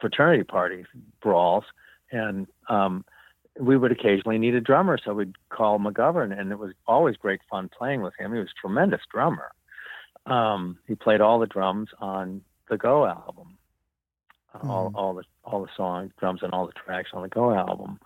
fraternity 0.00 0.42
party 0.42 0.86
brawls. 1.22 1.64
And 2.10 2.46
um, 2.70 3.04
we 3.60 3.76
would 3.76 3.92
occasionally 3.92 4.38
need 4.38 4.54
a 4.54 4.60
drummer, 4.60 4.98
so 5.02 5.12
we'd 5.12 5.34
call 5.50 5.78
McGovern, 5.78 6.38
and 6.38 6.50
it 6.50 6.58
was 6.58 6.72
always 6.86 7.16
great 7.16 7.40
fun 7.50 7.68
playing 7.76 8.00
with 8.00 8.14
him. 8.18 8.32
He 8.32 8.38
was 8.38 8.48
a 8.48 8.60
tremendous 8.60 9.02
drummer. 9.12 9.52
Um, 10.26 10.78
he 10.86 10.94
played 10.94 11.20
all 11.20 11.38
the 11.38 11.46
drums 11.46 11.88
on 12.00 12.42
the 12.68 12.76
Go 12.76 13.06
album, 13.06 13.56
mm-hmm. 14.54 14.70
all 14.70 14.92
all 14.94 15.14
the 15.14 15.22
all 15.44 15.62
the 15.62 15.70
songs, 15.76 16.12
drums, 16.18 16.40
and 16.42 16.52
all 16.52 16.66
the 16.66 16.72
tracks 16.72 17.10
on 17.12 17.22
the 17.22 17.28
Go 17.28 17.54
album, 17.54 17.98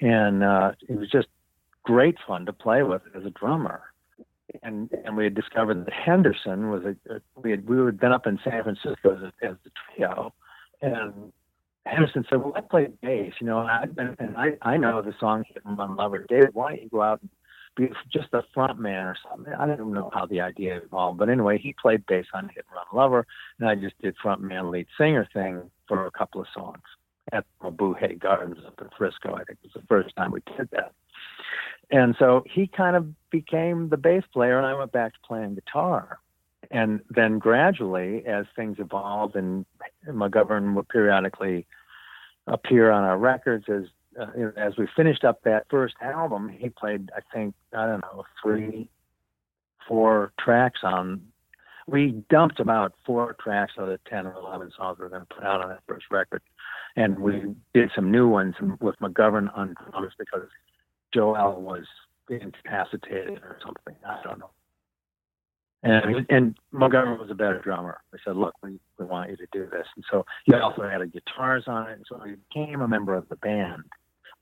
and 0.00 0.44
uh, 0.44 0.72
it 0.88 0.98
was 0.98 1.10
just 1.10 1.28
great 1.82 2.16
fun 2.26 2.46
to 2.46 2.52
play 2.52 2.82
with 2.82 3.02
as 3.14 3.24
a 3.24 3.30
drummer. 3.30 3.82
And 4.62 4.90
and 5.04 5.16
we 5.16 5.24
had 5.24 5.34
discovered 5.34 5.84
that 5.86 5.92
Henderson 5.92 6.70
was 6.70 6.84
a, 6.84 7.14
a 7.14 7.20
we 7.42 7.50
had 7.50 7.68
we 7.68 7.84
had 7.84 7.98
been 7.98 8.12
up 8.12 8.26
in 8.26 8.38
San 8.44 8.62
Francisco 8.62 9.16
as, 9.16 9.32
as 9.42 9.56
the 9.64 9.70
trio, 9.94 10.32
and 10.82 11.32
Henderson 11.86 12.24
said, 12.28 12.42
"Well, 12.42 12.52
I 12.54 12.60
play 12.60 12.88
bass, 13.02 13.34
you 13.40 13.46
know, 13.46 13.60
and 13.60 13.70
I, 13.70 13.84
and 14.18 14.36
I, 14.36 14.56
I 14.62 14.76
know 14.76 15.02
the 15.02 15.14
song 15.18 15.44
"Hit 15.46 15.62
and 15.64 15.78
Run 15.78 15.96
Lover." 15.96 16.26
David, 16.28 16.50
why 16.52 16.70
don't 16.70 16.82
you 16.82 16.88
go 16.88 17.02
out 17.02 17.20
and 17.22 17.30
just 18.12 18.28
a 18.32 18.42
front 18.54 18.78
man 18.78 19.06
or 19.06 19.16
something? 19.30 19.52
I 19.52 19.66
don't 19.66 19.92
know 19.92 20.10
how 20.12 20.26
the 20.26 20.40
idea 20.40 20.78
evolved, 20.78 21.18
but 21.18 21.28
anyway, 21.28 21.58
he 21.58 21.74
played 21.80 22.06
bass 22.06 22.26
on 22.32 22.48
"Hit 22.48 22.64
and 22.68 22.76
Run 22.76 22.86
Lover," 22.92 23.26
and 23.58 23.68
I 23.68 23.74
just 23.74 24.00
did 24.00 24.16
front 24.16 24.40
man, 24.40 24.70
lead 24.70 24.86
singer 24.98 25.28
thing 25.32 25.70
for 25.86 26.06
a 26.06 26.10
couple 26.10 26.40
of 26.40 26.46
songs 26.54 26.82
at 27.32 27.44
Mabuhay 27.62 28.18
Gardens 28.18 28.58
up 28.66 28.80
in 28.80 28.88
Frisco. 28.96 29.34
I 29.34 29.44
think 29.44 29.58
it 29.62 29.70
was 29.74 29.82
the 29.82 29.86
first 29.88 30.14
time 30.16 30.30
we 30.32 30.40
did 30.56 30.68
that. 30.72 30.92
And 31.90 32.16
so 32.18 32.44
he 32.46 32.66
kind 32.66 32.96
of 32.96 33.08
became 33.30 33.88
the 33.88 33.96
bass 33.96 34.24
player, 34.32 34.58
and 34.58 34.66
I 34.66 34.74
went 34.74 34.92
back 34.92 35.12
to 35.14 35.18
playing 35.26 35.54
guitar. 35.54 36.18
And 36.70 37.00
then 37.10 37.38
gradually, 37.38 38.26
as 38.26 38.46
things 38.56 38.78
evolved, 38.80 39.36
and 39.36 39.64
McGovern 40.08 40.74
would 40.74 40.88
periodically 40.88 41.66
appear 42.48 42.90
on 42.90 43.04
our 43.04 43.18
records 43.18 43.66
as 43.68 43.84
uh, 44.18 44.26
as 44.56 44.76
we 44.76 44.86
finished 44.96 45.24
up 45.24 45.42
that 45.44 45.66
first 45.70 45.94
album, 46.00 46.48
he 46.48 46.68
played, 46.68 47.10
I 47.16 47.20
think, 47.34 47.54
I 47.76 47.86
don't 47.86 48.00
know, 48.00 48.24
three, 48.42 48.88
four 49.88 50.32
tracks 50.38 50.80
on. 50.82 51.20
We 51.86 52.24
dumped 52.30 52.58
about 52.58 52.94
four 53.04 53.36
tracks 53.40 53.74
out 53.78 53.84
of 53.84 53.90
the 53.90 54.10
10 54.10 54.26
or 54.26 54.34
11 54.34 54.72
songs 54.76 54.98
we 54.98 55.04
were 55.04 55.08
going 55.08 55.22
to 55.22 55.34
put 55.34 55.44
out 55.44 55.62
on 55.62 55.68
that 55.68 55.82
first 55.86 56.06
record. 56.10 56.42
And 56.96 57.18
we 57.18 57.54
did 57.74 57.90
some 57.94 58.10
new 58.10 58.28
ones 58.28 58.54
with 58.80 58.96
McGovern 59.00 59.56
on 59.56 59.74
drums 59.90 60.12
because 60.18 60.48
Joel 61.14 61.60
was 61.60 61.84
incapacitated 62.28 63.38
or 63.38 63.58
something. 63.62 63.94
I 64.04 64.20
don't 64.24 64.38
know. 64.38 64.50
And 65.82 66.26
and 66.30 66.58
McGovern 66.74 67.20
was 67.20 67.30
a 67.30 67.34
better 67.34 67.60
drummer. 67.60 68.00
I 68.12 68.16
said, 68.24 68.36
look, 68.36 68.54
we, 68.62 68.80
we 68.98 69.04
want 69.04 69.30
you 69.30 69.36
to 69.36 69.46
do 69.52 69.68
this. 69.70 69.86
And 69.94 70.04
so 70.10 70.26
he 70.44 70.54
also 70.54 70.82
added 70.82 71.12
guitars 71.12 71.64
on 71.68 71.88
it. 71.88 71.92
And 71.92 72.06
so 72.08 72.18
he 72.24 72.32
became 72.48 72.80
a 72.80 72.88
member 72.88 73.14
of 73.14 73.28
the 73.28 73.36
band 73.36 73.84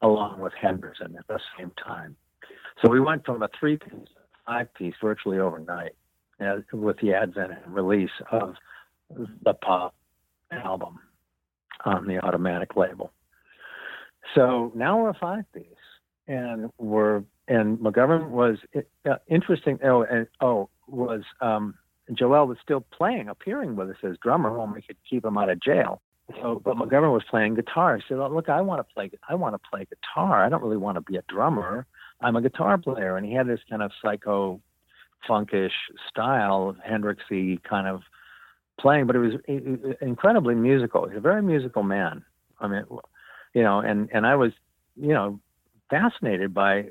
along 0.03 0.41
with 0.41 0.53
Henderson 0.61 1.17
at 1.19 1.27
the 1.27 1.41
same 1.59 1.73
time. 1.83 2.17
So 2.83 2.91
we 2.91 3.01
went 3.01 3.25
from 3.25 3.43
a 3.43 3.49
three 3.59 3.77
piece 3.77 4.09
five 4.47 4.73
piece 4.75 4.95
virtually 5.01 5.39
overnight 5.39 5.93
as, 6.41 6.61
with 6.73 6.99
the 7.01 7.15
advent 7.15 7.53
and 7.65 7.75
release 7.75 8.11
of 8.31 8.55
the 9.43 9.55
pop 9.55 9.95
album 10.51 10.99
on 11.85 12.07
the 12.07 12.19
automatic 12.19 12.77
label. 12.77 13.13
So 14.35 14.73
now 14.75 15.03
we're 15.03 15.11
a 15.11 15.15
five 15.15 15.45
piece 15.53 15.65
and 16.27 16.71
we're 16.79 17.23
and 17.47 17.79
McGovern 17.79 18.31
was 18.31 18.57
uh, 18.75 19.17
interesting. 19.29 19.79
Oh, 19.85 20.03
and 20.03 20.27
oh, 20.41 20.71
was 20.89 21.23
um, 21.43 21.75
Joel 22.13 22.47
was 22.47 22.57
still 22.63 22.81
playing, 22.81 23.29
appearing 23.29 23.77
with 23.77 23.91
us 23.91 23.97
as 24.03 24.17
drummer 24.23 24.59
when 24.59 24.73
we 24.73 24.83
could 24.83 24.97
keep 25.09 25.25
him 25.25 25.37
out 25.37 25.51
of 25.51 25.61
jail. 25.61 26.01
So, 26.41 26.61
but 26.65 26.77
McGovern 26.77 27.13
was 27.13 27.23
playing 27.29 27.55
guitar. 27.55 27.97
He 27.97 28.03
said, 28.09 28.19
oh, 28.19 28.29
"Look, 28.29 28.49
I 28.49 28.61
want 28.63 28.87
to 28.87 28.95
play. 28.95 29.11
I 29.29 29.35
want 29.35 29.55
to 29.55 29.69
play 29.71 29.87
guitar. 29.87 30.45
I 30.45 30.49
don't 30.49 30.63
really 30.63 30.79
want 30.79 30.97
to 30.97 31.03
be 31.03 31.17
a 31.17 31.23
drummer. 31.29 31.87
I'm 32.21 32.37
a 32.37 32.41
guitar 32.43 32.79
player." 32.79 33.17
And 33.17 33.27
he 33.27 33.35
had 33.35 33.47
this 33.47 33.61
kind 33.69 33.83
of 33.83 33.93
psycho, 34.01 34.61
funkish 35.29 35.73
style, 36.09 36.77
Hendrixy 36.89 37.63
kind 37.63 37.87
of 37.87 38.03
playing, 38.81 39.07
but 39.07 39.17
it 39.17 39.19
was 39.19 39.35
incredibly 40.01 40.55
musical. 40.55 41.07
He's 41.07 41.19
a 41.19 41.21
very 41.21 41.43
musical 41.43 41.83
man. 41.83 42.25
I 42.59 42.69
mean, 42.69 42.85
you 43.53 43.63
know, 43.63 43.81
and 43.81 44.09
and 44.13 44.27
I 44.27 44.37
was, 44.37 44.53
you 44.97 45.13
know, 45.13 45.39
fascinated 45.91 46.55
by 46.55 46.87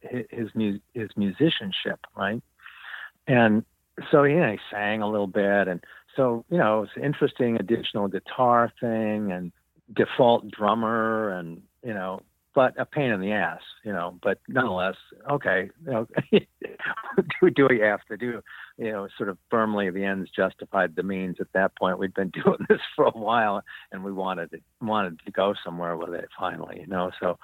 his 0.00 0.50
his 0.94 1.10
musicianship, 1.16 2.06
right? 2.16 2.40
And 3.26 3.64
so, 4.10 4.24
know, 4.40 4.52
he 4.52 4.58
sang 4.70 5.02
a 5.02 5.10
little 5.10 5.26
bit. 5.26 5.68
And 5.68 5.82
so, 6.16 6.44
you 6.50 6.58
know, 6.58 6.82
it's 6.82 6.92
interesting 7.02 7.56
additional 7.56 8.08
guitar 8.08 8.72
thing 8.80 9.32
and 9.32 9.52
default 9.94 10.50
drummer 10.50 11.30
and, 11.30 11.62
you 11.84 11.94
know, 11.94 12.20
but 12.54 12.72
a 12.80 12.86
pain 12.86 13.10
in 13.10 13.20
the 13.20 13.32
ass, 13.32 13.60
you 13.84 13.92
know, 13.92 14.18
but 14.22 14.38
nonetheless, 14.48 14.96
okay, 15.30 15.68
you 15.84 15.92
know, 15.92 16.06
do, 16.32 17.50
do 17.50 17.68
you 17.70 17.82
have 17.82 18.02
to 18.08 18.16
do, 18.16 18.40
you 18.78 18.90
know, 18.90 19.06
sort 19.18 19.28
of 19.28 19.36
firmly 19.50 19.90
the 19.90 20.02
ends 20.02 20.30
justified 20.34 20.96
the 20.96 21.02
means 21.02 21.36
at 21.38 21.52
that 21.52 21.76
point. 21.76 21.98
We'd 21.98 22.14
been 22.14 22.30
doing 22.44 22.64
this 22.68 22.80
for 22.96 23.04
a 23.04 23.10
while 23.10 23.62
and 23.92 24.02
we 24.02 24.10
wanted 24.10 24.52
to, 24.52 24.58
wanted 24.80 25.20
to 25.26 25.30
go 25.30 25.54
somewhere 25.62 25.96
with 25.96 26.14
it 26.14 26.30
finally, 26.38 26.80
you 26.80 26.86
know, 26.86 27.10
so, 27.20 27.38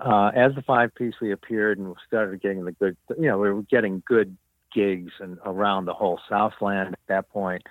uh, 0.00 0.30
as 0.34 0.54
the 0.54 0.62
five 0.62 0.94
piece 0.94 1.14
we 1.20 1.32
appeared 1.32 1.78
and 1.78 1.88
we 1.88 1.94
started 2.06 2.40
getting 2.40 2.64
the 2.64 2.72
good, 2.72 2.96
you 3.18 3.26
know, 3.26 3.38
we 3.38 3.50
were 3.50 3.62
getting 3.62 4.02
good 4.06 4.36
gigs 4.74 5.12
and 5.20 5.38
around 5.44 5.84
the 5.84 5.92
whole 5.92 6.18
Southland 6.28 6.92
at 6.92 6.98
that 7.08 7.28
point. 7.28 7.62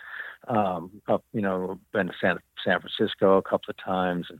Um, 0.47 1.01
up, 1.07 1.23
you 1.33 1.41
know, 1.41 1.79
been 1.93 2.07
to 2.07 2.13
San, 2.19 2.37
San 2.65 2.79
Francisco 2.79 3.37
a 3.37 3.43
couple 3.43 3.69
of 3.69 3.77
times 3.77 4.25
and 4.29 4.39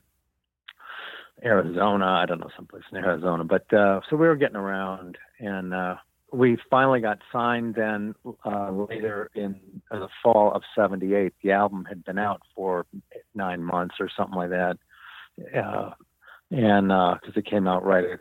Arizona. 1.43 2.05
I 2.05 2.25
don't 2.25 2.39
know, 2.39 2.49
someplace 2.55 2.83
in 2.91 2.97
Arizona. 2.97 3.43
But 3.43 3.71
uh, 3.73 4.01
so 4.09 4.15
we 4.15 4.27
were 4.27 4.35
getting 4.35 4.55
around, 4.55 5.17
and 5.39 5.73
uh, 5.73 5.95
we 6.31 6.57
finally 6.69 7.01
got 7.01 7.19
signed. 7.31 7.75
Then 7.75 8.15
uh, 8.45 8.71
later 8.71 9.29
in 9.35 9.59
the 9.91 10.07
fall 10.23 10.51
of 10.53 10.63
'78, 10.75 11.33
the 11.43 11.51
album 11.51 11.85
had 11.85 12.03
been 12.03 12.17
out 12.17 12.41
for 12.55 12.85
nine 13.35 13.63
months 13.63 13.95
or 13.99 14.09
something 14.15 14.35
like 14.35 14.49
that, 14.49 14.77
uh, 15.55 15.91
and 16.49 16.87
because 16.87 17.35
uh, 17.35 17.39
it 17.39 17.45
came 17.45 17.67
out 17.67 17.85
right 17.85 18.05
at 18.05 18.19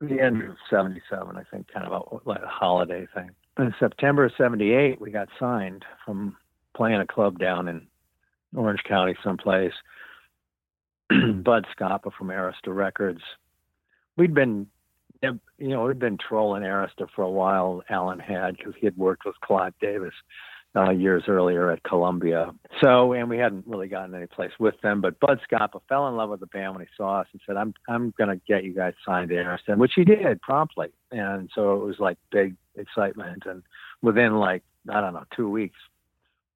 the 0.00 0.20
end 0.20 0.42
of 0.42 0.56
'77, 0.70 1.36
I 1.36 1.42
think, 1.50 1.68
kind 1.72 1.86
of 1.86 1.92
a, 1.92 2.28
like 2.28 2.42
a 2.42 2.48
holiday 2.48 3.06
thing 3.14 3.30
in 3.58 3.74
September 3.78 4.24
of 4.24 4.32
78, 4.36 5.00
we 5.00 5.10
got 5.10 5.28
signed 5.38 5.84
from 6.04 6.36
playing 6.74 7.00
a 7.00 7.06
club 7.06 7.38
down 7.38 7.68
in 7.68 7.86
Orange 8.54 8.82
County, 8.84 9.14
someplace. 9.22 9.72
Bud 11.08 11.66
Scoppa 11.76 12.12
from 12.16 12.28
Arista 12.28 12.74
Records. 12.74 13.20
We'd 14.16 14.34
been, 14.34 14.66
you 15.22 15.38
know, 15.58 15.84
we'd 15.84 15.98
been 15.98 16.18
trolling 16.18 16.62
Arista 16.62 17.08
for 17.14 17.22
a 17.22 17.30
while. 17.30 17.82
Alan 17.88 18.18
had 18.18 18.56
because 18.56 18.74
he 18.78 18.86
had 18.86 18.96
worked 18.96 19.24
with 19.24 19.34
Clive 19.40 19.74
Davis, 19.80 20.14
uh, 20.76 20.90
years 20.90 21.24
earlier 21.28 21.70
at 21.70 21.82
Columbia. 21.84 22.52
So, 22.82 23.12
and 23.12 23.28
we 23.28 23.38
hadn't 23.38 23.66
really 23.66 23.88
gotten 23.88 24.14
any 24.14 24.26
place 24.26 24.50
with 24.58 24.74
them. 24.82 25.00
But 25.00 25.20
Bud 25.20 25.40
Scoppa 25.48 25.80
fell 25.88 26.08
in 26.08 26.16
love 26.16 26.30
with 26.30 26.40
the 26.40 26.46
band 26.46 26.74
when 26.74 26.84
he 26.84 26.88
saw 26.96 27.20
us 27.20 27.28
and 27.32 27.40
said, 27.46 27.56
"I'm 27.56 27.74
I'm 27.88 28.12
going 28.18 28.30
to 28.30 28.44
get 28.46 28.64
you 28.64 28.74
guys 28.74 28.94
signed 29.06 29.30
to 29.30 29.36
Arista," 29.36 29.76
which 29.76 29.92
he 29.94 30.04
did 30.04 30.40
promptly. 30.42 30.88
And 31.12 31.50
so 31.54 31.74
it 31.74 31.84
was 31.84 31.98
like 31.98 32.18
big 32.32 32.56
excitement. 32.76 33.44
And 33.46 33.62
within 34.02 34.34
like 34.36 34.62
I 34.90 35.00
don't 35.00 35.14
know 35.14 35.24
two 35.36 35.48
weeks, 35.48 35.78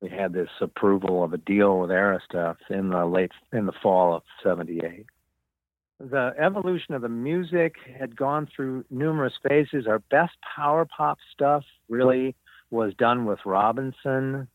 we 0.01 0.09
had 0.09 0.33
this 0.33 0.51
approval 0.61 1.25
of 1.25 1.33
a 1.33 1.39
deal 1.39 1.81
with 1.81 1.91
Arista 1.91 2.57
in 2.71 2.91
the 2.91 3.05
late 3.07 3.33
in 3.53 3.67
the 3.67 3.73
fall 3.73 4.15
of 4.15 4.23
'78 4.43 5.07
the 6.01 6.33
evolution 6.39 6.95
of 6.95 7.03
the 7.03 7.09
music 7.09 7.75
had 7.99 8.17
gone 8.17 8.49
through 8.55 8.85
numerous 8.91 9.35
phases. 9.47 9.87
Our 9.87 9.99
best 9.99 10.35
power 10.55 10.85
pop 10.85 11.19
stuff 11.33 11.65
really 11.89 12.37
was 12.71 12.95
done 12.95 13.25
with 13.25 13.41
Robinson. 13.45 14.47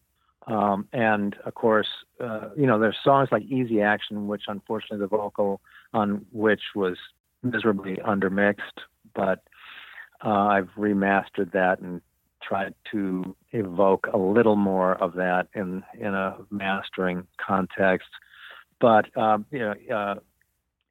Um, 0.47 0.87
and 0.93 1.35
of 1.45 1.55
course, 1.55 1.87
uh, 2.19 2.49
you 2.55 2.65
know, 2.65 2.79
there's 2.79 2.97
songs 3.03 3.29
like 3.31 3.43
Easy 3.43 3.81
Action, 3.81 4.27
which 4.27 4.43
unfortunately 4.47 4.99
the 4.99 5.07
vocal 5.07 5.61
on 5.93 6.25
which 6.31 6.61
was 6.75 6.97
miserably 7.43 7.97
undermixed, 8.05 8.79
but 9.13 9.43
uh, 10.23 10.29
I've 10.29 10.69
remastered 10.77 11.51
that 11.51 11.79
and 11.79 12.01
tried 12.47 12.73
to 12.91 13.35
evoke 13.51 14.07
a 14.13 14.17
little 14.17 14.55
more 14.55 14.95
of 14.95 15.13
that 15.13 15.47
in 15.53 15.83
in 15.99 16.13
a 16.13 16.37
mastering 16.49 17.27
context. 17.37 18.09
But 18.79 19.15
um, 19.17 19.45
you 19.51 19.59
know, 19.59 19.73
uh, 19.95 20.15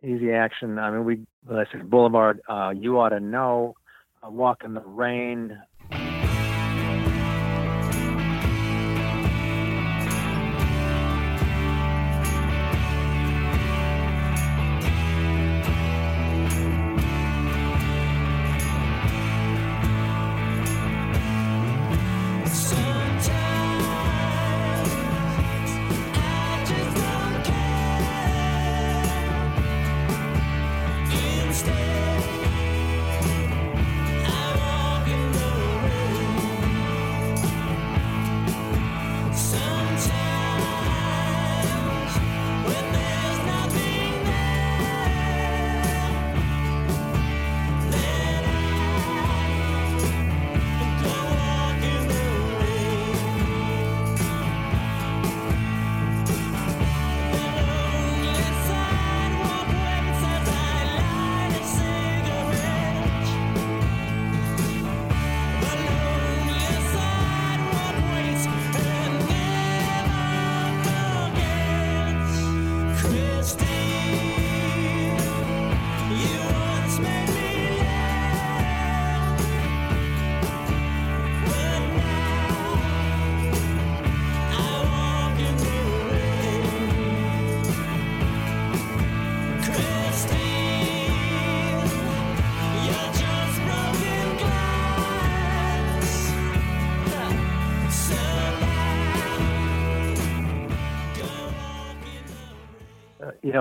easy 0.03 0.33
action. 0.33 0.79
I 0.79 0.91
mean, 0.91 1.05
we, 1.05 1.21
like 1.49 1.69
I 1.69 1.73
said, 1.73 1.91
Boulevard, 1.91 2.41
uh, 2.49 2.73
you 2.77 2.99
ought 2.99 3.11
to 3.11 3.21
know, 3.21 3.75
uh, 4.23 4.31
Walk 4.31 4.63
in 4.65 4.75
the 4.75 4.81
Rain. 4.81 5.59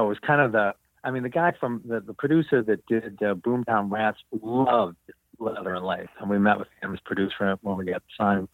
Know, 0.01 0.05
it 0.05 0.09
was 0.09 0.19
kind 0.25 0.41
of 0.41 0.51
the. 0.51 0.73
I 1.03 1.09
mean, 1.09 1.23
the 1.23 1.29
guy 1.29 1.51
from 1.59 1.81
the, 1.87 1.99
the 1.99 2.13
producer 2.13 2.61
that 2.61 2.85
did 2.85 3.17
uh, 3.23 3.33
Boomtown 3.33 3.91
Rats 3.91 4.19
loved 4.31 4.97
Leather 5.39 5.73
and 5.73 5.85
Lace, 5.85 6.07
and 6.19 6.29
we 6.29 6.37
met 6.37 6.59
with 6.59 6.67
him 6.81 6.93
as 6.93 6.99
producer 7.05 7.57
when 7.61 7.77
we 7.77 7.85
got 7.85 8.03
signed 8.17 8.47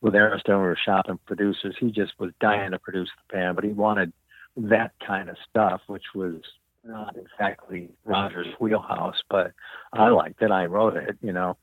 with 0.00 0.14
Arista. 0.14 0.48
We 0.48 0.54
were 0.54 0.78
shopping 0.82 1.18
producers. 1.26 1.76
He 1.78 1.90
just 1.90 2.12
was 2.18 2.32
dying 2.40 2.70
to 2.70 2.78
produce 2.78 3.10
the 3.16 3.36
band, 3.36 3.56
but 3.56 3.64
he 3.64 3.72
wanted 3.72 4.14
that 4.56 4.92
kind 5.06 5.28
of 5.28 5.36
stuff, 5.48 5.82
which 5.88 6.04
was 6.14 6.36
not 6.84 7.16
exactly 7.16 7.90
Roger's 8.06 8.54
wheelhouse. 8.58 9.22
But 9.28 9.52
I 9.92 10.08
liked 10.08 10.40
it. 10.40 10.50
I 10.50 10.64
wrote 10.64 10.96
it, 10.96 11.18
you 11.20 11.34
know, 11.34 11.58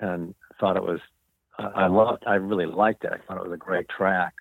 and 0.00 0.34
thought 0.58 0.78
it 0.78 0.82
was. 0.82 1.00
I 1.58 1.86
loved. 1.86 2.24
I 2.26 2.36
really 2.36 2.66
liked 2.66 3.04
it. 3.04 3.12
I 3.12 3.18
thought 3.26 3.36
it 3.36 3.48
was 3.48 3.52
a 3.52 3.58
great 3.58 3.88
track. 3.90 4.32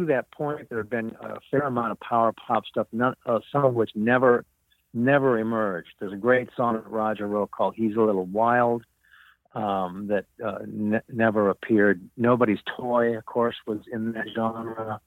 To 0.00 0.06
that 0.06 0.30
point, 0.32 0.68
there 0.68 0.78
have 0.78 0.90
been 0.90 1.16
a 1.20 1.38
fair 1.50 1.62
amount 1.62 1.92
of 1.92 2.00
power 2.00 2.32
pop 2.32 2.66
stuff, 2.66 2.86
none, 2.92 3.14
uh, 3.26 3.40
some 3.52 3.64
of 3.64 3.74
which 3.74 3.90
never, 3.94 4.44
never 4.92 5.38
emerged. 5.38 5.88
There's 5.98 6.12
a 6.12 6.16
great 6.16 6.48
song 6.56 6.74
that 6.74 6.88
Roger 6.90 7.26
wrote 7.26 7.50
called 7.50 7.74
"He's 7.76 7.96
a 7.96 8.00
Little 8.00 8.26
Wild" 8.26 8.84
um, 9.54 10.08
that 10.08 10.26
uh, 10.44 10.58
ne- 10.66 11.00
never 11.12 11.50
appeared. 11.50 12.00
Nobody's 12.16 12.58
Toy, 12.76 13.16
of 13.16 13.24
course, 13.26 13.56
was 13.66 13.78
in 13.92 14.12
that 14.12 14.26
genre 14.34 15.00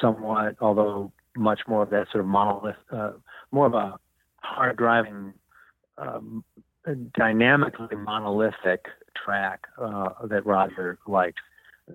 somewhat, 0.00 0.56
although 0.60 1.12
much 1.36 1.60
more 1.68 1.82
of 1.82 1.90
that 1.90 2.06
sort 2.10 2.22
of 2.22 2.28
monolith, 2.28 2.76
uh, 2.90 3.12
more 3.52 3.66
of 3.66 3.74
a 3.74 3.98
hard 4.38 4.76
driving, 4.76 5.32
um, 5.96 6.44
dynamically 7.14 7.96
monolithic 7.96 8.86
track 9.24 9.66
uh, 9.80 10.10
that 10.26 10.44
Roger 10.44 10.98
liked. 11.06 11.38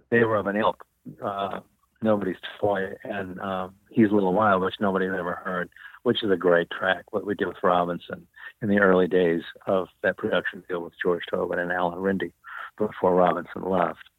They 0.09 0.23
were 0.23 0.37
of 0.37 0.47
an 0.47 0.55
ilk 0.55 0.85
uh, 1.23 1.59
Nobody's 2.03 2.37
Toy 2.59 2.93
and 3.03 3.39
um, 3.39 3.75
He's 3.89 4.09
a 4.09 4.13
Little 4.13 4.33
Wild, 4.33 4.61
which 4.61 4.75
nobody 4.79 5.05
had 5.05 5.15
ever 5.15 5.35
heard, 5.35 5.69
which 6.03 6.23
is 6.23 6.31
a 6.31 6.37
great 6.37 6.69
track, 6.69 7.05
what 7.11 7.25
we 7.25 7.35
did 7.35 7.47
with 7.47 7.57
Robinson 7.63 8.27
in 8.61 8.69
the 8.69 8.79
early 8.79 9.07
days 9.07 9.41
of 9.67 9.87
that 10.01 10.17
production 10.17 10.63
deal 10.67 10.81
with 10.81 10.93
George 11.01 11.23
Tobin 11.29 11.59
and 11.59 11.71
Alan 11.71 11.99
Rindy 11.99 12.33
before 12.77 13.15
Robinson 13.15 13.63
left. 13.63 14.09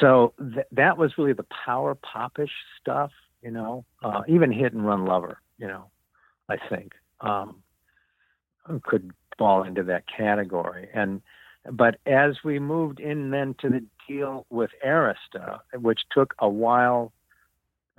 So 0.00 0.34
th- 0.38 0.66
that 0.72 0.98
was 0.98 1.12
really 1.16 1.32
the 1.32 1.46
power 1.64 1.94
popish 1.94 2.50
stuff, 2.80 3.10
you 3.42 3.50
know, 3.50 3.84
uh, 4.04 4.22
even 4.28 4.52
Hit 4.52 4.72
and 4.72 4.86
Run 4.86 5.04
Lover, 5.04 5.40
you 5.58 5.66
know. 5.66 5.90
I 6.48 6.56
think, 6.68 6.92
um, 7.20 7.62
could 8.82 9.10
fall 9.38 9.64
into 9.64 9.82
that 9.84 10.04
category. 10.06 10.88
And 10.94 11.22
but 11.70 11.96
as 12.06 12.36
we 12.44 12.58
moved 12.58 13.00
in 13.00 13.30
then 13.30 13.54
to 13.60 13.68
the 13.68 13.84
deal 14.08 14.46
with 14.50 14.70
Arista, 14.84 15.60
which 15.74 16.00
took 16.12 16.34
a 16.38 16.48
while 16.48 17.12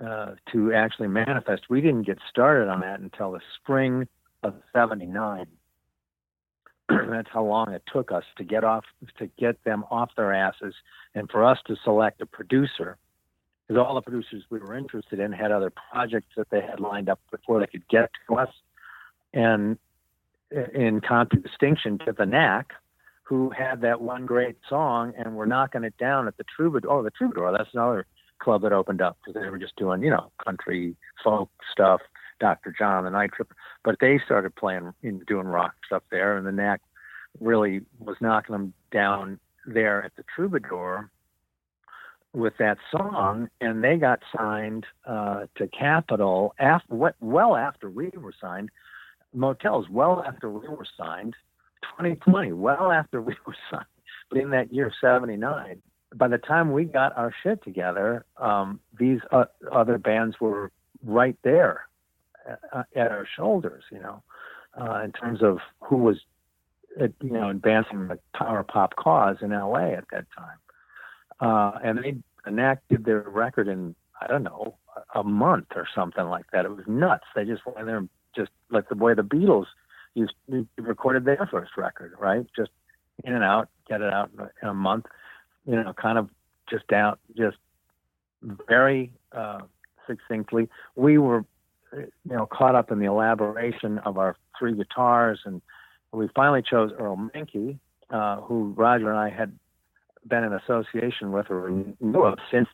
uh, 0.04 0.32
to 0.52 0.72
actually 0.72 1.08
manifest, 1.08 1.62
we 1.68 1.80
didn't 1.80 2.04
get 2.04 2.18
started 2.30 2.68
on 2.68 2.80
that 2.80 3.00
until 3.00 3.32
the 3.32 3.40
spring 3.56 4.06
of 4.42 4.54
'79. 4.72 5.46
That's 6.88 7.28
how 7.30 7.44
long 7.44 7.72
it 7.72 7.82
took 7.92 8.12
us 8.12 8.24
to 8.36 8.44
get 8.44 8.64
off 8.64 8.84
to 9.18 9.26
get 9.38 9.62
them 9.64 9.84
off 9.90 10.10
their 10.16 10.32
asses 10.32 10.74
and 11.14 11.30
for 11.30 11.44
us 11.44 11.58
to 11.66 11.76
select 11.84 12.20
a 12.22 12.26
producer 12.26 12.96
because 13.68 13.82
all 13.84 13.94
the 13.94 14.00
producers 14.00 14.44
we 14.50 14.58
were 14.58 14.74
interested 14.74 15.20
in 15.20 15.32
had 15.32 15.52
other 15.52 15.70
projects 15.70 16.28
that 16.36 16.48
they 16.50 16.60
had 16.60 16.80
lined 16.80 17.08
up 17.08 17.20
before 17.30 17.60
they 17.60 17.66
could 17.66 17.86
get 17.88 18.10
to 18.26 18.36
us. 18.36 18.48
And 19.34 19.78
in 20.50 21.02
contradistinction 21.06 21.98
to 22.06 22.12
the 22.12 22.24
Knack, 22.24 22.72
who 23.28 23.50
had 23.50 23.82
that 23.82 24.00
one 24.00 24.24
great 24.24 24.56
song 24.70 25.12
and 25.18 25.36
were 25.36 25.44
knocking 25.44 25.84
it 25.84 25.94
down 25.98 26.26
at 26.26 26.38
the 26.38 26.44
Troubadour. 26.44 26.90
Oh, 26.90 27.02
the 27.02 27.10
Troubadour, 27.10 27.52
that's 27.52 27.74
another 27.74 28.06
club 28.38 28.62
that 28.62 28.72
opened 28.72 29.02
up 29.02 29.18
because 29.20 29.38
they 29.38 29.50
were 29.50 29.58
just 29.58 29.76
doing, 29.76 30.02
you 30.02 30.08
know, 30.08 30.32
country 30.42 30.96
folk 31.22 31.50
stuff, 31.70 32.00
Dr. 32.40 32.74
John, 32.76 33.04
the 33.04 33.10
Night 33.10 33.32
Tripper. 33.36 33.54
But 33.84 33.96
they 34.00 34.18
started 34.24 34.56
playing, 34.56 34.94
doing 35.26 35.46
rock 35.46 35.74
stuff 35.84 36.04
there, 36.10 36.38
and 36.38 36.46
the 36.46 36.52
Knack 36.52 36.80
really 37.38 37.82
was 37.98 38.16
knocking 38.22 38.54
them 38.54 38.72
down 38.92 39.38
there 39.66 40.02
at 40.02 40.16
the 40.16 40.24
Troubadour 40.34 41.10
with 42.32 42.54
that 42.58 42.78
song, 42.90 43.50
and 43.60 43.84
they 43.84 43.98
got 43.98 44.20
signed 44.34 44.86
uh, 45.06 45.44
to 45.56 45.68
Capitol 45.68 46.54
after 46.58 46.94
what 46.94 47.14
well 47.20 47.56
after 47.56 47.90
we 47.90 48.10
were 48.14 48.34
signed. 48.40 48.70
Motels 49.34 49.86
well 49.90 50.24
after 50.26 50.48
we 50.48 50.66
were 50.66 50.86
signed, 50.96 51.34
2020, 51.82 52.52
well 52.52 52.92
after 52.92 53.20
we 53.20 53.34
were 53.46 53.56
signed, 53.70 53.84
but 54.30 54.38
in 54.38 54.50
that 54.50 54.72
year 54.72 54.92
'79. 55.00 55.82
By 56.14 56.28
the 56.28 56.38
time 56.38 56.72
we 56.72 56.84
got 56.84 57.16
our 57.18 57.34
shit 57.42 57.62
together, 57.62 58.24
um, 58.38 58.80
these 58.98 59.20
uh, 59.30 59.44
other 59.70 59.98
bands 59.98 60.36
were 60.40 60.72
right 61.04 61.36
there 61.42 61.86
uh, 62.72 62.82
at 62.96 63.10
our 63.10 63.26
shoulders, 63.36 63.84
you 63.92 64.00
know, 64.00 64.22
uh, 64.80 65.02
in 65.04 65.12
terms 65.12 65.42
of 65.42 65.58
who 65.80 65.96
was, 65.96 66.16
uh, 66.98 67.08
you 67.22 67.30
know, 67.30 67.50
advancing 67.50 68.08
the 68.08 68.18
power 68.34 68.62
pop 68.62 68.96
cause 68.96 69.36
in 69.42 69.50
LA 69.50 69.90
at 69.90 70.04
that 70.10 70.24
time. 70.34 70.56
Uh, 71.40 71.78
and 71.84 71.98
they 71.98 72.16
enacted 72.46 73.04
their 73.04 73.20
record 73.20 73.68
in 73.68 73.94
I 74.20 74.26
don't 74.26 74.42
know 74.42 74.76
a 75.14 75.22
month 75.22 75.68
or 75.76 75.86
something 75.94 76.24
like 76.24 76.46
that. 76.52 76.64
It 76.64 76.70
was 76.70 76.84
nuts. 76.86 77.24
They 77.34 77.44
just 77.44 77.64
went 77.66 77.86
there 77.86 77.98
and 77.98 78.08
just 78.34 78.50
like 78.70 78.88
the 78.88 78.96
way 78.96 79.14
the 79.14 79.22
Beatles 79.22 79.66
used 80.14 80.32
recorded 80.76 81.24
their 81.24 81.48
first 81.50 81.72
record, 81.76 82.12
right? 82.18 82.46
Just 82.56 82.70
in 83.24 83.34
and 83.34 83.44
out, 83.44 83.68
get 83.88 84.00
it 84.00 84.12
out 84.12 84.30
in 84.62 84.68
a 84.68 84.74
month. 84.74 85.06
You 85.66 85.76
know, 85.76 85.92
kind 85.92 86.18
of 86.18 86.30
just 86.70 86.86
down, 86.88 87.16
just 87.36 87.56
very 88.42 89.12
uh, 89.32 89.60
succinctly. 90.06 90.68
We 90.96 91.18
were, 91.18 91.44
you 91.92 92.08
know, 92.24 92.46
caught 92.46 92.74
up 92.74 92.90
in 92.90 92.98
the 92.98 93.06
elaboration 93.06 93.98
of 93.98 94.18
our 94.18 94.36
three 94.58 94.74
guitars, 94.74 95.40
and 95.44 95.60
we 96.12 96.28
finally 96.34 96.62
chose 96.62 96.90
Earl 96.98 97.30
Mankey, 97.34 97.78
uh, 98.10 98.40
who 98.40 98.72
Roger 98.76 99.10
and 99.10 99.18
I 99.18 99.30
had 99.30 99.52
been 100.26 100.44
in 100.44 100.52
association 100.52 101.32
with 101.32 101.50
or 101.50 101.70
knew 102.00 102.22
of 102.22 102.38
since 102.50 102.68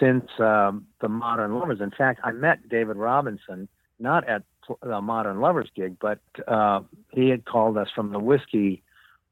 since 0.00 0.24
um, 0.38 0.86
the 1.00 1.08
Modern 1.08 1.54
Lovers. 1.58 1.80
In 1.80 1.90
fact, 1.90 2.20
I 2.22 2.30
met 2.32 2.68
David 2.68 2.96
Robinson 2.96 3.68
not 3.98 4.28
at 4.28 4.42
the 4.82 5.00
Modern 5.00 5.40
Lovers 5.40 5.70
gig, 5.74 5.96
but 6.00 6.20
uh, 6.46 6.80
he 7.10 7.28
had 7.28 7.44
called 7.44 7.76
us 7.76 7.88
from 7.94 8.12
the 8.12 8.18
Whisky 8.18 8.82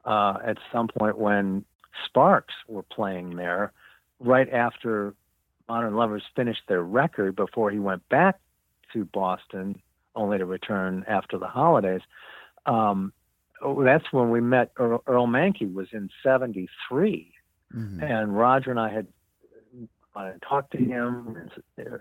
uh, 0.04 0.38
at 0.44 0.58
some 0.72 0.88
point 0.88 1.18
when 1.18 1.64
Sparks 2.06 2.54
were 2.68 2.82
playing 2.82 3.36
there, 3.36 3.72
right 4.18 4.48
after 4.52 5.14
Modern 5.68 5.94
Lovers 5.94 6.22
finished 6.34 6.62
their 6.68 6.82
record 6.82 7.36
before 7.36 7.70
he 7.70 7.78
went 7.78 8.08
back 8.08 8.40
to 8.92 9.04
Boston, 9.04 9.80
only 10.16 10.38
to 10.38 10.44
return 10.44 11.04
after 11.06 11.38
the 11.38 11.46
holidays. 11.46 12.00
Um, 12.66 13.12
oh, 13.62 13.82
that's 13.84 14.12
when 14.12 14.30
we 14.30 14.40
met 14.40 14.72
Earl, 14.76 15.02
Earl 15.06 15.26
Mankey 15.26 15.72
was 15.72 15.88
in 15.92 16.10
73 16.22 17.32
mm-hmm. 17.74 18.02
and 18.02 18.36
Roger 18.36 18.70
and 18.70 18.80
I 18.80 18.88
had 18.88 19.06
uh, 20.16 20.32
talked 20.46 20.72
to 20.72 20.78
him 20.78 21.50
the 21.76 22.00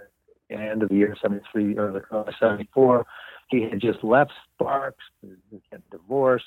end 0.55 0.83
of 0.83 0.89
the 0.89 0.95
year 0.95 1.15
73 1.21 1.77
or 1.77 2.05
uh, 2.11 2.31
74 2.39 3.05
he 3.49 3.63
had 3.63 3.79
just 3.79 4.03
left 4.03 4.31
Sparks 4.55 5.03
he 5.21 5.61
had 5.71 5.81
divorced 5.91 6.45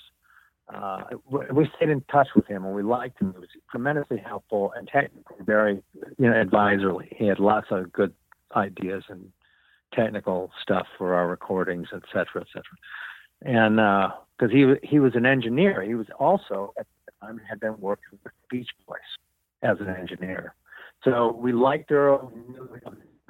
uh, 0.73 1.03
we 1.29 1.69
stayed 1.77 1.91
in 1.91 2.01
touch 2.11 2.29
with 2.35 2.47
him 2.47 2.65
and 2.65 2.75
we 2.75 2.83
liked 2.83 3.21
him. 3.21 3.33
He 3.33 3.41
was 3.41 3.49
tremendously 3.71 4.19
helpful 4.19 4.73
and 4.77 4.89
technically 4.89 5.37
very, 5.45 5.83
you 6.19 6.31
know, 6.31 6.33
advisorly. 6.33 7.15
He 7.15 7.27
had 7.27 7.39
lots 7.39 7.67
of 7.71 7.93
good 7.93 8.15
ideas 8.57 9.05
and 9.09 9.33
technical 9.93 10.51
stuff 10.63 10.87
for 10.97 11.15
our 11.15 11.29
recordings, 11.29 11.89
et 11.93 12.03
cetera, 12.13 12.43
et 12.43 12.47
cetera. 12.53 12.77
And 13.43 13.77
because 14.39 14.53
uh, 14.53 14.75
he 14.83 14.89
he 14.89 14.99
was 15.01 15.15
an 15.15 15.27
engineer, 15.27 15.83
he 15.83 15.95
was 15.95 16.07
also 16.19 16.73
at 16.79 16.87
the 17.07 17.27
time 17.27 17.41
had 17.49 17.61
been 17.61 17.79
working 17.79 18.19
with 18.25 18.33
Beach 18.51 18.71
Boys 18.87 18.99
as 19.63 19.79
an 19.81 19.89
engineer. 19.89 20.55
So 21.05 21.33
we 21.33 21.53
liked 21.53 21.91
Earl, 21.91 22.33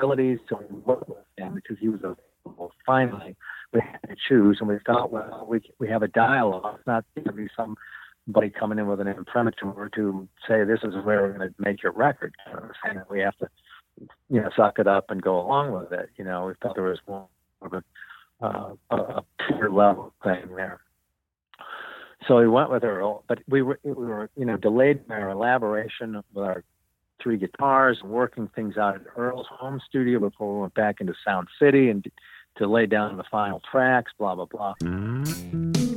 abilities, 0.02 0.38
so 0.48 0.60
we 0.68 0.76
worked 0.80 1.08
with 1.08 1.18
him 1.36 1.54
because 1.54 1.76
he 1.80 1.88
was 1.88 2.00
available. 2.00 2.72
Finally, 2.84 3.36
we 3.72 3.80
had 3.80 4.08
to 4.08 4.16
choose, 4.28 4.58
and 4.60 4.68
we 4.68 4.78
thought, 4.84 5.12
well, 5.12 5.46
we 5.48 5.60
we 5.78 5.88
have 5.88 6.02
a 6.02 6.08
dialogue. 6.08 6.76
It's 6.78 6.86
not 6.86 7.04
going 7.14 7.26
to 7.26 7.32
be 7.32 7.48
somebody 7.56 8.50
coming 8.50 8.78
in 8.78 8.86
with 8.86 9.00
an 9.00 9.08
imprimatur 9.08 9.90
to 9.94 10.28
say 10.48 10.64
this 10.64 10.80
is 10.82 10.94
where 11.04 11.22
we're 11.22 11.32
going 11.38 11.48
to 11.48 11.54
make 11.58 11.82
your 11.82 11.92
record. 11.92 12.34
You 12.46 12.54
know, 12.54 12.70
saying 12.84 13.02
we 13.10 13.20
have 13.20 13.36
to, 13.38 13.48
you 14.28 14.40
know, 14.40 14.50
suck 14.56 14.78
it 14.78 14.86
up 14.86 15.10
and 15.10 15.22
go 15.22 15.40
along 15.40 15.72
with 15.72 15.92
it. 15.92 16.10
You 16.16 16.24
know, 16.24 16.46
we 16.46 16.54
thought 16.60 16.74
there 16.74 16.84
was 16.84 16.98
more 17.06 17.28
of 17.62 17.72
a 17.72 17.84
uh, 18.44 18.74
a 18.90 19.22
level 19.70 20.12
thing 20.24 20.54
there. 20.56 20.80
So 22.26 22.38
we 22.38 22.48
went 22.48 22.70
with 22.70 22.84
Earl, 22.84 23.24
but 23.28 23.38
we 23.48 23.62
were 23.62 23.78
we 23.84 23.92
were 23.92 24.30
you 24.36 24.46
know 24.46 24.56
delayed 24.56 25.00
in 25.06 25.12
our 25.12 25.30
elaboration 25.30 26.22
with 26.34 26.44
our 26.44 26.64
three 27.22 27.36
guitars 27.36 28.00
and 28.02 28.10
working 28.10 28.48
things 28.48 28.76
out 28.76 28.96
at 28.96 29.02
Earl's 29.16 29.46
home 29.50 29.80
studio 29.86 30.18
before 30.18 30.54
we 30.54 30.60
went 30.62 30.74
back 30.74 31.00
into 31.00 31.14
Sound 31.24 31.48
City 31.60 31.88
and 31.88 32.06
to 32.56 32.66
lay 32.66 32.86
down 32.86 33.16
the 33.16 33.24
final 33.30 33.60
tracks, 33.70 34.12
blah 34.18 34.34
blah 34.34 34.46
blah. 34.46 34.74
Mm-hmm. 34.82 35.91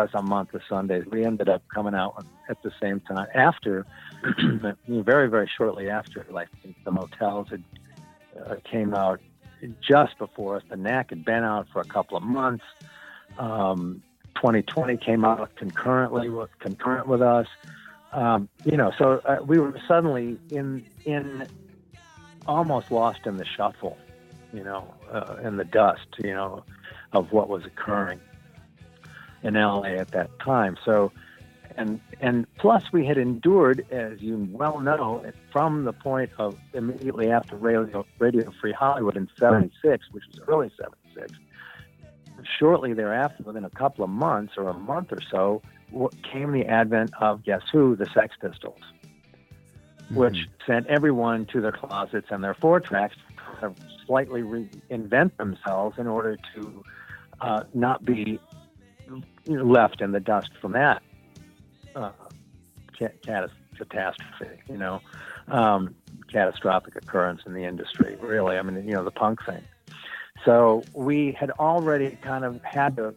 Us 0.00 0.10
a 0.14 0.22
month 0.22 0.54
of 0.54 0.62
Sundays. 0.68 1.04
We 1.10 1.24
ended 1.24 1.48
up 1.48 1.62
coming 1.72 1.94
out 1.94 2.24
at 2.48 2.62
the 2.62 2.72
same 2.80 3.00
time 3.00 3.28
after, 3.34 3.86
very 4.88 5.28
very 5.28 5.50
shortly 5.56 5.88
after, 5.88 6.26
like 6.30 6.48
the 6.84 6.90
motels 6.90 7.48
had 7.50 7.62
uh, 8.44 8.56
came 8.64 8.94
out 8.94 9.20
just 9.80 10.18
before 10.18 10.56
us. 10.56 10.62
The 10.68 10.76
Knack 10.76 11.10
had 11.10 11.24
been 11.24 11.44
out 11.44 11.68
for 11.72 11.80
a 11.80 11.84
couple 11.84 12.16
of 12.16 12.22
months. 12.22 12.64
Um, 13.38 14.02
2020 14.36 14.96
came 14.96 15.24
out 15.24 15.54
concurrently 15.56 16.30
with 16.30 16.50
concurrent 16.58 17.06
with 17.06 17.22
us. 17.22 17.46
Um, 18.12 18.48
you 18.64 18.76
know, 18.76 18.92
so 18.98 19.20
uh, 19.24 19.38
we 19.44 19.58
were 19.58 19.78
suddenly 19.86 20.38
in 20.50 20.84
in 21.04 21.46
almost 22.46 22.90
lost 22.90 23.26
in 23.26 23.36
the 23.36 23.44
shuffle, 23.44 23.96
you 24.52 24.64
know, 24.64 24.94
uh, 25.12 25.36
in 25.44 25.56
the 25.56 25.64
dust, 25.64 26.06
you 26.18 26.32
know, 26.32 26.64
of 27.12 27.32
what 27.32 27.48
was 27.48 27.64
occurring 27.64 28.20
in 29.42 29.54
LA 29.54 29.82
at 29.82 30.08
that 30.08 30.30
time. 30.40 30.76
So, 30.84 31.12
and 31.76 32.00
and 32.20 32.46
plus 32.56 32.84
we 32.92 33.06
had 33.06 33.18
endured, 33.18 33.86
as 33.90 34.20
you 34.20 34.48
well 34.50 34.80
know, 34.80 35.24
from 35.52 35.84
the 35.84 35.92
point 35.92 36.30
of 36.38 36.58
immediately 36.74 37.30
after 37.30 37.56
Radio 37.56 38.04
Radio 38.18 38.50
Free 38.60 38.72
Hollywood 38.72 39.16
in 39.16 39.28
'76, 39.38 40.06
which 40.10 40.24
was 40.32 40.40
early 40.48 40.70
'76. 40.78 41.38
Shortly 42.58 42.94
thereafter, 42.94 43.42
within 43.44 43.64
a 43.64 43.70
couple 43.70 44.02
of 44.04 44.10
months 44.10 44.54
or 44.56 44.68
a 44.68 44.74
month 44.74 45.12
or 45.12 45.18
so, 45.30 45.62
came 46.22 46.52
the 46.52 46.66
advent 46.66 47.10
of 47.20 47.44
Guess 47.44 47.62
Who, 47.72 47.96
the 47.96 48.06
Sex 48.06 48.34
Pistols, 48.40 48.80
which 50.10 50.48
sent 50.66 50.86
everyone 50.86 51.46
to 51.46 51.60
their 51.60 51.72
closets 51.72 52.28
and 52.30 52.42
their 52.42 52.54
four 52.54 52.80
tracks 52.80 53.16
to 53.60 53.74
slightly 54.06 54.42
reinvent 54.42 55.36
themselves 55.36 55.98
in 55.98 56.06
order 56.06 56.36
to 56.54 56.84
uh, 57.40 57.64
not 57.74 58.04
be 58.04 58.38
left 59.46 60.00
in 60.00 60.12
the 60.12 60.20
dust 60.20 60.50
from 60.60 60.72
that 60.72 61.02
uh, 61.94 62.12
cat- 62.98 63.50
catastrophe, 63.76 64.62
you 64.68 64.76
know, 64.76 65.00
um, 65.48 65.94
catastrophic 66.28 66.96
occurrence 66.96 67.42
in 67.46 67.54
the 67.54 67.64
industry. 67.64 68.16
Really, 68.20 68.56
I 68.56 68.62
mean, 68.62 68.86
you 68.86 68.94
know, 68.94 69.04
the 69.04 69.10
punk 69.10 69.44
thing. 69.44 69.62
So 70.44 70.84
we 70.94 71.32
had 71.32 71.50
already 71.52 72.16
kind 72.22 72.44
of 72.44 72.62
had 72.62 72.96
to, 72.96 73.14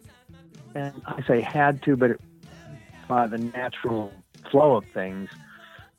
and 0.74 1.00
I 1.06 1.22
say 1.26 1.40
had 1.40 1.82
to, 1.82 1.96
but 1.96 2.12
by 3.08 3.26
the 3.26 3.38
natural 3.38 4.12
flow 4.50 4.76
of 4.76 4.84
things, 4.86 5.30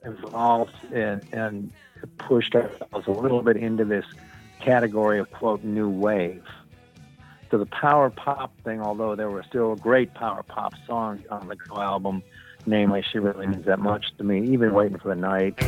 evolved 0.03 0.75
and, 0.93 1.25
and 1.31 1.71
pushed 2.17 2.55
ourselves 2.55 3.07
a 3.07 3.11
little 3.11 3.41
bit 3.41 3.57
into 3.57 3.85
this 3.85 4.05
category 4.59 5.19
of 5.19 5.31
quote 5.31 5.63
new 5.63 5.89
wave. 5.89 6.43
So 7.51 7.57
the 7.57 7.65
power 7.67 8.09
pop 8.09 8.53
thing, 8.63 8.81
although 8.81 9.15
there 9.15 9.29
were 9.29 9.43
still 9.43 9.75
great 9.75 10.13
power 10.13 10.43
pop 10.43 10.73
songs 10.87 11.21
on 11.29 11.47
the 11.47 11.57
album, 11.75 12.23
namely 12.65 13.03
She 13.11 13.19
Really 13.19 13.47
Means 13.47 13.65
That 13.65 13.79
Much 13.79 14.05
to 14.17 14.23
Me, 14.23 14.47
even 14.51 14.73
Waiting 14.73 14.97
for 14.97 15.09
the 15.09 15.15
Night. 15.15 15.59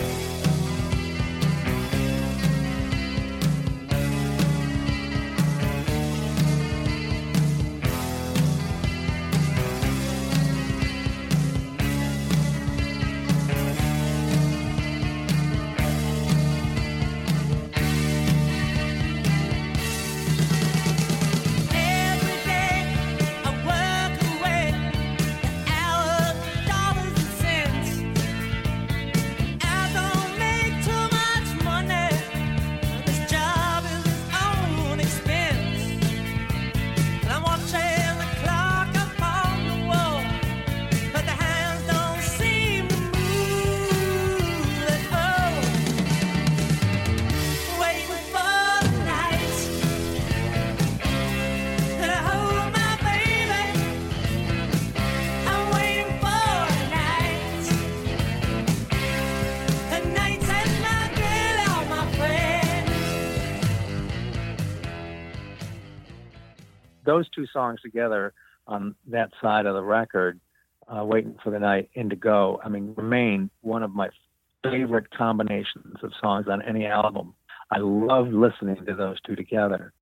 Two 67.47 67.59
songs 67.59 67.81
together 67.81 68.33
on 68.67 68.95
that 69.07 69.31
side 69.41 69.65
of 69.65 69.73
the 69.73 69.83
record, 69.83 70.39
uh, 70.87 71.03
"Waiting 71.03 71.37
for 71.43 71.49
the 71.49 71.59
Night," 71.59 71.89
"Indigo," 71.95 72.59
I 72.63 72.69
mean, 72.69 72.93
remain 72.95 73.49
one 73.61 73.83
of 73.83 73.93
my 73.93 74.09
favorite 74.63 75.09
combinations 75.11 75.97
of 76.03 76.11
songs 76.21 76.47
on 76.47 76.61
any 76.61 76.85
album. 76.85 77.33
I 77.71 77.79
love 77.79 78.27
listening 78.27 78.85
to 78.85 78.95
those 78.95 79.19
two 79.21 79.35
together. 79.35 79.93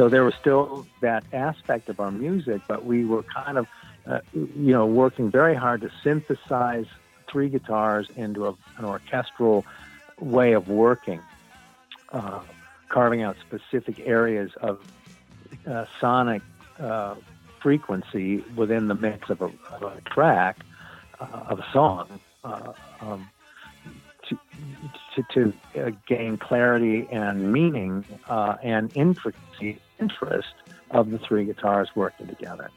So 0.00 0.08
there 0.08 0.24
was 0.24 0.34
still 0.36 0.86
that 1.02 1.24
aspect 1.30 1.90
of 1.90 2.00
our 2.00 2.10
music, 2.10 2.62
but 2.66 2.86
we 2.86 3.04
were 3.04 3.22
kind 3.22 3.58
of, 3.58 3.66
uh, 4.06 4.20
you 4.32 4.72
know, 4.72 4.86
working 4.86 5.30
very 5.30 5.54
hard 5.54 5.82
to 5.82 5.90
synthesize 6.02 6.86
three 7.30 7.50
guitars 7.50 8.08
into 8.16 8.46
a, 8.46 8.56
an 8.78 8.86
orchestral 8.86 9.66
way 10.18 10.54
of 10.54 10.68
working, 10.68 11.20
uh, 12.12 12.40
carving 12.88 13.20
out 13.20 13.36
specific 13.46 14.00
areas 14.06 14.50
of 14.62 14.80
uh, 15.66 15.84
sonic 16.00 16.40
uh, 16.78 17.14
frequency 17.60 18.38
within 18.56 18.88
the 18.88 18.94
mix 18.94 19.28
of 19.28 19.42
a, 19.42 19.50
of 19.70 19.82
a 19.82 20.00
track, 20.06 20.60
uh, 21.20 21.26
of 21.48 21.58
a 21.58 21.66
song. 21.74 22.20
Uh, 22.42 22.72
um, 23.02 23.28
to, 25.14 25.24
to, 25.34 25.52
uh, 25.76 25.90
gain 26.06 26.38
clarity 26.38 27.06
and 27.10 27.52
meaning 27.52 28.04
uh, 28.28 28.56
and 28.62 28.92
intricacy, 28.96 29.78
interest 30.00 30.54
of 30.90 31.10
the 31.10 31.18
three 31.18 31.44
guitars 31.44 31.88
working 31.94 32.26
together. 32.26 32.70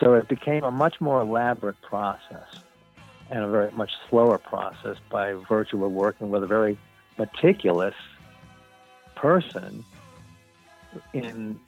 So 0.00 0.14
it 0.14 0.28
became 0.28 0.64
a 0.64 0.70
much 0.70 1.00
more 1.00 1.20
elaborate 1.20 1.80
process 1.82 2.46
and 3.30 3.44
a 3.44 3.48
very 3.48 3.70
much 3.72 3.92
slower 4.08 4.38
process 4.38 4.96
by 5.10 5.34
virtue 5.48 5.84
of 5.84 5.92
working 5.92 6.30
with 6.30 6.42
a 6.42 6.46
very 6.46 6.78
meticulous 7.18 7.94
person 9.16 9.84
in 11.12 11.58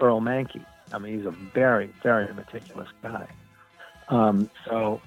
Earl 0.00 0.20
Mankey. 0.20 0.64
I 0.92 0.98
mean, 0.98 1.18
he's 1.18 1.26
a 1.26 1.30
very, 1.30 1.90
very 2.02 2.32
meticulous 2.34 2.88
guy. 3.02 3.26
Um, 4.08 4.50
so 4.66 5.00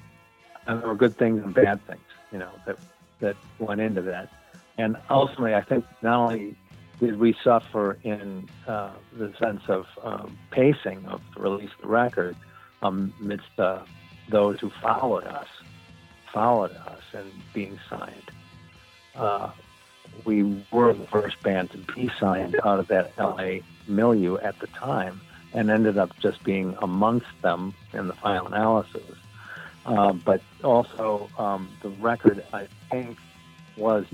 and 0.70 0.82
there 0.82 0.88
were 0.88 0.96
good 0.96 1.18
things 1.18 1.44
and 1.44 1.54
bad 1.54 1.86
things, 1.88 2.02
you 2.32 2.38
know, 2.38 2.52
that 2.66 2.78
that 3.20 3.36
went 3.58 3.82
into 3.82 4.02
that. 4.04 4.30
And 4.78 4.96
ultimately, 5.10 5.56
I 5.56 5.62
think 5.62 5.84
not 6.02 6.20
only 6.20 6.56
did 7.00 7.18
we 7.18 7.36
suffer 7.44 7.98
in 8.04 8.48
uh, 8.68 8.92
the 9.14 9.34
sense 9.40 9.62
of 9.68 9.86
um, 10.04 10.38
pacing 10.52 11.06
of 11.06 11.22
the 11.34 11.42
release 11.42 11.70
of 11.78 11.82
the 11.82 11.88
record 11.88 12.36
amidst 12.82 13.58
uh, 13.58 13.80
those 14.30 14.60
who 14.60 14.70
followed 14.82 15.24
us, 15.24 15.48
followed 16.34 16.72
us 16.72 17.02
and 17.14 17.32
being 17.54 17.80
signed. 17.90 18.32
Uh, 19.16 19.52
we 20.26 20.64
were 20.72 20.94
the 20.94 21.08
first 21.08 21.42
band 21.42 21.72
to 21.72 21.78
be 21.94 22.12
signed 22.20 22.60
out 22.64 22.80
of 22.80 22.88
that 22.88 23.18
LA 23.18 23.60
milieu 23.88 24.38
at 24.38 24.60
the 24.60 24.68
time 24.68 25.22
and 25.54 25.70
ended 25.70 25.98
up 25.98 26.12
just 26.20 26.44
being 26.44 26.76
amongst 26.82 27.28
them 27.42 27.74
in 27.94 28.08
the 28.08 28.14
final 28.14 28.48
analysis. 28.48 29.02
Uh, 29.86 30.14
but 30.14 30.42
also, 30.64 31.30
um, 31.38 31.70
the 31.82 31.90
record, 31.90 32.44
I 32.54 32.68
think, 32.92 33.18
was 33.78 34.06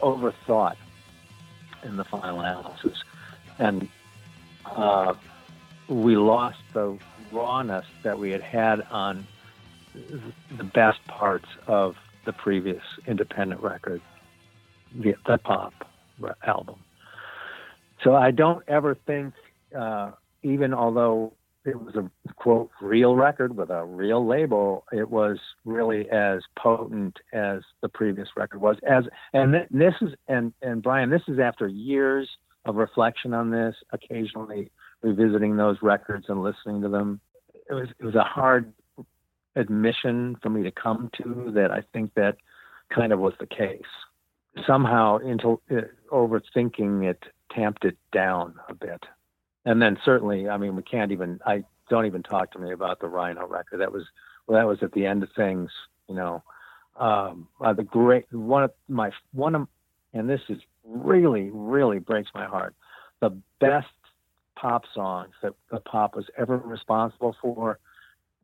overthought 0.00 0.76
in 1.84 1.96
the 1.96 2.04
final 2.04 2.40
analysis. 2.40 3.02
And 3.58 3.88
uh, 4.64 5.14
we 5.88 6.16
lost 6.16 6.58
the 6.72 6.98
rawness 7.32 7.86
that 8.02 8.18
we 8.18 8.30
had 8.30 8.42
had 8.42 8.82
on 8.90 9.26
the 10.56 10.64
best 10.64 11.04
parts 11.06 11.48
of 11.66 11.96
the 12.24 12.32
previous 12.32 12.82
independent 13.06 13.62
record, 13.62 14.00
the, 14.94 15.14
the 15.26 15.38
pop 15.38 15.72
album. 16.46 16.76
So 18.02 18.14
I 18.14 18.30
don't 18.30 18.62
ever 18.68 18.94
think, 18.94 19.34
uh, 19.74 20.12
even 20.42 20.72
although 20.74 21.32
it 21.68 21.80
was 21.80 21.94
a 21.96 22.10
quote 22.34 22.70
real 22.80 23.14
record 23.14 23.56
with 23.56 23.70
a 23.70 23.84
real 23.84 24.26
label, 24.26 24.84
it 24.92 25.10
was 25.10 25.38
really 25.64 26.08
as 26.10 26.40
potent 26.58 27.18
as 27.32 27.60
the 27.82 27.88
previous 27.88 28.28
record 28.36 28.60
was. 28.60 28.76
As 28.88 29.04
and 29.32 29.52
th- 29.52 29.68
this 29.70 29.94
is 30.00 30.14
and 30.28 30.52
and 30.62 30.82
Brian, 30.82 31.10
this 31.10 31.22
is 31.28 31.38
after 31.38 31.68
years 31.68 32.28
of 32.64 32.76
reflection 32.76 33.34
on 33.34 33.50
this, 33.50 33.74
occasionally 33.92 34.70
revisiting 35.02 35.56
those 35.56 35.76
records 35.82 36.26
and 36.28 36.42
listening 36.42 36.82
to 36.82 36.88
them. 36.88 37.20
It 37.70 37.74
was 37.74 37.88
it 37.98 38.04
was 38.04 38.14
a 38.14 38.24
hard 38.24 38.72
admission 39.56 40.36
for 40.42 40.50
me 40.50 40.62
to 40.62 40.70
come 40.70 41.10
to 41.22 41.50
that 41.54 41.70
I 41.70 41.82
think 41.92 42.14
that 42.14 42.36
kind 42.94 43.12
of 43.12 43.18
was 43.18 43.34
the 43.40 43.46
case. 43.46 43.82
Somehow, 44.66 45.18
into 45.18 45.60
uh, 45.70 45.82
overthinking 46.10 47.08
it 47.08 47.22
tamped 47.54 47.84
it 47.84 47.96
down 48.12 48.54
a 48.68 48.74
bit. 48.74 49.04
And 49.68 49.82
then 49.82 49.98
certainly, 50.02 50.48
I 50.48 50.56
mean, 50.56 50.76
we 50.76 50.82
can't 50.82 51.12
even. 51.12 51.40
I 51.44 51.62
don't 51.90 52.06
even 52.06 52.22
talk 52.22 52.52
to 52.52 52.58
me 52.58 52.72
about 52.72 53.00
the 53.00 53.06
Rhino 53.06 53.46
record. 53.46 53.82
That 53.82 53.92
was 53.92 54.04
well, 54.46 54.58
that 54.58 54.66
was 54.66 54.82
at 54.82 54.92
the 54.92 55.04
end 55.04 55.22
of 55.22 55.28
things. 55.36 55.70
You 56.08 56.14
know, 56.14 56.42
um, 56.96 57.48
uh, 57.60 57.74
the 57.74 57.82
great 57.82 58.32
one 58.32 58.64
of 58.64 58.72
my 58.88 59.10
one 59.34 59.54
of, 59.54 59.68
and 60.14 60.26
this 60.26 60.40
is 60.48 60.56
really 60.84 61.50
really 61.52 61.98
breaks 61.98 62.30
my 62.34 62.46
heart. 62.46 62.74
The 63.20 63.28
best 63.60 63.88
pop 64.56 64.84
songs 64.94 65.34
that 65.42 65.52
the 65.70 65.80
pop 65.80 66.16
was 66.16 66.24
ever 66.38 66.56
responsible 66.56 67.36
for, 67.42 67.78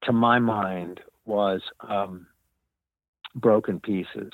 to 0.03 0.13
my 0.13 0.39
mind, 0.39 1.01
was 1.25 1.63
um, 1.89 2.27
Broken 3.35 3.81
Pieces. 3.81 4.33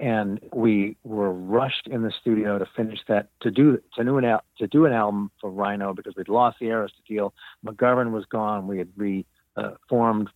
And 0.00 0.40
we 0.52 0.96
were 1.04 1.30
rushed 1.30 1.86
in 1.86 2.02
the 2.02 2.12
studio 2.20 2.58
to 2.58 2.66
finish 2.74 3.00
that 3.08 3.28
to 3.42 3.50
do 3.50 3.78
to 3.96 4.04
do 4.04 4.16
an 4.16 4.24
al- 4.24 4.44
to 4.58 4.66
do 4.66 4.86
an 4.86 4.92
album 4.92 5.30
for 5.40 5.50
Rhino 5.50 5.92
because 5.92 6.14
we'd 6.16 6.28
lost 6.28 6.58
the 6.58 6.66
Arista 6.66 7.04
deal. 7.06 7.34
McGovern 7.64 8.10
was 8.10 8.24
gone. 8.24 8.66
We 8.66 8.78
had 8.78 8.88
re 8.96 9.26
uh, 9.56 9.72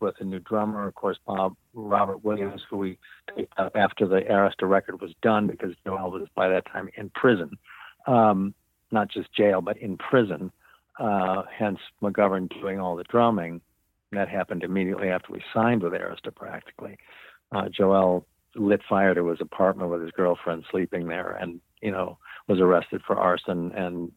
with 0.00 0.14
a 0.20 0.24
new 0.24 0.40
drummer, 0.40 0.86
of 0.86 0.94
course, 0.94 1.18
Bob 1.26 1.56
Robert 1.72 2.24
Williams, 2.24 2.62
who 2.68 2.76
we 2.76 2.98
after 3.74 4.06
the 4.06 4.20
Arista 4.20 4.68
record 4.68 5.00
was 5.00 5.12
done 5.22 5.46
because 5.46 5.74
Joel 5.86 6.10
was 6.10 6.28
by 6.34 6.48
that 6.48 6.66
time 6.66 6.88
in 6.96 7.10
prison, 7.10 7.56
um, 8.06 8.54
not 8.90 9.08
just 9.08 9.32
jail, 9.32 9.60
but 9.60 9.76
in 9.78 9.96
prison. 9.96 10.52
Uh, 10.98 11.42
hence, 11.56 11.78
McGovern 12.02 12.48
doing 12.60 12.80
all 12.80 12.96
the 12.96 13.04
drumming. 13.04 13.60
That 14.12 14.28
happened 14.28 14.62
immediately 14.62 15.08
after 15.08 15.32
we 15.32 15.42
signed 15.52 15.82
with 15.82 15.92
Arista, 15.92 16.34
practically. 16.34 16.98
Uh, 17.50 17.68
Joel 17.68 18.26
lit 18.56 18.80
fire 18.88 19.14
to 19.14 19.28
his 19.28 19.40
apartment 19.40 19.90
with 19.90 20.02
his 20.02 20.10
girlfriend 20.12 20.64
sleeping 20.70 21.08
there, 21.08 21.32
and 21.32 21.60
you 21.82 21.90
know 21.90 22.18
was 22.48 22.60
arrested 22.60 23.02
for 23.06 23.16
arson 23.16 23.72
and 23.72 24.12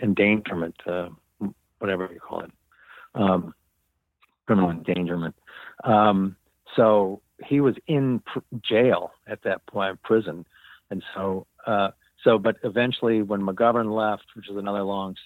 endangerment, 0.00 0.76
uh, 0.86 1.08
whatever 1.78 2.08
you 2.12 2.20
call 2.20 2.40
it, 2.40 2.50
um, 3.14 3.54
criminal 4.46 4.70
endangerment. 4.70 5.34
Um, 5.84 6.36
so 6.76 7.20
he 7.44 7.60
was 7.60 7.74
in 7.86 8.20
pr- 8.20 8.38
jail 8.62 9.12
at 9.26 9.42
that 9.42 9.66
point, 9.66 10.02
prison, 10.02 10.46
and 10.90 11.02
so 11.14 11.46
uh, 11.66 11.90
so. 12.22 12.38
But 12.38 12.56
eventually, 12.64 13.22
when 13.22 13.42
McGovern 13.42 13.94
left, 13.94 14.26
which 14.34 14.48
is 14.48 14.56
another 14.56 14.82
long 14.82 15.16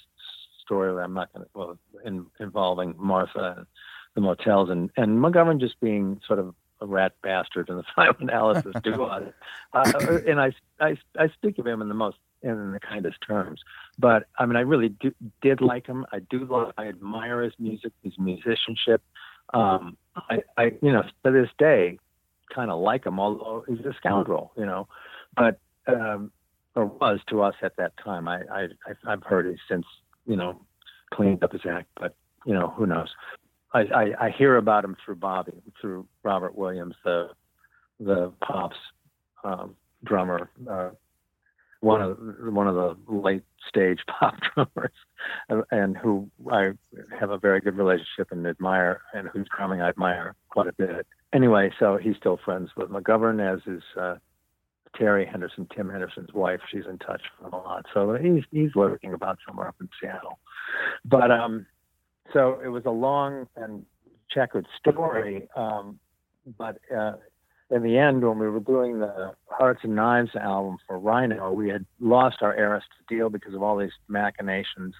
story, 0.62 1.03
I'm 1.03 1.15
not 1.15 1.32
going 1.32 1.44
to 1.44 1.51
well, 1.55 1.78
in, 2.05 2.27
involving 2.40 2.94
Martha 2.98 3.66
the 4.15 4.20
motels, 4.20 4.70
and 4.70 4.90
and 4.97 5.19
McGovern 5.19 5.61
just 5.61 5.78
being 5.81 6.20
sort 6.27 6.39
of 6.39 6.55
a 6.81 6.86
rat 6.86 7.12
bastard 7.23 7.69
in 7.69 7.77
the 7.77 7.85
final 7.94 8.15
analysis 8.20 8.74
do 8.82 9.05
it. 9.05 9.35
Uh, 9.73 9.93
and 10.27 10.40
I, 10.40 10.53
I, 10.81 10.97
I 11.19 11.28
speak 11.28 11.59
of 11.59 11.66
him 11.66 11.82
in 11.82 11.89
the 11.89 11.94
most 11.94 12.19
in 12.43 12.73
the 12.73 12.81
kindest 12.81 13.19
terms. 13.27 13.61
But 13.98 14.27
I 14.39 14.47
mean, 14.47 14.57
I 14.57 14.61
really 14.61 14.90
do, 14.90 15.12
did 15.40 15.61
like 15.61 15.86
him. 15.86 16.07
I 16.12 16.20
do 16.20 16.44
love. 16.44 16.73
I 16.77 16.89
admire 16.89 17.43
his 17.43 17.55
music, 17.59 17.93
his 18.03 18.19
musicianship. 18.19 19.03
Um, 19.55 19.97
I, 20.16 20.43
I, 20.57 20.65
you 20.82 20.93
know, 20.93 21.03
to 21.24 21.31
this 21.31 21.51
day, 21.59 21.98
kind 22.55 22.70
of 22.70 22.81
like 22.81 23.07
him, 23.07 23.19
although 23.19 23.65
he's 23.66 23.85
a 23.86 23.94
scoundrel, 23.94 24.53
you 24.57 24.66
know. 24.66 24.89
But 25.36 25.59
um, 25.86 26.31
or 26.77 26.85
was 26.85 27.20
to 27.28 27.43
us 27.43 27.55
at 27.62 27.77
that 27.77 27.97
time. 27.97 28.28
I, 28.28 28.43
I, 28.53 28.69
I've 29.07 29.23
heard 29.23 29.47
he's 29.47 29.59
since, 29.69 29.86
you 30.27 30.36
know, 30.36 30.61
cleaned 31.11 31.43
up 31.43 31.53
his 31.53 31.62
act. 31.69 31.89
But 31.98 32.15
you 32.44 32.55
know, 32.55 32.73
who 32.77 32.86
knows? 32.86 33.09
I, 33.77 33.81
I, 33.94 34.27
I 34.27 34.31
hear 34.31 34.57
about 34.57 34.85
him 34.85 34.97
through 35.05 35.16
Bobby, 35.16 35.53
through 35.81 36.07
Robert 36.23 36.57
Williams, 36.57 36.94
the 37.05 37.28
the 38.01 38.32
Pops 38.43 38.77
um, 39.44 39.74
drummer, 40.05 40.51
uh, 40.69 40.90
one 41.81 42.01
of 42.01 42.19
one 42.55 42.69
of 42.69 42.74
the 42.74 42.97
late 43.07 43.44
stage 43.69 44.01
pop 44.09 44.36
drummers, 44.55 44.93
and, 45.70 45.97
who 45.97 46.31
I 46.51 46.70
have 47.19 47.31
a 47.31 47.39
very 47.39 47.61
good 47.61 47.77
relationship 47.77 48.28
and 48.31 48.47
admire, 48.47 49.03
and 49.12 49.28
whose 49.28 49.47
drumming 49.55 49.82
I 49.82 49.90
admire 49.90 50.35
quite 50.48 50.69
a 50.69 50.73
bit. 50.73 51.07
Anyway, 51.35 51.70
so 51.78 51.98
he's 51.98 52.16
still 52.16 52.39
friends 52.43 52.70
with 52.77 52.89
McGovern, 52.89 53.40
as 53.40 53.61
is 53.66 53.82
uh, 54.01 54.16
Terry 54.97 55.27
Henderson, 55.27 55.69
Tim 55.74 55.90
Henderson's 55.90 56.32
wife. 56.32 56.61
She's 56.70 56.86
in 56.89 56.98
touch 56.98 57.23
with 57.39 57.48
him 57.48 57.53
a 57.53 57.62
lot, 57.62 57.85
so 57.93 58.15
he's 58.15 58.44
he's 58.51 58.74
lurking 58.74 59.12
about 59.12 59.39
somewhere 59.47 59.69
up 59.69 59.77
in 59.81 59.90
Seattle. 60.01 60.39
But 61.05 61.31
um, 61.31 61.66
so 62.32 62.61
it 62.65 62.69
was 62.69 62.85
a 62.86 62.90
long 62.90 63.47
and 63.57 63.85
checkered 64.31 64.66
story. 64.78 65.48
Um, 65.57 65.98
but 66.59 66.78
uh, 66.94 67.15
in 67.70 67.82
the 67.82 67.98
end, 67.98 68.24
when 68.24 68.39
we 68.39 68.48
were 68.48 68.61
doing 68.61 69.01
the 69.01 69.32
Hearts 69.47 69.81
and 69.82 69.97
Knives 69.97 70.35
album 70.36 70.78
for 70.86 70.98
Rhino, 70.98 71.53
we 71.53 71.69
had 71.69 71.85
lost 72.01 72.39
our 72.43 72.55
Arista 72.55 72.82
deal 73.09 73.28
because 73.28 73.55
of 73.55 73.62
all 73.62 73.77
these 73.77 73.93
machinations 74.09 74.94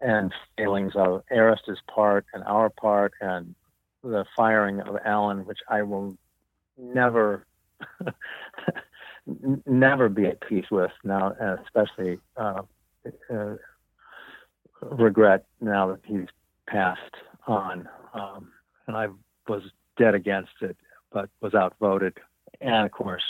and 0.00 0.32
failings 0.58 0.92
of 0.94 1.22
Arista's 1.32 1.80
part 1.92 2.26
and 2.34 2.44
our 2.44 2.68
part, 2.68 3.14
and 3.20 3.54
the 4.04 4.26
firing 4.36 4.80
of 4.80 4.96
Alan, 5.04 5.46
which 5.46 5.60
I 5.68 5.82
will 5.82 6.16
never. 6.76 7.46
never 9.66 10.08
be 10.08 10.26
at 10.26 10.40
peace 10.40 10.66
with 10.70 10.92
now, 11.02 11.32
especially 11.64 12.18
uh, 12.36 12.62
uh, 13.30 13.54
regret 14.82 15.46
now 15.60 15.88
that 15.88 16.00
he's 16.04 16.28
passed 16.66 17.00
on. 17.46 17.88
Um, 18.14 18.48
and 18.86 18.96
I 18.96 19.08
was 19.48 19.62
dead 19.96 20.14
against 20.14 20.52
it, 20.60 20.76
but 21.12 21.28
was 21.40 21.54
outvoted. 21.54 22.18
And 22.60 22.86
of 22.86 22.92
course, 22.92 23.22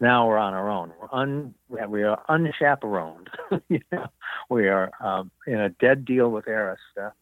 now 0.00 0.26
we're 0.26 0.38
on 0.38 0.54
our 0.54 0.68
own. 0.70 0.92
We're 1.00 1.18
un, 1.18 1.54
we 1.68 2.02
are 2.02 2.22
unchaperoned. 2.28 3.28
we 4.50 4.68
are 4.68 4.90
um, 5.00 5.30
in 5.46 5.58
a 5.58 5.70
dead 5.70 6.04
deal 6.04 6.30
with 6.30 6.44
Arista, 6.46 7.12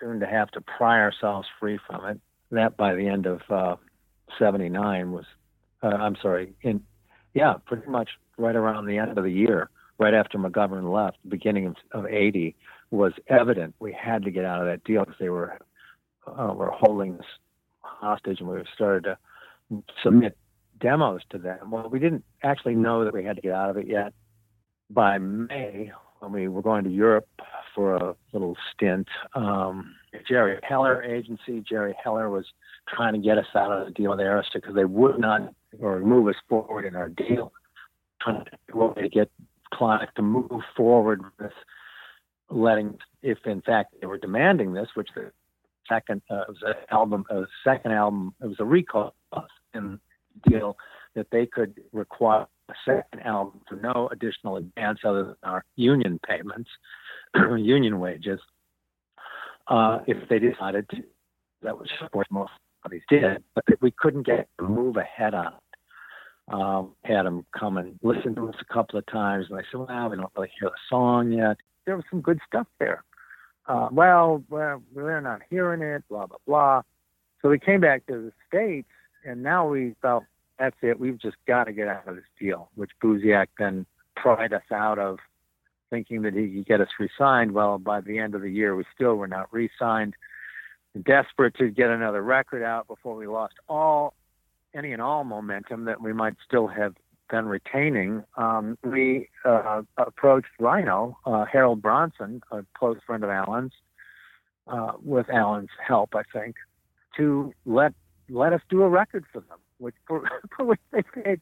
soon 0.00 0.20
to 0.20 0.26
have 0.26 0.50
to 0.52 0.60
pry 0.60 1.00
ourselves 1.00 1.48
free 1.58 1.78
from 1.86 2.04
it. 2.06 2.20
That 2.50 2.76
by 2.76 2.94
the 2.94 3.08
end 3.08 3.26
of 3.26 3.40
uh, 3.50 3.76
79 4.38 5.12
was, 5.12 5.24
uh, 5.82 5.88
I'm 5.88 6.16
sorry, 6.20 6.52
in, 6.62 6.82
yeah, 7.34 7.54
pretty 7.66 7.88
much 7.88 8.10
right 8.36 8.54
around 8.54 8.86
the 8.86 8.98
end 8.98 9.16
of 9.16 9.24
the 9.24 9.30
year, 9.30 9.70
right 9.98 10.14
after 10.14 10.38
McGovern 10.38 10.92
left, 10.92 11.16
beginning 11.28 11.66
of, 11.66 11.76
of 11.92 12.06
80, 12.06 12.54
was 12.90 13.12
evident 13.28 13.74
we 13.78 13.92
had 13.92 14.22
to 14.24 14.30
get 14.30 14.44
out 14.44 14.60
of 14.60 14.66
that 14.66 14.84
deal 14.84 15.04
because 15.04 15.18
they 15.18 15.28
were 15.28 15.58
uh, 16.26 16.52
were 16.52 16.70
holding 16.70 17.14
us 17.18 17.24
hostage, 17.80 18.40
and 18.40 18.48
we 18.48 18.62
started 18.74 19.04
to 19.04 19.18
submit 20.02 20.36
demos 20.80 21.22
to 21.30 21.38
them. 21.38 21.70
Well, 21.70 21.88
we 21.88 21.98
didn't 21.98 22.24
actually 22.42 22.74
know 22.74 23.04
that 23.04 23.14
we 23.14 23.24
had 23.24 23.36
to 23.36 23.42
get 23.42 23.52
out 23.52 23.70
of 23.70 23.76
it 23.76 23.86
yet. 23.86 24.12
By 24.90 25.18
May, 25.18 25.92
when 26.20 26.32
we 26.32 26.48
were 26.48 26.62
going 26.62 26.84
to 26.84 26.90
Europe 26.90 27.28
for 27.74 27.96
a 27.96 28.14
little 28.32 28.56
stint, 28.72 29.08
um, 29.34 29.94
Jerry 30.28 30.58
Heller 30.62 31.02
agency. 31.02 31.62
Jerry 31.68 31.94
Heller 32.02 32.30
was 32.30 32.46
trying 32.88 33.14
to 33.14 33.18
get 33.18 33.38
us 33.38 33.46
out 33.54 33.72
of 33.72 33.86
the 33.86 33.92
deal 33.92 34.10
with 34.10 34.20
Arista 34.20 34.54
because 34.54 34.74
they 34.74 34.84
would 34.84 35.18
not 35.18 35.52
or 35.80 36.00
move 36.00 36.28
us 36.28 36.36
forward 36.48 36.84
in 36.84 36.94
our 36.94 37.08
deal, 37.08 37.52
trying 38.20 38.44
to 38.44 39.08
get 39.08 39.30
Clive 39.74 40.14
to 40.14 40.22
move 40.22 40.62
forward 40.76 41.22
with 41.38 41.52
letting, 42.50 42.98
if 43.22 43.38
in 43.44 43.62
fact 43.62 43.94
they 44.00 44.06
were 44.06 44.18
demanding 44.18 44.72
this, 44.72 44.88
which 44.94 45.08
the 45.14 45.30
second 45.88 46.22
uh, 46.30 46.44
was 46.48 46.58
an 46.62 46.74
album, 46.90 47.24
a 47.30 47.42
second 47.64 47.92
album, 47.92 48.34
it 48.42 48.46
was 48.46 48.56
a 48.60 48.64
recall 48.64 49.14
in 49.74 49.98
deal 50.48 50.76
that 51.14 51.26
they 51.30 51.46
could 51.46 51.80
require 51.92 52.46
a 52.68 52.74
second 52.84 53.20
album 53.24 53.60
for 53.68 53.76
no 53.76 54.08
additional 54.12 54.56
advance 54.56 54.98
other 55.04 55.24
than 55.24 55.36
our 55.44 55.64
union 55.76 56.20
payments, 56.28 56.70
union 57.56 57.98
wages, 58.00 58.40
uh, 59.68 59.98
if 60.06 60.28
they 60.28 60.38
decided 60.38 60.88
to. 60.90 61.02
That 61.62 61.78
was 61.78 61.88
of 62.02 62.10
course 62.12 62.26
most 62.30 62.52
companies 62.82 63.02
did, 63.08 63.42
but 63.54 63.64
we 63.80 63.90
couldn't 63.90 64.26
get 64.26 64.48
move 64.60 64.96
ahead 64.96 65.34
on. 65.34 65.54
Um, 66.48 66.92
had 67.02 67.24
them 67.24 67.44
come 67.58 67.76
and 67.76 67.98
listen 68.02 68.36
to 68.36 68.48
us 68.48 68.54
a 68.60 68.72
couple 68.72 68.98
of 68.98 69.06
times, 69.06 69.46
and 69.50 69.58
I 69.58 69.62
said, 69.62 69.80
"Well, 69.80 70.08
we 70.08 70.16
don't 70.16 70.30
really 70.36 70.52
hear 70.60 70.70
the 70.70 70.76
song 70.88 71.32
yet." 71.32 71.56
There 71.84 71.96
was 71.96 72.04
some 72.08 72.20
good 72.20 72.38
stuff 72.46 72.68
there. 72.78 73.02
Uh, 73.66 73.88
well, 73.90 74.44
well, 74.48 74.80
we're 74.94 75.20
not 75.20 75.42
hearing 75.50 75.82
it. 75.82 76.04
Blah 76.08 76.26
blah 76.26 76.38
blah. 76.46 76.82
So 77.42 77.48
we 77.48 77.58
came 77.58 77.80
back 77.80 78.06
to 78.06 78.12
the 78.12 78.32
states, 78.46 78.88
and 79.24 79.42
now 79.42 79.68
we 79.68 79.96
felt 80.00 80.24
that's 80.58 80.76
it. 80.82 81.00
We've 81.00 81.18
just 81.18 81.36
got 81.46 81.64
to 81.64 81.72
get 81.72 81.88
out 81.88 82.06
of 82.06 82.14
this 82.14 82.24
deal, 82.38 82.70
which 82.76 82.90
Buziak 83.02 83.48
then 83.58 83.84
pried 84.14 84.52
us 84.52 84.62
out 84.72 84.98
of, 84.98 85.18
thinking 85.90 86.22
that 86.22 86.34
he 86.34 86.48
could 86.48 86.66
get 86.66 86.80
us 86.80 86.88
re-signed. 86.98 87.52
Well, 87.52 87.78
by 87.78 88.00
the 88.00 88.18
end 88.18 88.34
of 88.34 88.40
the 88.42 88.50
year, 88.50 88.74
we 88.74 88.84
still 88.94 89.16
were 89.16 89.28
not 89.28 89.52
re-signed. 89.52 90.14
Desperate 91.04 91.54
to 91.56 91.68
get 91.68 91.90
another 91.90 92.22
record 92.22 92.62
out 92.62 92.86
before 92.86 93.16
we 93.16 93.26
lost 93.26 93.54
all, 93.68 94.14
any 94.76 94.92
and 94.92 95.02
all 95.02 95.24
momentum 95.24 95.84
that 95.86 96.00
we 96.00 96.12
might 96.12 96.34
still 96.46 96.66
have 96.66 96.94
been 97.30 97.46
retaining. 97.46 98.24
Um, 98.36 98.78
we 98.84 99.28
uh, 99.44 99.82
approached 99.96 100.48
Rhino, 100.60 101.18
uh, 101.26 101.44
Harold 101.44 101.82
Bronson, 101.82 102.42
a 102.50 102.64
close 102.76 102.98
friend 103.06 103.24
of 103.24 103.30
Alan's, 103.30 103.72
uh, 104.68 104.92
with 105.02 105.28
Alan's 105.30 105.70
help, 105.84 106.14
I 106.14 106.22
think, 106.32 106.56
to 107.16 107.52
let 107.64 107.94
let 108.28 108.52
us 108.52 108.60
do 108.68 108.82
a 108.82 108.88
record 108.88 109.24
for 109.32 109.40
them 109.40 109.58
which 109.78 109.94
for, 110.06 110.28
for 110.56 110.64
which 110.64 110.80
they 110.92 111.02
paid 111.02 111.40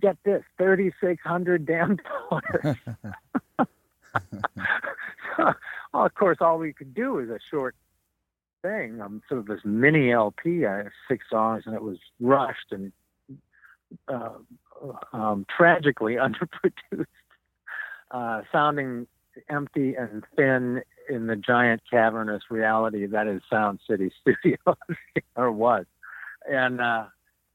get 0.00 0.16
this 0.24 0.42
thirty 0.58 0.92
six 1.00 1.22
hundred 1.22 1.66
damn 1.66 1.98
dollars. 2.30 2.76
so, 5.36 5.52
well, 5.92 6.06
of 6.06 6.14
course, 6.14 6.38
all 6.40 6.58
we 6.58 6.72
could 6.72 6.94
do 6.94 7.18
is 7.18 7.30
a 7.30 7.38
short 7.50 7.74
thing, 8.62 9.00
um, 9.00 9.22
sort 9.28 9.40
of 9.40 9.46
this 9.46 9.60
mini 9.64 10.12
LP, 10.12 10.64
uh, 10.64 10.84
six 11.08 11.26
songs, 11.30 11.64
and 11.66 11.74
it 11.74 11.82
was 11.82 11.98
rushed 12.20 12.70
and 12.70 12.92
uh, 14.08 14.30
um, 15.12 15.44
tragically 15.54 16.14
underproduced, 16.16 17.06
uh, 18.10 18.42
sounding 18.50 19.06
empty 19.48 19.94
and 19.94 20.24
thin 20.36 20.82
in 21.08 21.26
the 21.26 21.36
giant 21.36 21.82
cavernous 21.90 22.42
reality 22.50 23.06
that 23.06 23.26
is 23.26 23.42
Sound 23.50 23.80
City 23.88 24.10
Studios, 24.20 24.76
or 25.36 25.50
was. 25.50 25.86
And 26.48 26.80
uh, 26.80 27.06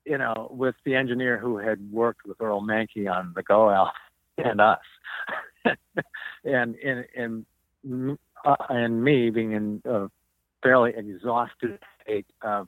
you 0.06 0.18
know, 0.18 0.48
with 0.52 0.76
the 0.86 0.96
engineer 0.96 1.38
who 1.38 1.58
had 1.58 1.92
worked 1.92 2.26
with 2.26 2.40
Earl 2.42 2.62
Mankey 2.62 3.12
on 3.12 3.34
the 3.36 3.44
Go 3.44 3.70
album 3.70 3.94
and 4.38 4.62
us, 4.62 4.80
and 6.44 6.76
in 6.76 7.06
in 7.16 8.18
uh, 8.46 8.56
and 8.70 9.04
me 9.04 9.30
being 9.30 9.52
in 9.52 9.82
a 9.86 10.10
fairly 10.64 10.94
exhausted 10.96 11.80
state 12.04 12.26
of 12.42 12.68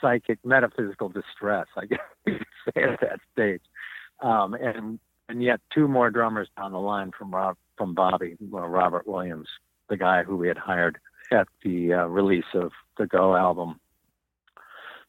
psychic 0.00 0.38
metaphysical 0.44 1.08
distress, 1.08 1.66
I 1.76 1.86
guess 1.86 1.98
you 2.26 2.38
could 2.38 2.74
say 2.74 2.82
at 2.82 3.00
that 3.00 3.20
stage, 3.32 3.62
um, 4.20 4.54
and 4.54 4.98
and 5.28 5.42
yet 5.42 5.60
two 5.74 5.88
more 5.88 6.10
drummers 6.10 6.48
down 6.56 6.72
the 6.72 6.80
line 6.80 7.10
from 7.16 7.34
Rob 7.34 7.56
from 7.76 7.94
Bobby 7.94 8.36
Robert 8.50 9.06
Williams, 9.06 9.48
the 9.88 9.96
guy 9.96 10.22
who 10.22 10.36
we 10.36 10.48
had 10.48 10.58
hired 10.58 10.98
at 11.32 11.48
the 11.62 11.94
uh, 11.94 12.06
release 12.06 12.44
of 12.54 12.72
the 12.98 13.06
Go 13.06 13.34
album 13.34 13.80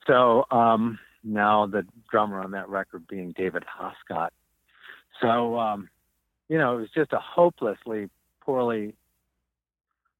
so 0.07 0.45
um, 0.51 0.99
now 1.23 1.65
the 1.65 1.85
drummer 2.09 2.41
on 2.41 2.51
that 2.51 2.69
record 2.69 3.07
being 3.07 3.33
David 3.35 3.63
Hoscott. 3.63 4.29
So 5.21 5.57
um, 5.57 5.89
you 6.49 6.57
know, 6.57 6.77
it 6.77 6.81
was 6.81 6.89
just 6.93 7.13
a 7.13 7.19
hopelessly 7.19 8.09
poorly 8.41 8.93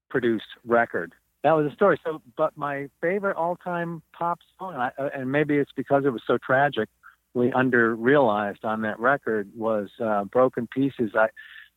produced 0.08 0.46
record. 0.64 1.12
That 1.42 1.52
was 1.52 1.68
the 1.68 1.74
story. 1.74 2.00
So, 2.04 2.20
but 2.36 2.56
my 2.56 2.88
favorite 3.00 3.36
all-time 3.36 4.02
pop 4.12 4.40
song, 4.58 4.74
and, 4.74 4.82
I, 4.82 4.90
and 5.14 5.30
maybe 5.30 5.56
it's 5.58 5.70
because 5.76 6.04
it 6.04 6.10
was 6.10 6.22
so 6.26 6.38
tragically 6.38 7.52
under-realized 7.54 8.64
on 8.64 8.82
that 8.82 8.98
record, 8.98 9.48
was 9.54 9.88
uh, 10.02 10.24
"Broken 10.24 10.66
Pieces." 10.66 11.12
I, 11.14 11.28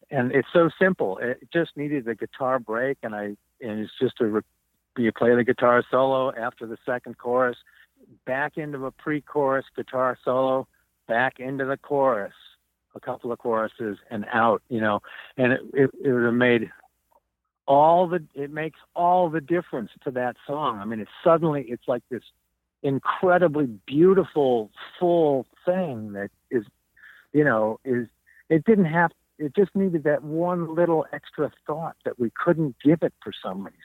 and 0.10 0.32
it's 0.32 0.48
so 0.52 0.70
simple. 0.82 1.20
It 1.20 1.48
just 1.54 1.78
needed 1.78 2.08
a 2.08 2.16
guitar 2.16 2.58
break, 2.58 2.98
and 3.04 3.14
I, 3.14 3.36
and 3.62 3.80
it's 3.82 3.92
just 4.02 4.20
a, 4.22 4.42
you 4.98 5.12
play 5.12 5.36
the 5.36 5.44
guitar 5.44 5.84
solo 5.92 6.34
after 6.36 6.66
the 6.66 6.78
second 6.84 7.20
chorus, 7.20 7.58
back 8.26 8.58
into 8.58 8.86
a 8.88 8.92
pre-chorus 8.92 9.66
guitar 9.76 10.18
solo, 10.26 10.68
back 11.08 11.40
into 11.40 11.66
the 11.66 11.78
chorus, 11.78 12.34
a 12.96 13.00
couple 13.00 13.32
of 13.32 13.38
choruses, 13.38 13.98
and 14.10 14.26
out. 14.34 14.64
You 14.70 14.82
know, 14.82 15.02
and 15.38 15.54
it 15.54 15.62
it, 15.74 15.92
it 16.04 16.12
would 16.12 16.26
have 16.26 16.34
made 16.34 16.72
all 17.70 18.08
the 18.08 18.22
it 18.34 18.52
makes 18.52 18.80
all 18.96 19.30
the 19.30 19.40
difference 19.40 19.92
to 20.04 20.12
that 20.12 20.36
song. 20.46 20.80
I 20.80 20.86
mean, 20.86 21.00
it's 21.00 21.12
suddenly 21.24 21.66
it's 21.70 21.88
like 21.88 22.02
this 22.10 22.24
incredibly 22.82 23.68
beautiful 23.86 24.72
full 25.00 25.46
thing 25.66 26.14
that 26.14 26.32
is, 26.50 26.66
you 27.32 27.44
know, 27.44 27.80
is 27.86 28.08
it 28.50 28.66
didn't 28.66 28.86
have 28.86 29.12
it 29.38 29.56
just 29.56 29.74
needed 29.76 30.04
that 30.04 30.24
one 30.24 30.76
little 30.76 31.06
extra 31.14 31.52
thought 31.68 31.96
that 32.06 32.20
we 32.20 32.32
couldn't 32.32 32.76
give 32.84 33.04
it 33.04 33.14
for 33.24 33.32
some 33.42 33.60
reason. 33.60 33.80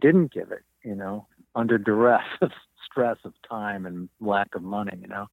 Didn't 0.00 0.32
give 0.32 0.50
it, 0.50 0.64
you 0.82 0.94
know, 0.94 1.26
under 1.54 1.76
duress 1.76 2.24
of 2.40 2.50
stress 2.90 3.18
of 3.24 3.34
time 3.48 3.84
and 3.84 4.08
lack 4.20 4.54
of 4.54 4.62
money, 4.62 4.96
you 4.98 5.06
know. 5.06 5.26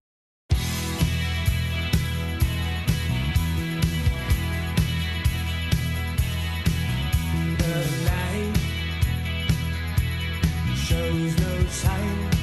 The 7.74 7.80
light. 8.06 8.58
Shows 10.76 11.40
no 11.40 11.66
sign 11.70 12.43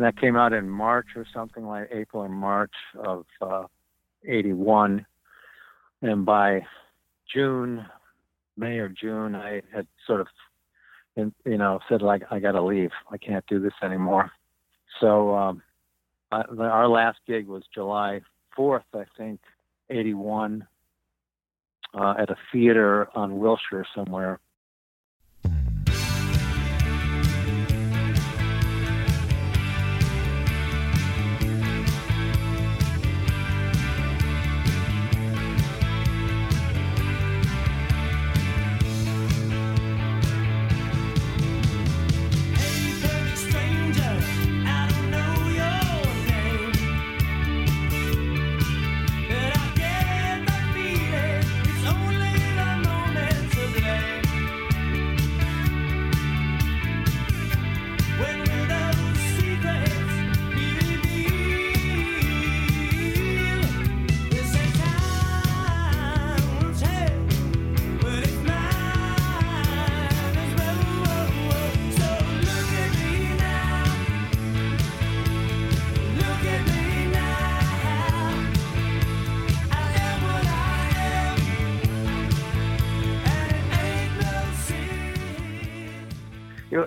and 0.00 0.06
that 0.06 0.18
came 0.18 0.34
out 0.34 0.54
in 0.54 0.66
March 0.66 1.08
or 1.14 1.26
something 1.34 1.66
like 1.66 1.90
April 1.92 2.22
or 2.22 2.28
March 2.30 2.72
of 3.04 3.26
uh, 3.42 3.64
'81, 4.26 5.04
and 6.00 6.24
by 6.24 6.62
June, 7.30 7.84
May 8.56 8.78
or 8.78 8.88
June, 8.88 9.34
I 9.34 9.60
had 9.70 9.86
sort 10.06 10.22
of, 10.22 10.26
you 11.16 11.58
know, 11.58 11.80
said 11.86 12.00
like 12.00 12.22
I 12.30 12.38
got 12.38 12.52
to 12.52 12.62
leave. 12.62 12.92
I 13.10 13.18
can't 13.18 13.44
do 13.46 13.60
this 13.60 13.74
anymore. 13.82 14.30
So 15.02 15.34
um, 15.34 15.62
I, 16.32 16.44
our 16.58 16.88
last 16.88 17.18
gig 17.26 17.46
was 17.46 17.64
July 17.74 18.22
4th, 18.56 18.84
I 18.94 19.04
think, 19.18 19.40
'81, 19.90 20.66
uh, 21.92 22.14
at 22.18 22.30
a 22.30 22.36
theater 22.50 23.10
on 23.14 23.38
Wilshire 23.38 23.84
somewhere. 23.94 24.40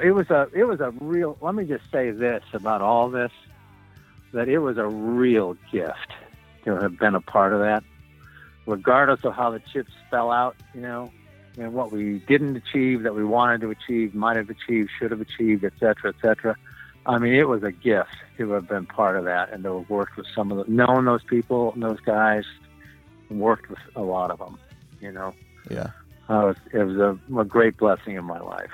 It, 0.04 0.12
was 0.12 0.30
a 0.30 0.48
it 0.54 0.66
was 0.66 0.80
a 0.80 0.92
real 1.00 1.38
let 1.42 1.56
me 1.56 1.64
just 1.66 1.90
say 1.92 2.12
this 2.12 2.44
about 2.54 2.82
all 2.82 3.10
this 3.10 3.32
that 4.34 4.50
it 4.50 4.60
was 4.60 4.78
a 4.78 4.86
real 4.86 5.56
gift 5.72 6.12
to 6.66 6.76
have 6.76 6.98
been 6.98 7.16
a 7.16 7.22
part 7.22 7.54
of 7.54 7.60
that. 7.60 7.84
Regardless 8.66 9.24
of 9.24 9.34
how 9.34 9.52
the 9.52 9.60
chips 9.60 9.92
fell 10.10 10.32
out 10.32 10.56
you 10.74 10.82
know 10.82 11.12
and 11.58 11.74
what 11.74 11.92
we 11.92 12.20
didn't 12.20 12.56
achieve 12.56 13.04
that 13.04 13.16
we 13.16 13.24
wanted 13.24 13.62
to 13.62 13.70
achieve 13.70 14.14
might 14.14 14.36
have 14.36 14.50
achieved 14.50 14.90
should 14.98 15.12
have 15.12 15.22
achieved 15.22 15.64
et 15.64 15.74
cetera 15.80 16.10
et 16.10 16.22
cetera. 16.22 16.56
I 17.06 17.18
mean 17.18 17.34
it 17.34 17.48
was 17.48 17.64
a 17.64 17.72
gift 17.72 18.16
to 18.38 18.52
have 18.52 18.68
been 18.68 18.86
part 18.86 19.18
of 19.18 19.26
that 19.26 19.52
and 19.52 19.64
to 19.64 19.80
have 19.80 19.90
worked 19.90 20.18
with 20.18 20.28
some 20.36 20.52
of 20.52 20.66
the 20.66 20.72
known 20.72 21.06
those 21.06 21.24
people 21.24 21.72
and 21.74 21.84
those 21.84 22.00
guys 22.02 22.44
worked 23.30 23.70
with 23.70 23.80
a 23.96 24.02
lot 24.02 24.32
of 24.32 24.40
them 24.40 24.58
you 25.02 25.12
know. 25.12 25.34
Yeah. 25.70 25.92
uh, 26.30 26.40
it 26.40 26.46
was, 26.46 26.58
it 26.74 26.84
was 26.84 26.98
a, 26.98 27.40
a 27.40 27.46
great 27.46 27.78
blessing 27.78 28.16
in 28.16 28.26
my 28.26 28.40
life 28.40 28.72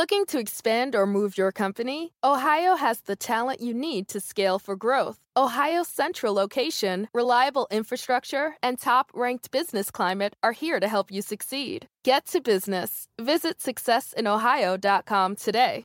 Looking 0.00 0.24
to 0.28 0.38
expand 0.38 0.94
or 0.94 1.06
move 1.06 1.36
your 1.36 1.52
company? 1.52 2.14
Ohio 2.24 2.74
has 2.74 3.02
the 3.02 3.16
talent 3.16 3.60
you 3.60 3.74
need 3.74 4.08
to 4.08 4.18
scale 4.18 4.58
for 4.58 4.74
growth. 4.74 5.18
Ohio's 5.36 5.88
central 5.88 6.32
location, 6.32 7.08
reliable 7.12 7.66
infrastructure, 7.70 8.56
and 8.62 8.78
top 8.78 9.10
ranked 9.12 9.50
business 9.50 9.90
climate 9.90 10.32
are 10.42 10.52
here 10.52 10.80
to 10.80 10.88
help 10.88 11.12
you 11.12 11.20
succeed. 11.20 11.86
Get 12.02 12.24
to 12.28 12.40
business. 12.40 13.08
Visit 13.20 13.58
successinohio.com 13.58 15.36
today. 15.36 15.84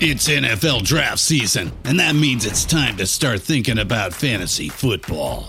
It's 0.00 0.28
NFL 0.28 0.82
draft 0.82 1.20
season, 1.20 1.70
and 1.84 2.00
that 2.00 2.16
means 2.16 2.44
it's 2.44 2.64
time 2.64 2.96
to 2.96 3.06
start 3.06 3.40
thinking 3.40 3.78
about 3.78 4.12
fantasy 4.12 4.68
football. 4.68 5.48